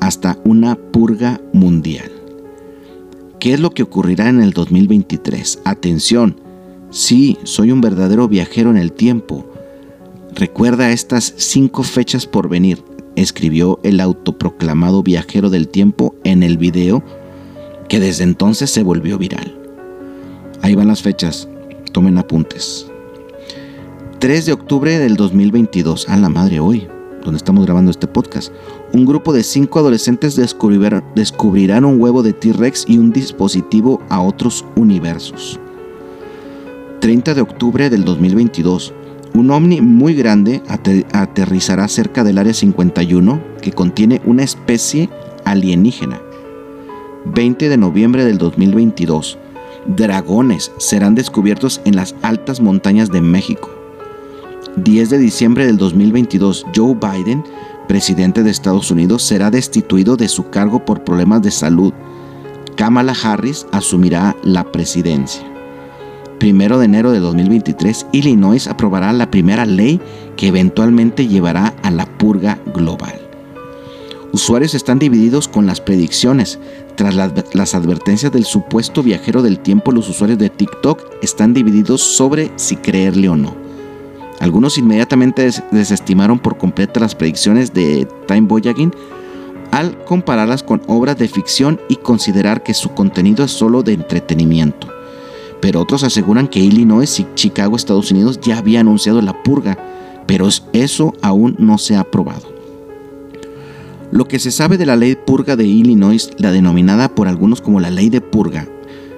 hasta 0.00 0.36
una 0.44 0.74
purga 0.74 1.40
mundial. 1.52 2.10
¿Qué 3.38 3.54
es 3.54 3.60
lo 3.60 3.70
que 3.70 3.84
ocurrirá 3.84 4.28
en 4.28 4.40
el 4.42 4.52
2023? 4.52 5.60
Atención, 5.64 6.36
sí, 6.90 7.38
soy 7.44 7.70
un 7.70 7.80
verdadero 7.80 8.26
viajero 8.26 8.70
en 8.70 8.76
el 8.76 8.92
tiempo. 8.92 9.46
Recuerda 10.34 10.90
estas 10.90 11.32
cinco 11.36 11.84
fechas 11.84 12.26
por 12.26 12.48
venir, 12.48 12.82
escribió 13.20 13.78
el 13.82 14.00
autoproclamado 14.00 15.02
viajero 15.02 15.50
del 15.50 15.68
tiempo 15.68 16.14
en 16.24 16.42
el 16.42 16.58
video 16.58 17.02
que 17.88 18.00
desde 18.00 18.24
entonces 18.24 18.70
se 18.70 18.82
volvió 18.82 19.18
viral. 19.18 19.56
Ahí 20.62 20.74
van 20.74 20.88
las 20.88 21.02
fechas, 21.02 21.48
tomen 21.92 22.18
apuntes. 22.18 22.86
3 24.20 24.46
de 24.46 24.52
octubre 24.52 24.98
del 24.98 25.16
2022, 25.16 26.08
a 26.08 26.16
la 26.16 26.28
madre 26.28 26.60
hoy, 26.60 26.86
donde 27.24 27.38
estamos 27.38 27.64
grabando 27.64 27.90
este 27.90 28.06
podcast, 28.06 28.52
un 28.92 29.06
grupo 29.06 29.32
de 29.32 29.42
cinco 29.42 29.78
adolescentes 29.78 30.36
descubrirán 30.36 31.84
un 31.84 32.00
huevo 32.00 32.22
de 32.22 32.32
T-Rex 32.32 32.84
y 32.86 32.98
un 32.98 33.12
dispositivo 33.12 34.02
a 34.08 34.20
otros 34.20 34.64
universos. 34.76 35.58
30 37.00 37.34
de 37.34 37.40
octubre 37.40 37.88
del 37.88 38.04
2022, 38.04 38.92
un 39.34 39.50
ovni 39.50 39.80
muy 39.80 40.14
grande 40.14 40.62
aterrizará 40.68 41.88
cerca 41.88 42.24
del 42.24 42.38
Área 42.38 42.54
51 42.54 43.40
que 43.62 43.72
contiene 43.72 44.20
una 44.24 44.42
especie 44.42 45.08
alienígena. 45.44 46.20
20 47.26 47.68
de 47.68 47.76
noviembre 47.76 48.24
del 48.24 48.38
2022, 48.38 49.38
dragones 49.86 50.72
serán 50.78 51.14
descubiertos 51.14 51.80
en 51.84 51.96
las 51.96 52.14
altas 52.22 52.60
montañas 52.60 53.10
de 53.10 53.20
México. 53.20 53.70
10 54.76 55.10
de 55.10 55.18
diciembre 55.18 55.66
del 55.66 55.76
2022, 55.76 56.66
Joe 56.74 56.94
Biden, 56.94 57.44
presidente 57.88 58.42
de 58.42 58.50
Estados 58.50 58.90
Unidos, 58.90 59.22
será 59.22 59.50
destituido 59.50 60.16
de 60.16 60.28
su 60.28 60.48
cargo 60.48 60.84
por 60.84 61.04
problemas 61.04 61.42
de 61.42 61.50
salud. 61.50 61.92
Kamala 62.76 63.14
Harris 63.22 63.66
asumirá 63.72 64.36
la 64.42 64.64
presidencia. 64.70 65.49
Primero 66.40 66.78
de 66.78 66.86
enero 66.86 67.12
de 67.12 67.20
2023, 67.20 68.06
Illinois 68.12 68.66
aprobará 68.66 69.12
la 69.12 69.30
primera 69.30 69.66
ley 69.66 70.00
que 70.38 70.46
eventualmente 70.46 71.28
llevará 71.28 71.74
a 71.82 71.90
la 71.90 72.06
purga 72.06 72.58
global. 72.74 73.20
Usuarios 74.32 74.74
están 74.74 74.98
divididos 74.98 75.48
con 75.48 75.66
las 75.66 75.82
predicciones. 75.82 76.58
Tras 76.96 77.14
las 77.14 77.74
advertencias 77.74 78.32
del 78.32 78.46
supuesto 78.46 79.02
viajero 79.02 79.42
del 79.42 79.58
tiempo, 79.58 79.92
los 79.92 80.08
usuarios 80.08 80.38
de 80.38 80.48
TikTok 80.48 81.02
están 81.20 81.52
divididos 81.52 82.00
sobre 82.00 82.50
si 82.56 82.76
creerle 82.76 83.28
o 83.28 83.36
no. 83.36 83.54
Algunos 84.40 84.78
inmediatamente 84.78 85.50
desestimaron 85.70 86.38
por 86.38 86.56
completo 86.56 87.00
las 87.00 87.14
predicciones 87.14 87.74
de 87.74 88.08
Time 88.26 88.48
Boyagin 88.48 88.94
al 89.72 90.02
compararlas 90.04 90.62
con 90.62 90.80
obras 90.86 91.18
de 91.18 91.28
ficción 91.28 91.78
y 91.90 91.96
considerar 91.96 92.62
que 92.62 92.72
su 92.72 92.92
contenido 92.92 93.44
es 93.44 93.50
solo 93.50 93.82
de 93.82 93.92
entretenimiento. 93.92 94.99
Pero 95.60 95.80
otros 95.80 96.04
aseguran 96.04 96.48
que 96.48 96.60
Illinois 96.60 97.20
y 97.20 97.26
Chicago, 97.34 97.76
Estados 97.76 98.10
Unidos, 98.10 98.40
ya 98.40 98.58
había 98.58 98.80
anunciado 98.80 99.20
la 99.20 99.42
purga, 99.42 99.78
pero 100.26 100.48
eso 100.72 101.14
aún 101.22 101.56
no 101.58 101.78
se 101.78 101.96
ha 101.96 102.00
aprobado. 102.00 102.60
Lo 104.12 104.26
que 104.26 104.38
se 104.38 104.50
sabe 104.50 104.76
de 104.76 104.86
la 104.86 104.96
ley 104.96 105.16
purga 105.16 105.54
de 105.54 105.66
Illinois, 105.66 106.30
la 106.38 106.50
denominada 106.50 107.14
por 107.14 107.28
algunos 107.28 107.60
como 107.60 107.78
la 107.80 107.90
ley 107.90 108.10
de 108.10 108.20
purga, 108.20 108.68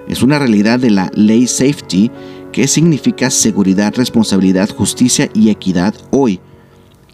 Es 0.08 0.22
una 0.22 0.38
realidad 0.38 0.80
de 0.80 0.90
la 0.90 1.10
ley 1.14 1.46
safety 1.46 2.10
que 2.50 2.66
significa 2.66 3.30
seguridad, 3.30 3.94
responsabilidad, 3.96 4.68
justicia 4.68 5.30
y 5.32 5.48
equidad 5.48 5.94
hoy, 6.10 6.40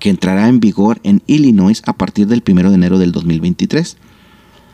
que 0.01 0.11
entrará 0.11 0.49
en 0.49 0.59
vigor 0.59 0.99
en 1.05 1.23
Illinois 1.27 1.83
a 1.87 1.93
partir 1.93 2.27
del 2.27 2.43
1 2.47 2.71
de 2.71 2.75
enero 2.75 2.99
del 2.99 3.13
2023. 3.13 3.99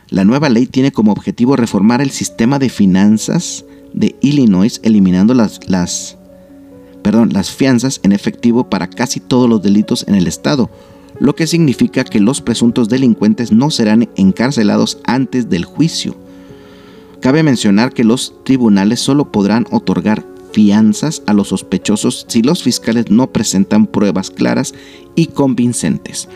La 0.09 0.23
nueva 0.23 0.49
ley 0.49 0.65
tiene 0.65 0.91
como 0.91 1.11
objetivo 1.11 1.55
reformar 1.55 2.01
el 2.01 2.09
sistema 2.09 2.57
de 2.57 2.69
finanzas 2.69 3.65
de 3.95 4.15
Illinois, 4.21 4.79
eliminando 4.83 5.33
las, 5.33 5.59
las, 5.67 6.17
perdón, 7.01 7.31
las 7.33 7.49
fianzas 7.49 8.01
en 8.03 8.11
efectivo 8.11 8.69
para 8.69 8.87
casi 8.87 9.19
todos 9.19 9.49
los 9.49 9.63
delitos 9.63 10.05
en 10.07 10.15
el 10.15 10.27
estado, 10.27 10.69
lo 11.19 11.33
que 11.33 11.47
significa 11.47 12.03
que 12.03 12.19
los 12.19 12.41
presuntos 12.41 12.89
delincuentes 12.89 13.51
no 13.51 13.71
serán 13.71 14.09
encarcelados 14.17 14.99
antes 15.05 15.49
del 15.49 15.63
juicio. 15.63 16.15
Cabe 17.21 17.41
mencionar 17.41 17.93
que 17.93 18.03
los 18.03 18.33
tribunales 18.43 18.99
solo 18.99 19.31
podrán 19.31 19.65
otorgar 19.71 20.25
fianzas 20.51 21.23
a 21.25 21.33
los 21.33 21.47
sospechosos 21.47 22.25
si 22.27 22.41
los 22.41 22.63
fiscales 22.63 23.09
no 23.09 23.31
presentan 23.31 23.87
pruebas 23.87 24.29
claras 24.29 24.73
y 25.15 25.27
convincentes 25.27 26.27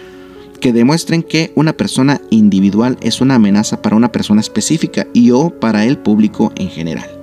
que 0.60 0.74
demuestren 0.74 1.24
que 1.24 1.54
una 1.56 1.74
persona 1.74 2.20
individual 2.30 2.98
es 3.02 3.22
una 3.22 3.36
amenaza 3.36 3.82
para 3.82 3.96
una 3.96 4.12
persona 4.12 4.42
específica 4.42 5.08
y 5.14 5.32
o 5.32 5.50
para 5.52 5.86
el 5.86 5.98
público 5.98 6.52
en 6.58 6.70
general. 6.70 7.19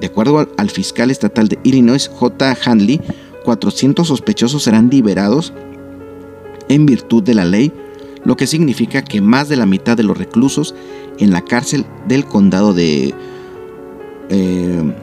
De 0.00 0.06
acuerdo 0.06 0.48
al 0.56 0.70
fiscal 0.70 1.10
estatal 1.10 1.48
de 1.48 1.58
Illinois, 1.62 2.08
J. 2.08 2.56
Handley, 2.64 3.00
400 3.44 4.06
sospechosos 4.06 4.64
serán 4.64 4.90
liberados 4.90 5.52
en 6.68 6.84
virtud 6.84 7.22
de 7.22 7.34
la 7.34 7.44
ley, 7.44 7.72
lo 8.24 8.36
que 8.36 8.46
significa 8.46 9.02
que 9.02 9.20
más 9.20 9.48
de 9.48 9.56
la 9.56 9.66
mitad 9.66 9.96
de 9.96 10.02
los 10.02 10.18
reclusos 10.18 10.74
en 11.18 11.30
la 11.30 11.42
cárcel 11.42 11.86
del 12.08 12.24
condado 12.24 12.74
de... 12.74 13.14
Eh, 14.28 14.94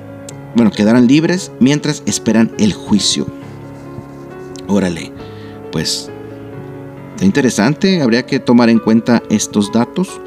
bueno, 0.56 0.72
quedarán 0.72 1.08
libres 1.08 1.52
mientras 1.60 2.04
esperan 2.06 2.52
el 2.60 2.74
juicio. 2.74 3.26
Órale, 4.68 5.12
pues 5.72 6.12
interesante, 7.22 8.02
habría 8.02 8.26
que 8.26 8.40
tomar 8.40 8.70
en 8.70 8.80
cuenta 8.80 9.24
estos 9.30 9.72
datos 9.72 10.22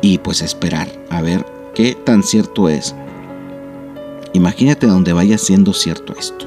y 0.00 0.18
pues 0.18 0.42
esperar 0.42 0.88
a 1.10 1.20
ver 1.22 1.44
qué 1.74 1.94
tan 1.94 2.22
cierto 2.22 2.68
es. 2.68 2.94
Imagínate 4.34 4.86
donde 4.86 5.12
vaya 5.12 5.36
siendo 5.36 5.72
cierto 5.74 6.14
esto. 6.18 6.46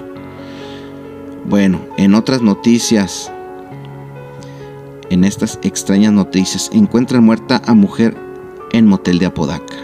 Bueno, 1.46 1.82
en 1.98 2.16
otras 2.16 2.42
noticias, 2.42 3.32
en 5.12 5.24
estas 5.24 5.60
extrañas 5.62 6.12
noticias, 6.12 6.72
encuentran 6.74 7.24
muerta 7.24 7.62
a 7.66 7.76
mujer 7.76 8.18
en 8.72 8.88
motel 8.88 9.20
de 9.20 9.28
Apodaca. 9.28 9.76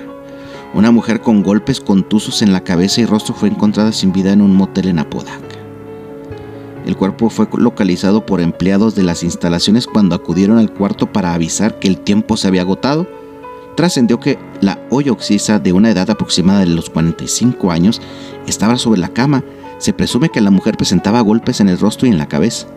Una 0.74 0.90
mujer 0.90 1.22
con 1.22 1.44
golpes 1.44 1.80
contusos 1.80 2.42
en 2.42 2.54
la 2.54 2.64
cabeza 2.64 3.02
y 3.02 3.06
rostro 3.06 3.36
fue 3.36 3.50
encontrada 3.50 3.92
sin 3.92 4.12
vida 4.12 4.34
en 4.34 4.42
un 4.42 4.56
motel 4.56 4.88
en 4.88 5.00
Apodaca. 5.00 5.40
El 6.86 6.98
cuerpo 6.98 7.30
fue 7.30 7.48
localizado 7.58 8.26
por 8.26 8.42
empleados 8.42 8.96
de 8.96 9.04
las 9.04 9.22
instalaciones 9.22 9.86
cuando 9.86 10.16
acudieron 10.16 10.58
al 10.58 10.74
cuarto 10.74 11.12
para 11.12 11.36
avisar 11.36 11.78
que 11.78 11.88
el 11.88 12.00
tiempo 12.00 12.38
se 12.38 12.48
había 12.48 12.62
agotado 12.62 13.08
trascendió 13.82 14.20
que 14.20 14.38
la 14.62 14.78
olla 14.92 15.12
oxisa 15.12 15.58
de 15.58 15.74
una 15.74 15.90
edad 15.90 16.08
aproximada 16.12 16.60
de 16.60 16.68
los 16.68 16.92
45 16.92 17.72
años 17.72 18.00
estaba 18.46 18.78
sobre 18.78 19.00
la 19.00 19.08
cama. 19.08 19.44
Se 19.80 19.92
presume 19.92 20.30
que 20.30 20.40
la 20.40 20.52
mujer 20.52 20.78
presentaba 20.78 21.20
golpes 21.22 21.62
en 21.62 21.68
el 21.68 21.80
rostro 21.80 22.08
y 22.08 22.12
en 22.12 22.20
la 22.20 22.28
cabeza. 22.28 22.68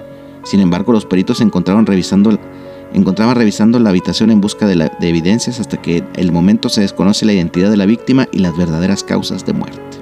Sin 0.45 0.61
embargo, 0.61 0.95
los 0.95 1.05
peritos 1.05 1.43
encontraron 1.43 1.85
revisando, 1.85 2.39
encontraban 2.95 3.37
revisando 3.37 3.79
la 3.81 3.91
habitación 3.91 4.31
en 4.31 4.41
busca 4.41 4.67
de, 4.67 4.77
de 4.77 5.09
evidencias 5.11 5.61
hasta 5.61 5.77
que 5.77 6.03
el 6.17 6.33
momento 6.33 6.71
se 6.71 6.81
desconoce 6.81 7.27
la 7.27 7.35
identidad 7.35 7.71
de 7.71 7.77
la 7.77 7.85
víctima 7.85 8.27
y 8.33 8.39
las 8.39 8.57
verdaderas 8.57 9.05
causas 9.05 9.45
de 9.45 9.53
muerte. 9.53 9.99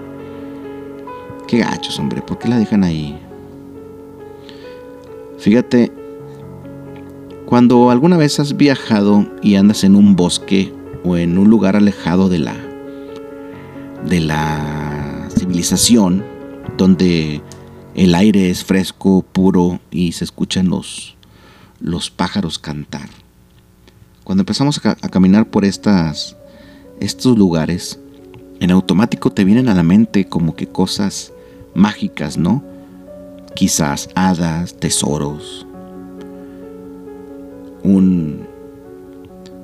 Qué 1.49 1.59
gachos, 1.59 1.99
hombre, 1.99 2.23
¿por 2.23 2.39
qué 2.39 2.47
la 2.47 2.61
dejan 2.61 2.85
ahí? 2.85 3.19
Fíjate, 5.39 5.91
cuando 7.45 7.91
alguna 7.91 8.17
vez 8.17 8.39
has 8.39 8.57
viajado 8.57 9.27
y 9.43 9.57
andas 9.57 9.83
en 9.83 9.97
un 9.97 10.15
bosque 10.15 10.73
o 11.05 11.17
en 11.17 11.39
un 11.39 11.49
lugar 11.49 11.77
alejado 11.77 12.29
de 12.29 12.39
la 12.39 12.57
de 14.07 14.21
la 14.21 15.29
civilización 15.37 16.25
donde 16.77 17.41
el 17.95 18.15
aire 18.15 18.51
es 18.51 18.65
fresco, 18.65 19.23
puro 19.33 19.81
y 19.91 20.13
se 20.13 20.25
escuchan 20.25 20.69
los, 20.69 21.17
los 21.81 22.11
pájaros 22.11 22.59
cantar. 22.59 23.09
Cuando 24.25 24.43
empezamos 24.43 24.81
a, 24.85 24.95
caminar 24.95 25.51
por 25.51 25.65
estas, 25.65 26.37
estos 27.01 27.37
lugares, 27.37 27.99
en 28.61 28.71
automático 28.71 29.31
te 29.31 29.45
vienen 29.45 29.69
a 29.69 29.75
la 29.75 29.83
mente 29.83 30.27
como 30.27 30.55
que 30.55 30.69
cosas 30.69 31.33
mágicas, 31.75 32.39
¿no? 32.39 32.63
Quizás 33.55 34.09
hadas, 34.15 34.75
tesoros, 34.79 35.67
un, 37.83 38.47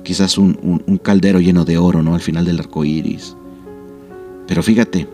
quizás 0.09 0.39
un, 0.39 0.99
caldero 1.03 1.39
lleno 1.39 1.65
de 1.65 1.77
oro, 1.77 2.01
¿no? 2.01 2.15
Al 2.15 2.21
final 2.21 2.43
del 2.43 2.57
arco 2.57 2.83
iris. 2.83 3.35
Pero 4.47 4.63
fíjate, 4.63 5.07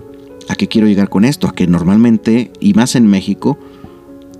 ¿a 0.47 0.55
qué 0.55 0.69
quiero 0.69 0.87
llegar 0.87 1.09
con 1.09 1.25
esto? 1.25 1.49
A 1.49 1.53
que 1.53 1.67
normalmente, 1.67 2.49
y 2.61 2.73
más 2.75 2.95
en 2.95 3.05
México, 3.05 3.59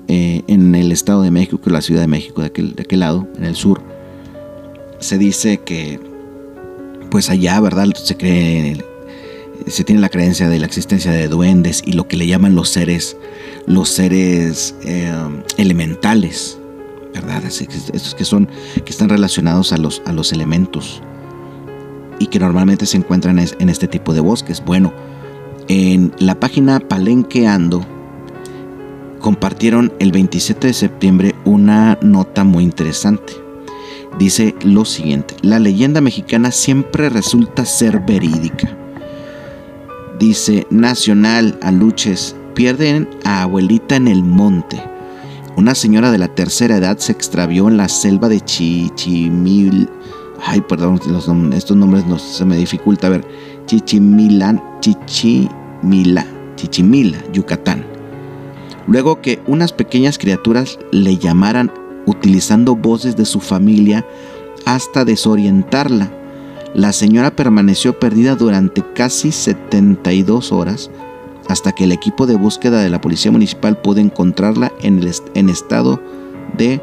eh, 0.08 0.44
en 0.48 0.74
el 0.74 0.94
Estado 0.94 1.24
de 1.24 1.32
México, 1.32 1.60
la 1.66 1.82
Ciudad 1.82 2.00
de 2.00 2.08
México, 2.08 2.40
de 2.40 2.48
aquel, 2.48 2.74
de 2.74 2.84
aquel 2.84 3.02
lado, 3.02 3.28
en 3.36 3.44
el 3.44 3.56
sur, 3.56 3.82
se 5.00 5.18
dice 5.18 5.58
que, 5.58 6.00
pues 7.12 7.30
allá, 7.30 7.60
¿verdad? 7.60 7.90
Se 7.94 8.16
cree, 8.16 8.78
se 9.68 9.84
tiene 9.84 10.00
la 10.00 10.08
creencia 10.08 10.48
de 10.48 10.58
la 10.58 10.68
existencia 10.68 11.12
de 11.12 11.28
duendes 11.28 11.84
y 11.86 11.92
lo 11.92 12.08
que 12.08 12.16
le 12.16 12.28
llaman 12.28 12.56
los 12.56 12.70
seres, 12.70 13.18
los 13.66 13.90
seres 13.90 14.74
eh, 14.86 15.12
elementales, 15.58 16.60
¿verdad? 17.22 17.44
Estos 17.46 18.16
que 18.16 18.26
son, 18.26 18.48
que 18.74 18.90
están 18.92 19.10
relacionados 19.10 19.72
a 19.72 19.78
los, 19.78 20.02
a 20.06 20.14
los 20.14 20.34
elementos 20.34 21.02
y 22.20 22.28
que 22.28 22.40
normalmente 22.40 22.86
se 22.86 22.98
encuentran 22.98 23.40
en 23.40 23.70
este 23.70 23.88
tipo 23.88 24.14
de 24.14 24.20
bosques. 24.20 24.64
Bueno, 24.64 24.94
en 25.68 26.14
la 26.20 26.40
página 26.40 26.80
Palenqueando 26.80 27.86
compartieron 29.20 29.94
el 30.00 30.12
27 30.12 30.68
de 30.68 30.74
septiembre 30.74 31.36
una 31.46 31.98
nota 32.02 32.44
muy 32.44 32.64
interesante. 32.64 33.34
Dice 34.20 34.56
lo 34.64 34.86
siguiente, 34.86 35.36
la 35.42 35.60
leyenda 35.60 36.02
mexicana 36.02 36.52
siempre 36.52 37.10
resulta 37.10 37.66
ser 37.66 38.02
verídica. 38.02 38.78
Dice, 40.20 40.66
Nacional, 40.70 41.58
Aluches, 41.62 42.36
pierden 42.54 43.10
a 43.26 43.42
abuelita 43.42 43.98
en 43.98 44.08
el 44.08 44.24
monte 44.24 44.95
una 45.58 45.74
señora 45.74 46.12
de 46.12 46.18
la 46.18 46.28
tercera 46.28 46.78
edad 46.78 46.98
se 46.98 47.12
extravió 47.12 47.68
en 47.68 47.78
la 47.78 47.88
selva 47.88 48.28
de 48.28 48.42
Chichimil. 48.42 49.90
Ay, 50.46 50.62
perdón, 50.62 51.00
estos 51.54 51.78
nombres 51.78 52.06
no, 52.06 52.20
se 52.20 52.44
me 52.46 52.58
dificulta. 52.58 53.08
A 53.08 53.12
ver, 53.12 53.26
Chichimilan, 53.66 54.62
Chichimila, 54.82 56.26
Chichimila, 56.56 57.18
Yucatán. 57.32 57.86
Luego 58.88 59.22
que 59.22 59.42
unas 59.48 59.72
pequeñas 59.72 60.18
criaturas 60.18 60.78
le 60.92 61.18
llamaran 61.18 61.72
utilizando 62.06 62.76
voces 62.76 63.16
de 63.16 63.26
su 63.26 63.40
familia 63.40 64.06
hasta 64.66 65.06
desorientarla. 65.06 66.12
La 66.74 66.92
señora 66.92 67.36
permaneció 67.36 67.98
perdida 67.98 68.36
durante 68.36 68.84
casi 68.94 69.32
72 69.32 70.52
horas 70.52 70.92
hasta 71.48 71.72
que 71.72 71.84
el 71.84 71.92
equipo 71.92 72.26
de 72.26 72.36
búsqueda 72.36 72.82
de 72.82 72.90
la 72.90 73.02
Policía 73.02 73.32
Municipal 73.32 73.78
pudo 73.78 74.00
encontrarla 74.00 74.72
en, 74.82 75.50
estado 75.50 76.02
de 76.58 76.82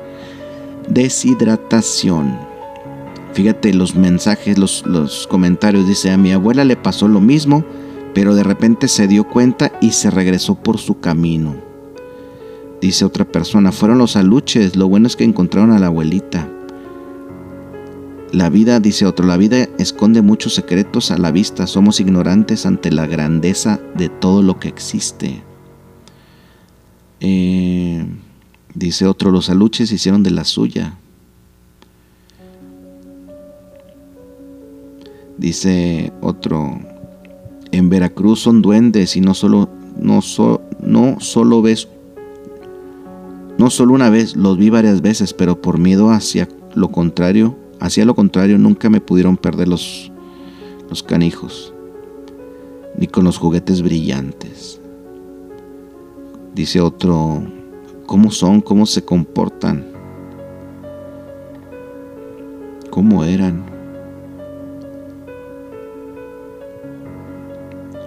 deshidratación. 0.88 2.38
Fíjate 3.32 3.72
los 3.74 3.94
mensajes, 3.94 4.58
los, 4.58 4.84
los 4.86 5.26
comentarios. 5.26 5.86
Dice, 5.86 6.10
a 6.10 6.18
mi 6.18 6.32
abuela 6.32 6.64
le 6.64 6.76
pasó 6.76 7.08
lo 7.08 7.20
mismo, 7.20 7.64
pero 8.14 8.34
de 8.34 8.42
repente 8.42 8.88
se 8.88 9.08
dio 9.08 9.24
cuenta 9.24 9.72
y 9.80 9.92
se 9.92 10.10
regresó 10.10 10.54
por 10.54 10.78
su 10.78 11.00
camino. 11.00 11.54
Dice 12.80 13.04
otra 13.04 13.24
persona, 13.24 13.72
fueron 13.72 13.98
los 13.98 14.16
aluches, 14.16 14.76
lo 14.76 14.88
bueno 14.88 15.06
es 15.06 15.16
que 15.16 15.24
encontraron 15.24 15.70
a 15.70 15.78
la 15.78 15.86
abuelita. 15.86 16.48
La 18.32 18.48
vida, 18.48 18.80
dice 18.80 19.04
otro, 19.04 19.26
la 19.26 19.36
vida 19.36 19.68
esconde 19.78 20.22
muchos 20.22 20.54
secretos 20.54 21.10
a 21.10 21.18
la 21.18 21.30
vista. 21.30 21.66
Somos 21.66 22.00
ignorantes 22.00 22.64
ante 22.64 22.90
la 22.90 23.06
grandeza 23.06 23.78
de 23.94 24.08
todo 24.08 24.42
lo 24.42 24.58
que 24.58 24.68
existe. 24.68 25.42
Eh, 27.20 28.06
dice 28.74 29.06
otro, 29.06 29.30
los 29.30 29.50
aluches 29.50 29.92
hicieron 29.92 30.22
de 30.22 30.30
la 30.30 30.44
suya. 30.44 30.96
Dice 35.36 36.10
otro, 36.22 36.80
en 37.70 37.90
Veracruz 37.90 38.40
son 38.40 38.62
duendes 38.62 39.14
y 39.14 39.20
no 39.20 39.34
solo, 39.34 39.68
no, 39.98 40.20
no 40.80 41.20
solo 41.20 41.62
ves, 41.62 41.88
no 43.58 43.68
solo 43.68 43.92
una 43.92 44.08
vez, 44.08 44.36
los 44.36 44.56
vi 44.56 44.70
varias 44.70 45.02
veces, 45.02 45.34
pero 45.34 45.60
por 45.60 45.78
miedo 45.78 46.10
hacia 46.10 46.48
lo 46.74 46.90
contrario, 46.90 47.56
Hacía 47.82 48.04
lo 48.04 48.14
contrario, 48.14 48.58
nunca 48.58 48.88
me 48.88 49.00
pudieron 49.00 49.36
perder 49.36 49.66
los, 49.66 50.12
los 50.88 51.02
canijos. 51.02 51.74
ni 52.96 53.08
con 53.08 53.24
los 53.24 53.38
juguetes 53.38 53.82
brillantes. 53.82 54.80
Dice 56.54 56.80
otro, 56.80 57.42
¿cómo 58.06 58.30
son? 58.30 58.60
¿Cómo 58.60 58.86
se 58.86 59.04
comportan? 59.04 59.84
¿Cómo 62.90 63.24
eran? 63.24 63.64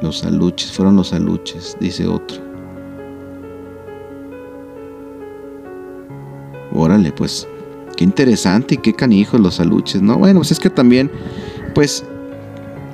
Los 0.02 0.24
aluches, 0.24 0.72
fueron 0.72 0.96
los 0.96 1.12
aluches, 1.12 1.76
dice 1.82 2.08
otro. 2.08 2.38
Órale, 6.72 7.12
pues, 7.12 7.46
qué 7.96 8.04
interesante 8.04 8.76
y 8.76 8.78
qué 8.78 8.94
canijos 8.94 9.40
los 9.40 9.60
aluches, 9.60 10.02
¿no? 10.02 10.18
Bueno, 10.18 10.40
pues 10.40 10.52
es 10.52 10.60
que 10.60 10.70
también, 10.70 11.12
pues, 11.74 12.04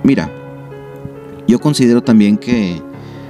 mira, 0.03 0.31
yo 1.47 1.59
considero 1.59 2.03
también 2.03 2.37
que 2.37 2.81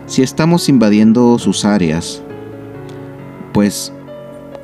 si 0.05 0.21
estamos 0.21 0.69
invadiendo 0.69 1.39
sus 1.39 1.65
áreas, 1.65 2.21
pues, 3.53 3.93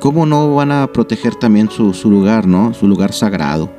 ¿cómo 0.00 0.26
no 0.26 0.54
van 0.54 0.72
a 0.72 0.86
proteger 0.92 1.34
también 1.34 1.70
su, 1.70 1.92
lugar, 2.10 2.46
¿no? 2.46 2.74
Su 2.74 2.86
lugar 2.86 3.12
sagrado. 3.12 3.70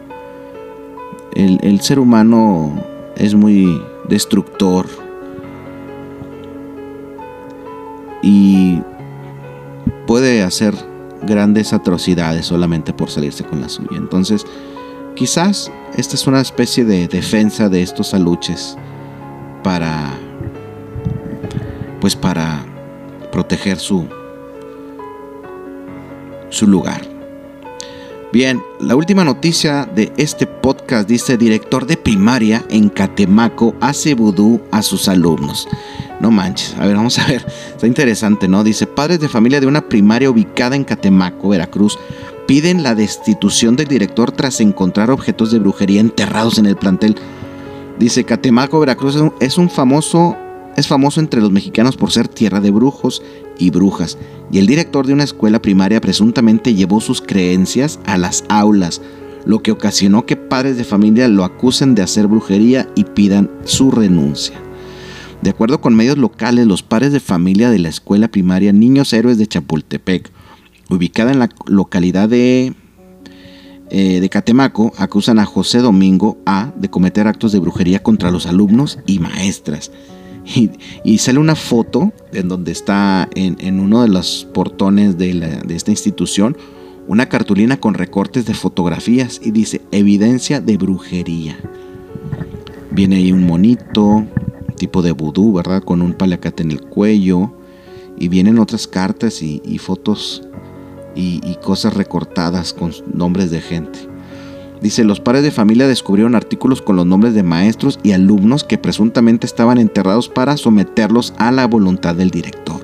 El, 1.33 1.59
el 1.61 1.81
ser 1.81 1.99
humano 1.99 2.83
es 3.15 3.35
muy 3.35 3.81
destructor, 4.07 4.87
y 8.21 8.81
puede 10.07 10.43
hacer 10.43 10.75
grandes 11.23 11.73
atrocidades 11.73 12.45
solamente 12.45 12.93
por 12.93 13.09
salirse 13.09 13.43
con 13.43 13.61
la 13.61 13.69
suya. 13.69 13.97
Entonces, 13.97 14.45
quizás 15.15 15.71
esta 15.95 16.15
es 16.15 16.27
una 16.27 16.41
especie 16.41 16.85
de 16.85 17.07
defensa 17.07 17.69
de 17.69 17.81
estos 17.81 18.13
aluches 18.13 18.77
para 19.63 20.11
pues 21.99 22.15
para 22.15 22.65
proteger 23.31 23.77
su 23.77 24.07
su 26.49 26.67
lugar. 26.67 27.01
Bien, 28.31 28.61
la 28.79 28.95
última 28.95 29.23
noticia 29.23 29.85
de 29.85 30.13
este 30.17 30.45
podcast 30.45 31.09
dice 31.09 31.35
director 31.35 31.87
de 31.87 31.97
primaria 31.97 32.63
en 32.69 32.89
Catemaco 32.89 33.73
hace 33.81 34.13
vudú 34.13 34.61
a 34.71 34.83
sus 34.83 35.07
alumnos. 35.07 35.67
No 36.19 36.31
manches, 36.31 36.75
a 36.77 36.85
ver, 36.85 36.95
vamos 36.95 37.17
a 37.17 37.27
ver. 37.27 37.45
Está 37.69 37.87
interesante, 37.87 38.47
¿no? 38.47 38.63
Dice, 38.63 38.87
padres 38.87 39.19
de 39.19 39.29
familia 39.29 39.61
de 39.61 39.67
una 39.67 39.87
primaria 39.87 40.29
ubicada 40.29 40.75
en 40.75 40.83
Catemaco, 40.83 41.49
Veracruz, 41.49 41.97
piden 42.45 42.83
la 42.83 42.95
destitución 42.95 43.75
del 43.75 43.87
director 43.87 44.31
tras 44.31 44.59
encontrar 44.59 45.11
objetos 45.11 45.51
de 45.51 45.59
brujería 45.59 46.01
enterrados 46.01 46.57
en 46.57 46.65
el 46.65 46.75
plantel. 46.75 47.15
Dice, 47.99 48.23
Catemaco, 48.23 48.79
Veracruz 48.79 49.17
es 49.39 49.57
un 49.57 49.69
famoso, 49.69 50.35
es 50.75 50.87
famoso 50.87 51.19
entre 51.21 51.41
los 51.41 51.51
mexicanos 51.51 51.95
por 51.95 52.11
ser 52.11 52.27
tierra 52.27 52.59
de 52.59 52.71
brujos 52.71 53.21
y 53.57 53.69
brujas. 53.69 54.17
Y 54.51 54.57
el 54.57 54.67
director 54.67 55.05
de 55.05 55.13
una 55.13 55.23
escuela 55.23 55.61
primaria 55.61 56.01
presuntamente 56.01 56.73
llevó 56.73 56.99
sus 57.01 57.21
creencias 57.21 57.99
a 58.05 58.17
las 58.17 58.43
aulas, 58.49 59.01
lo 59.45 59.59
que 59.59 59.71
ocasionó 59.71 60.25
que 60.25 60.35
padres 60.35 60.75
de 60.75 60.83
familia 60.83 61.29
lo 61.29 61.45
acusen 61.45 61.95
de 61.95 62.01
hacer 62.01 62.27
brujería 62.27 62.89
y 62.95 63.05
pidan 63.05 63.49
su 63.63 63.89
renuncia. 63.89 64.59
De 65.41 65.49
acuerdo 65.51 65.79
con 65.79 65.95
medios 65.95 66.17
locales, 66.17 66.67
los 66.67 66.83
padres 66.83 67.13
de 67.13 67.21
familia 67.21 67.69
de 67.69 67.79
la 67.79 67.89
escuela 67.89 68.27
primaria 68.27 68.73
Niños 68.73 69.13
Héroes 69.13 69.37
de 69.37 69.47
Chapultepec, 69.47 70.29
ubicada 70.89 71.31
en 71.31 71.39
la 71.39 71.49
localidad 71.65 72.27
de, 72.27 72.73
eh, 73.89 74.19
de 74.19 74.29
Catemaco, 74.29 74.91
acusan 74.97 75.39
a 75.39 75.45
José 75.45 75.79
Domingo 75.79 76.37
A 76.45 76.73
de 76.75 76.89
cometer 76.89 77.27
actos 77.27 77.53
de 77.53 77.59
brujería 77.59 78.03
contra 78.03 78.31
los 78.31 78.47
alumnos 78.47 78.99
y 79.05 79.19
maestras. 79.19 79.91
Y, 81.03 81.17
sale 81.19 81.37
una 81.37 81.55
foto 81.55 82.11
en 82.33 82.47
donde 82.47 82.71
está 82.71 83.29
en, 83.35 83.79
uno 83.79 84.01
de 84.01 84.07
los 84.07 84.47
portones 84.53 85.17
de, 85.17 85.33
de 85.33 85.75
esta 85.75 85.91
institución 85.91 86.57
una 87.07 87.27
cartulina 87.27 87.79
con 87.79 87.95
recortes 87.95 88.45
de 88.45 88.53
fotografías 88.53 89.41
y 89.43 89.51
dice 89.51 89.81
evidencia 89.91 90.59
de 90.61 90.77
brujería. 90.77 91.57
Viene 92.91 93.17
ahí 93.17 93.31
un 93.31 93.45
monito, 93.45 94.25
tipo 94.79 95.03
de 95.03 95.11
vudú, 95.11 95.53
¿verdad? 95.53 95.83
Con 95.83 96.01
un 96.01 96.13
paliacate 96.13 96.63
en 96.63 96.71
el 96.71 96.81
cuello. 96.81 97.51
Y 98.17 98.27
vienen 98.27 98.57
otras 98.57 98.87
cartas 98.87 99.43
y, 99.43 99.77
fotos 99.77 100.41
y, 101.15 101.39
y, 101.47 101.55
cosas 101.63 101.93
recortadas 101.93 102.73
con 102.73 102.91
nombres 103.13 103.51
de 103.51 103.61
gente. 103.61 103.99
Dice, 104.81 105.03
los 105.03 105.19
padres 105.19 105.43
de 105.43 105.51
familia 105.51 105.87
descubrieron 105.87 106.35
artículos 106.35 106.81
con 106.81 106.95
los 106.95 107.05
nombres 107.05 107.33
de 107.33 107.43
maestros 107.43 107.99
y 108.01 108.13
alumnos 108.13 108.63
que 108.63 108.77
presuntamente 108.77 109.45
estaban 109.45 109.77
enterrados 109.77 110.27
para 110.27 110.57
someterlos 110.57 111.33
a 111.37 111.51
la 111.51 111.67
voluntad 111.67 112.15
del 112.15 112.31
director. 112.31 112.81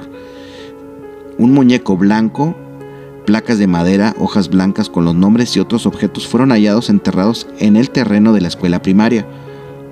Un 1.38 1.52
muñeco 1.52 1.98
blanco, 1.98 2.56
placas 3.26 3.58
de 3.58 3.68
madera, 3.68 4.16
hojas 4.20 4.50
blancas 4.50 4.90
con 4.90 5.04
los 5.04 5.16
nombres 5.16 5.56
y 5.56 5.60
otros 5.60 5.86
objetos 5.86 6.28
fueron 6.28 6.52
hallados 6.52 6.90
enterrados 6.90 7.48
en 7.60 7.76
el 7.76 7.90
terreno 7.90 8.32
de 8.32 8.42
la 8.42 8.48
escuela 8.48 8.82
primaria. 8.82 9.26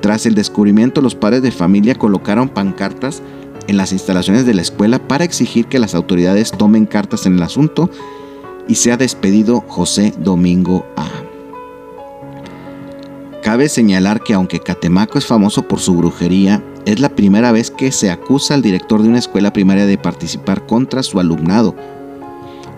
Tras 0.04 0.26
el 0.26 0.36
descubrimiento, 0.36 1.00
los 1.00 1.16
padres 1.16 1.44
de 1.44 1.52
familia 1.52 1.96
colocaron 1.96 2.50
pancartas 2.50 3.24
en 3.68 3.78
las 3.78 3.94
instalaciones 3.94 4.46
de 4.46 4.54
la 4.54 4.62
escuela 4.62 5.00
para 5.00 5.24
exigir 5.24 5.68
que 5.68 5.80
las 5.80 5.96
autoridades 5.96 6.52
tomen 6.52 6.86
cartas 6.86 7.26
en 7.26 7.36
el 7.36 7.42
asunto 7.42 7.90
y 8.68 8.76
sea 8.76 8.98
despedido 8.98 9.64
José 9.66 10.14
Domingo 10.18 10.86
A. 10.98 11.08
Cabe 13.44 13.70
señalar 13.70 14.22
que 14.22 14.34
aunque 14.34 14.60
Catemaco 14.60 15.18
es 15.18 15.26
famoso 15.26 15.70
por 15.70 15.80
su 15.80 15.96
brujería, 15.96 16.62
es 16.84 17.00
la 17.00 17.16
primera 17.16 17.54
vez 17.54 17.72
que 17.72 17.94
se 17.94 18.12
acusa 18.12 18.56
al 18.56 18.62
director 18.62 19.02
de 19.02 19.08
una 19.08 19.20
escuela 19.20 19.54
primaria 19.54 19.86
de 19.86 19.98
participar 19.98 20.66
contra 20.66 21.02
su 21.02 21.22
alumnado. 21.22 21.78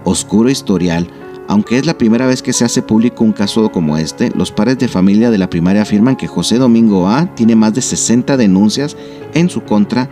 Oscuro 0.03 0.51
historial 0.51 1.07
aunque 1.48 1.78
es 1.78 1.86
la 1.86 1.98
primera 1.98 2.26
vez 2.26 2.41
que 2.41 2.54
se 2.54 2.66
hace 2.66 2.82
público 2.82 3.24
un 3.24 3.32
caso 3.32 3.72
como 3.72 3.98
este, 3.98 4.32
los 4.36 4.52
padres 4.52 4.80
de 4.80 4.88
familia 4.88 5.30
de 5.30 5.38
la 5.38 5.50
primaria 5.50 5.84
afirman 5.84 6.16
que 6.16 6.28
José 6.28 6.58
Domingo 6.58 7.08
A 7.08 7.34
tiene 7.36 7.56
más 7.56 7.74
de 7.74 7.82
60 7.82 8.38
denuncias 8.38 8.98
en 9.34 9.50
su 9.50 9.64
contra 9.64 10.10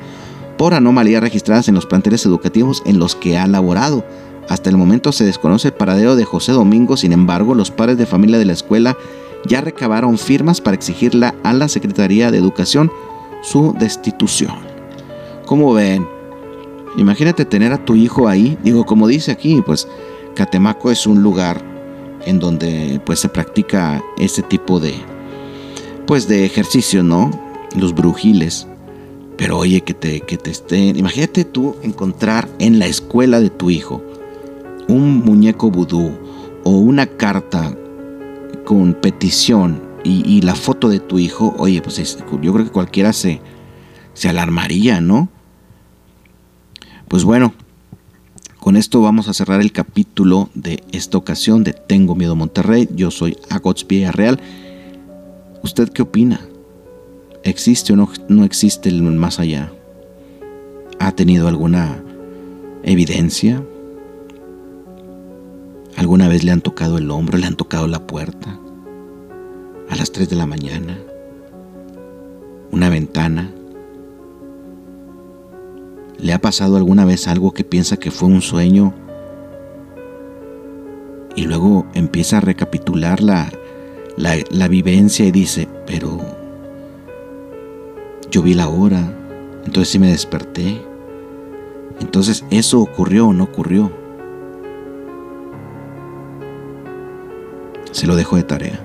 por 0.57 0.73
anomalías 0.73 1.21
registradas 1.21 1.67
en 1.67 1.75
los 1.75 1.85
planteles 1.85 2.25
educativos 2.25 2.83
en 2.85 2.99
los 2.99 3.15
que 3.15 3.37
ha 3.37 3.47
laborado. 3.47 4.05
Hasta 4.49 4.69
el 4.69 4.77
momento 4.77 5.11
se 5.11 5.25
desconoce 5.25 5.69
el 5.69 5.73
paradero 5.73 6.15
de 6.15 6.25
José 6.25 6.51
Domingo, 6.51 6.97
sin 6.97 7.13
embargo, 7.13 7.55
los 7.55 7.71
padres 7.71 7.97
de 7.97 8.05
familia 8.05 8.37
de 8.37 8.45
la 8.45 8.53
escuela 8.53 8.97
ya 9.45 9.61
recabaron 9.61 10.17
firmas 10.17 10.61
para 10.61 10.75
exigirla 10.75 11.33
a 11.43 11.53
la 11.53 11.67
Secretaría 11.67 12.31
de 12.31 12.37
Educación 12.37 12.91
su 13.41 13.75
destitución. 13.77 14.55
Como 15.45 15.73
ven, 15.73 16.07
imagínate 16.97 17.45
tener 17.45 17.73
a 17.73 17.83
tu 17.83 17.95
hijo 17.95 18.27
ahí, 18.27 18.57
digo, 18.63 18.85
como 18.85 19.07
dice 19.07 19.31
aquí, 19.31 19.61
pues 19.65 19.87
Catemaco 20.35 20.91
es 20.91 21.05
un 21.05 21.21
lugar 21.21 21.63
en 22.25 22.39
donde 22.39 23.01
pues 23.05 23.19
se 23.19 23.29
practica 23.29 24.01
este 24.17 24.41
tipo 24.41 24.79
de 24.79 24.93
pues 26.05 26.27
de 26.27 26.45
ejercicio, 26.45 27.03
¿no? 27.03 27.31
Los 27.75 27.93
brujiles. 27.93 28.67
Pero 29.37 29.57
oye, 29.57 29.81
que 29.81 29.93
te, 29.93 30.21
que 30.21 30.37
te 30.37 30.51
estén. 30.51 30.95
Imagínate 30.97 31.43
tú 31.43 31.75
encontrar 31.81 32.47
en 32.59 32.79
la 32.79 32.85
escuela 32.85 33.39
de 33.39 33.49
tu 33.49 33.69
hijo 33.69 34.01
un 34.87 35.19
muñeco 35.19 35.71
vudú 35.71 36.11
o 36.63 36.71
una 36.71 37.07
carta 37.07 37.75
con 38.65 38.93
petición 38.93 39.81
y, 40.03 40.41
la 40.41 40.55
foto 40.55 40.89
de 40.89 40.99
tu 40.99 41.17
hijo. 41.17 41.55
Oye, 41.57 41.81
pues 41.81 42.17
yo 42.41 42.53
creo 42.53 42.65
que 42.65 42.71
cualquiera 42.71 43.13
se, 43.13 43.41
se 44.13 44.27
alarmaría, 44.27 44.99
¿no? 44.99 45.29
Pues 47.07 47.23
bueno, 47.23 47.53
con 48.63 48.77
esto 48.77 49.01
vamos 49.01 49.27
a 49.27 49.33
cerrar 49.33 49.59
el 49.59 49.73
capítulo 49.73 50.49
de 50.53 50.81
esta 50.93 51.17
ocasión 51.17 51.65
de 51.65 51.73
Tengo 51.73 52.15
Miedo 52.15 52.37
Monterrey. 52.37 52.87
Yo 52.95 53.11
soy 53.11 53.35
Agots 53.49 53.85
Real. 54.13 54.39
¿Usted 55.63 55.89
qué 55.89 56.01
opina? 56.01 56.39
¿Existe 57.43 57.91
o 57.91 57.97
no, 57.97 58.09
no 58.29 58.45
existe 58.45 58.87
el 58.87 59.01
más 59.01 59.41
allá? 59.41 59.73
¿Ha 60.97 61.11
tenido 61.11 61.49
alguna 61.49 62.01
evidencia? 62.83 63.61
¿Alguna 65.97 66.29
vez 66.29 66.45
le 66.45 66.51
han 66.51 66.61
tocado 66.61 66.97
el 66.97 67.11
hombro, 67.11 67.37
le 67.37 67.47
han 67.47 67.57
tocado 67.57 67.87
la 67.87 68.07
puerta? 68.07 68.57
A 69.89 69.95
las 69.97 70.13
3 70.13 70.29
de 70.29 70.37
la 70.37 70.45
mañana. 70.45 70.97
Una 72.71 72.87
ventana 72.87 73.51
¿Le 76.23 76.31
ha 76.31 76.39
pasado 76.39 76.77
alguna 76.77 77.03
vez 77.03 77.27
algo 77.27 77.51
que 77.51 77.65
piensa 77.65 77.97
que 77.97 78.09
fue 78.09 78.29
un 78.29 78.41
sueño 78.41 78.93
y 81.35 81.43
luego 81.43 81.85
empieza 81.93 82.37
a 82.37 82.39
recapitular 82.39 83.21
la, 83.21 83.51
la, 84.15 84.67
vivencia 84.69 85.25
y 85.25 85.31
dice, 85.31 85.67
pero 85.85 86.17
yo 88.31 88.41
vi 88.41 88.53
la 88.53 88.69
hora, 88.69 89.01
entonces 89.65 89.89
sí 89.89 89.99
me 89.99 90.11
desperté. 90.11 90.81
Entonces, 91.99 92.45
¿eso 92.51 92.79
ocurrió 92.79 93.27
o 93.27 93.33
no 93.33 93.43
ocurrió? 93.43 93.91
Se 97.91 98.07
lo 98.07 98.15
dejo 98.15 98.37
de 98.37 98.43
tarea. 98.43 98.79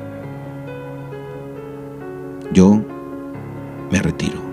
Yo 2.52 2.82
me 3.92 4.02
retiro. 4.02 4.47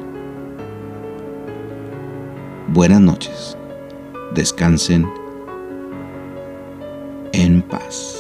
Buenas 2.68 3.00
noches. 3.00 3.56
Descansen 4.34 5.08
en 7.32 7.62
paz. 7.62 8.15